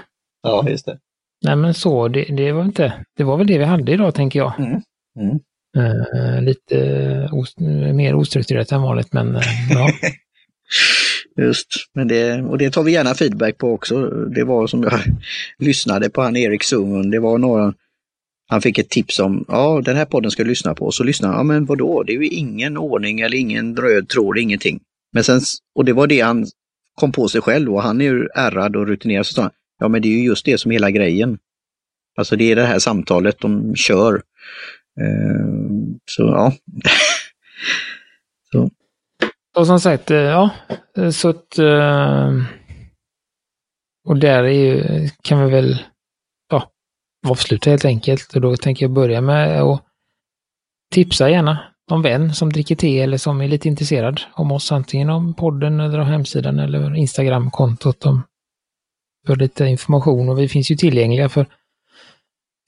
Ja, 0.44 0.70
just 0.70 0.86
det. 0.86 0.98
Nej 1.46 1.56
men 1.56 1.74
så, 1.74 2.08
det, 2.08 2.24
det 2.24 2.52
var 2.52 2.64
inte, 2.64 2.94
det 3.18 3.24
var 3.24 3.38
väl 3.38 3.48
det 3.48 3.58
vi 3.58 3.64
hade 3.66 3.92
idag 3.92 4.16
tänker 4.16 4.40
jag. 4.40 4.54
Mm. 4.60 4.82
Mm. 5.20 5.40
Eh, 5.78 6.42
lite 6.42 7.30
os, 7.32 7.58
mer 7.94 8.16
ostrukturerat 8.16 8.72
än 8.72 8.82
vanligt, 8.82 9.14
men 9.14 9.36
eh, 9.36 9.42
ja. 9.70 9.90
Just, 11.38 11.68
men 11.94 12.08
det, 12.08 12.42
och 12.42 12.58
det 12.58 12.70
tar 12.70 12.84
vi 12.84 12.92
gärna 12.92 13.16
feedback 13.16 13.58
på 13.58 13.74
också. 13.74 14.10
Det 14.10 14.44
var 14.44 14.68
som 14.68 14.84
jag 14.84 15.00
lyssnade 15.60 16.10
på 16.10 16.22
han 16.22 16.36
Erik 16.36 16.64
Sungen, 16.64 17.12
det 17.12 17.20
var 17.20 17.38
några, 17.38 17.74
han 18.50 18.62
fick 18.62 18.78
ett 18.78 18.90
tips 18.90 19.20
om, 19.20 19.46
ja 19.48 19.82
den 19.86 19.96
här 19.96 20.06
podden 20.06 20.32
ska 20.32 20.44
du 20.44 20.50
lyssna 20.50 20.76
på, 20.76 20.92
så 20.92 21.04
lyssnade 21.04 21.34
han, 21.34 21.40
ja 21.40 21.54
men 21.54 21.66
vadå, 21.66 22.04
det 22.04 22.14
är 22.14 22.18
ju 22.18 22.28
ingen 22.28 22.78
ordning 22.78 23.20
eller 23.20 23.38
ingen 23.38 23.78
röd 23.78 24.10
tråd, 24.10 24.38
ingenting. 24.38 24.80
Men 25.14 25.24
sen, 25.24 25.42
och 25.76 25.86
det 25.86 25.94
var 25.94 26.08
det 26.08 26.22
han 26.22 26.48
kom 26.96 27.12
på 27.12 27.28
sig 27.28 27.42
själv 27.42 27.74
och 27.74 27.84
han 27.84 28.02
är 28.02 28.06
ju 28.06 28.28
ärrad 28.36 28.76
och 28.76 28.88
rutinerad, 28.88 29.26
så 29.26 29.34
sa 29.34 29.42
han, 29.42 29.52
ja 29.80 29.88
men 29.88 30.02
det 30.02 30.08
är 30.08 30.18
ju 30.18 30.26
just 30.26 30.46
det 30.46 30.58
som 30.58 30.72
är 30.72 30.76
hela 30.76 30.92
grejen. 30.92 31.38
Alltså 32.18 32.36
det 32.36 32.52
är 32.52 32.56
det 32.56 32.66
här 32.66 32.80
samtalet 32.80 33.40
de 33.40 33.76
kör. 33.76 34.14
Uh, 35.02 35.96
så 36.06 36.24
ja. 36.24 36.54
Och 39.58 39.68
som 39.68 39.80
sagt, 39.80 40.12
eh, 40.12 40.18
ja, 40.18 40.50
eh, 40.98 41.10
så 41.10 41.30
att... 41.30 41.60
Eh, 41.60 42.32
och 44.06 44.18
där 44.18 44.44
är 44.44 44.50
ju, 44.50 45.10
kan 45.24 45.46
vi 45.46 45.52
väl 45.52 45.84
ja, 46.50 46.72
avsluta 47.28 47.70
helt 47.70 47.86
enkelt. 47.86 48.36
Och 48.36 48.42
då 48.42 48.56
tänker 48.56 48.86
jag 48.86 48.92
börja 48.92 49.22
med 49.22 49.62
att 49.62 49.84
tipsa 50.94 51.30
gärna 51.30 51.74
någon 51.90 52.02
vän 52.02 52.34
som 52.34 52.54
dricker 52.54 52.76
te 52.76 53.00
eller 53.00 53.18
som 53.18 53.42
är 53.42 53.48
lite 53.48 53.68
intresserad 53.68 54.22
om 54.34 54.52
oss, 54.52 54.72
antingen 54.72 55.10
om 55.10 55.34
podden 55.34 55.80
eller 55.80 56.00
om 56.00 56.08
hemsidan 56.08 56.60
eller 56.60 56.96
Instagram-kontot. 56.96 58.06
Om, 58.06 58.24
för 59.28 59.36
lite 59.36 59.66
information 59.66 60.30
och 60.30 60.40
vi 60.40 60.50
finns 60.50 60.72
ju 60.72 60.76
tillgängliga 60.76 61.30
för 61.30 61.46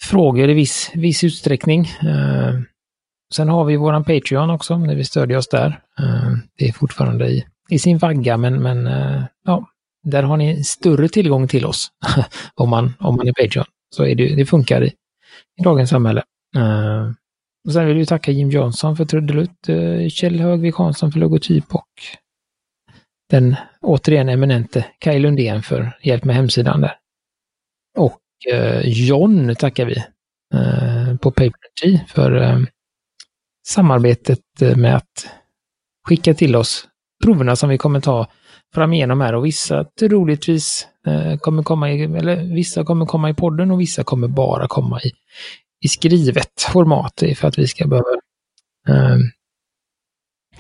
frågor 0.04 0.50
i 0.50 0.54
viss, 0.54 0.92
viss 0.94 1.24
utsträckning. 1.24 1.88
Sen 3.34 3.50
har 3.50 3.66
vi 3.66 3.76
våran 3.76 4.04
Patreon 4.04 4.50
också, 4.50 4.78
ni 4.78 4.96
vi 4.96 5.04
stödjer 5.04 5.38
oss 5.38 5.48
där. 5.48 5.80
Eh, 6.00 6.32
det 6.58 6.68
är 6.68 6.72
fortfarande 6.72 7.28
i, 7.28 7.46
i 7.70 7.80
sin 7.80 7.98
vagga, 7.98 8.38
men, 8.38 8.64
men 8.64 8.88
eh, 8.88 9.24
ja, 9.46 9.70
där 10.04 10.24
har 10.24 10.38
ni 10.38 10.64
större 10.64 11.10
tillgång 11.10 11.48
till 11.48 11.66
oss 11.66 11.88
om, 12.56 12.70
man, 12.70 12.94
om 13.00 13.16
man 13.16 13.28
är 13.28 13.34
Patreon. 13.34 13.66
Så 13.96 14.06
är 14.06 14.16
det, 14.16 14.36
det 14.36 14.46
funkar 14.46 14.84
i, 14.84 14.88
i 15.60 15.64
dagens 15.64 15.90
samhälle. 15.90 16.24
Eh, 16.56 17.12
och 17.68 17.74
sen 17.74 17.88
vill 17.88 17.98
vi 17.98 18.06
tacka 18.06 18.32
Jim 18.32 18.50
Johnson 18.50 18.98
för 18.98 19.06
trudelutt, 19.06 19.70
Kjell 20.10 20.40
Högvik 20.40 20.76
Hansson 20.76 21.12
för 21.12 21.20
logotyp 21.20 21.76
och 21.76 21.90
den 23.30 23.56
återigen 23.82 24.30
eminente 24.30 24.86
Kaj 25.00 25.20
Lundén 25.20 25.64
för 25.64 25.98
hjälp 26.02 26.24
med 26.24 26.36
hemsidan 26.36 26.82
där. 26.82 26.98
Och 27.98 28.20
Eh, 28.52 28.82
John 28.84 29.56
tackar 29.56 29.86
vi 29.86 29.96
eh, 30.54 31.18
på 31.18 31.32
Paperty 31.32 32.00
för 32.08 32.42
eh, 32.42 32.60
samarbetet 33.68 34.62
eh, 34.62 34.76
med 34.76 34.96
att 34.96 35.28
skicka 36.08 36.34
till 36.34 36.56
oss 36.56 36.88
proverna 37.24 37.56
som 37.56 37.70
vi 37.70 37.78
kommer 37.78 38.02
ta 38.02 38.28
fram 38.74 38.94
igenom 38.94 39.22
här 39.22 39.36
och 39.36 39.46
vissa 39.46 39.86
troligtvis 40.00 40.88
eh, 41.08 41.38
kommer 41.38 41.64
komma 41.64 41.92
i, 41.92 42.04
eller 42.04 42.56
vissa 42.56 42.84
kommer 42.84 43.06
komma 43.06 43.30
i 43.30 43.34
podden 43.34 43.72
och 43.72 43.82
vissa 43.82 44.04
kommer 44.04 44.28
bara 44.28 44.68
komma 44.68 45.02
i, 45.02 45.12
i 45.86 45.88
skrivet 45.88 46.62
format 46.74 47.24
för 47.36 47.48
att 47.48 47.58
vi 47.58 47.68
ska 47.68 47.88
behöva 47.88 48.10
eh, 48.88 49.18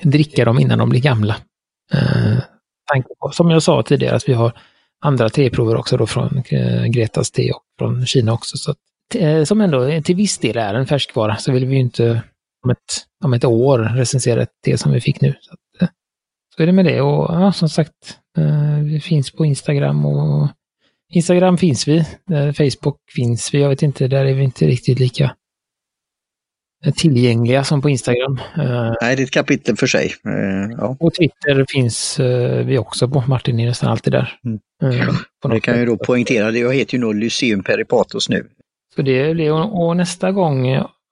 dricka 0.01 0.45
dem 0.45 0.59
innan 0.59 0.79
de 0.79 0.89
blir 0.89 1.01
gamla. 1.01 1.35
Eh, 1.93 2.37
som 3.31 3.51
jag 3.51 3.63
sa 3.63 3.83
tidigare 3.83 4.15
att 4.15 4.29
vi 4.29 4.33
har 4.33 4.57
andra 5.01 5.29
teprover 5.29 5.75
också 5.75 5.97
då 5.97 6.07
från 6.07 6.43
eh, 6.49 6.85
Gretas 6.85 7.31
te 7.31 7.51
och 7.51 7.63
från 7.79 8.05
Kina 8.05 8.33
också. 8.33 8.57
Så 8.57 8.71
att, 8.71 8.77
som 9.47 9.61
ändå 9.61 10.01
till 10.01 10.15
viss 10.15 10.37
del 10.37 10.57
är 10.57 10.73
en 10.73 10.87
färskvara, 10.87 11.35
så 11.35 11.51
vill 11.51 11.65
vi 11.65 11.73
ju 11.73 11.81
inte 11.81 12.23
om 12.65 12.71
ett, 12.71 13.05
om 13.23 13.33
ett 13.33 13.45
år 13.45 13.79
recensera 13.79 14.41
ett 14.41 14.61
te 14.65 14.77
som 14.77 14.91
vi 14.91 15.01
fick 15.01 15.21
nu. 15.21 15.35
Så, 15.39 15.53
att, 15.53 15.81
eh, 15.81 15.87
så 16.55 16.63
är 16.63 16.67
det 16.67 16.73
med 16.73 16.85
det 16.85 17.01
och 17.01 17.33
ja, 17.33 17.51
som 17.51 17.69
sagt, 17.69 18.19
eh, 18.37 18.79
vi 18.83 18.99
finns 18.99 19.31
på 19.31 19.45
Instagram 19.45 20.05
och 20.05 20.47
Instagram 21.09 21.57
finns 21.57 21.87
vi, 21.87 22.05
Facebook 22.57 22.97
finns 23.15 23.53
vi, 23.53 23.61
jag 23.61 23.69
vet 23.69 23.83
inte, 23.83 24.07
där 24.07 24.25
är 24.25 24.33
vi 24.33 24.43
inte 24.43 24.67
riktigt 24.67 24.99
lika 24.99 25.35
tillgängliga 26.95 27.63
som 27.63 27.81
på 27.81 27.89
Instagram. 27.89 28.39
Nej, 29.01 29.15
det 29.15 29.21
är 29.21 29.23
ett 29.23 29.31
kapitel 29.31 29.75
för 29.77 29.87
sig. 29.87 30.13
Ja. 30.77 30.97
Och 30.99 31.13
Twitter 31.13 31.65
finns 31.69 32.19
vi 32.65 32.77
också 32.77 33.09
på. 33.09 33.23
Martin 33.27 33.59
är 33.59 33.65
nästan 33.65 33.91
alltid 33.91 34.13
där. 34.13 34.39
Mm. 34.45 34.59
Mm, 34.83 35.15
det 35.49 35.59
kan 35.59 35.79
jag 35.79 35.87
då 35.87 35.97
poängtera, 35.97 36.51
jag 36.51 36.73
heter 36.73 36.93
ju 36.93 36.99
nog 36.99 37.15
Lyceum 37.15 37.63
Peripatos 37.63 38.29
nu. 38.29 38.47
Så 38.95 39.01
det 39.01 39.19
är 39.19 39.35
det, 39.35 39.51
och 39.51 39.97
nästa 39.97 40.31
gång 40.31 40.67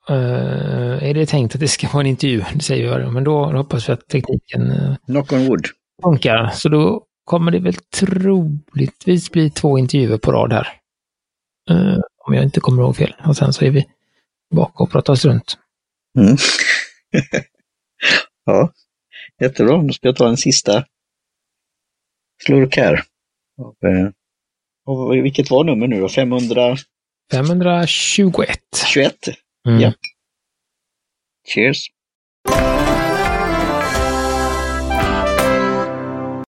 uh, 0.09 1.03
är 1.03 1.13
det 1.13 1.25
tänkt 1.25 1.55
att 1.55 1.61
det 1.61 1.67
ska 1.67 1.87
vara 1.87 2.01
en 2.01 2.07
intervju, 2.07 2.43
det 2.53 2.63
säger 2.63 2.99
jag, 2.99 3.13
men 3.13 3.23
då 3.23 3.45
hoppas 3.45 3.89
vi 3.89 3.93
att 3.93 4.07
tekniken 4.07 4.71
uh, 4.71 4.95
Knock 5.05 5.31
on 5.31 5.47
wood. 5.47 5.65
funkar. 6.03 6.49
Så 6.53 6.69
då 6.69 7.05
kommer 7.23 7.51
det 7.51 7.59
väl 7.59 7.73
troligtvis 7.73 9.31
bli 9.31 9.49
två 9.49 9.77
intervjuer 9.77 10.17
på 10.17 10.31
rad 10.31 10.53
här. 10.53 10.67
Uh, 11.71 11.99
om 12.27 12.33
jag 12.33 12.43
inte 12.43 12.59
kommer 12.59 12.83
ihåg 12.83 12.95
fel. 12.95 13.15
Och 13.27 13.37
sen 13.37 13.53
så 13.53 13.65
är 13.65 13.71
vi 13.71 13.85
tillbaka 14.49 14.83
och 14.83 14.91
pratar 14.91 15.15
runt. 15.15 15.57
Mm. 16.19 16.37
ja, 18.45 18.71
jättebra. 19.41 19.77
Då 19.77 19.93
ska 19.93 20.07
jag 20.07 20.15
ta 20.15 20.29
en 20.29 20.37
sista 20.37 20.85
slurk 22.45 22.77
här. 22.77 23.03
Och, 23.57 23.75
och 24.85 25.13
vilket 25.15 25.51
var 25.51 25.63
nummer 25.63 25.87
nu 25.87 25.99
då? 25.99 26.09
500? 26.09 26.77
521. 27.31 28.59
21? 28.93 29.13
Mm. 29.65 29.79
Ja. 29.79 29.93
Cheers! 31.45 31.89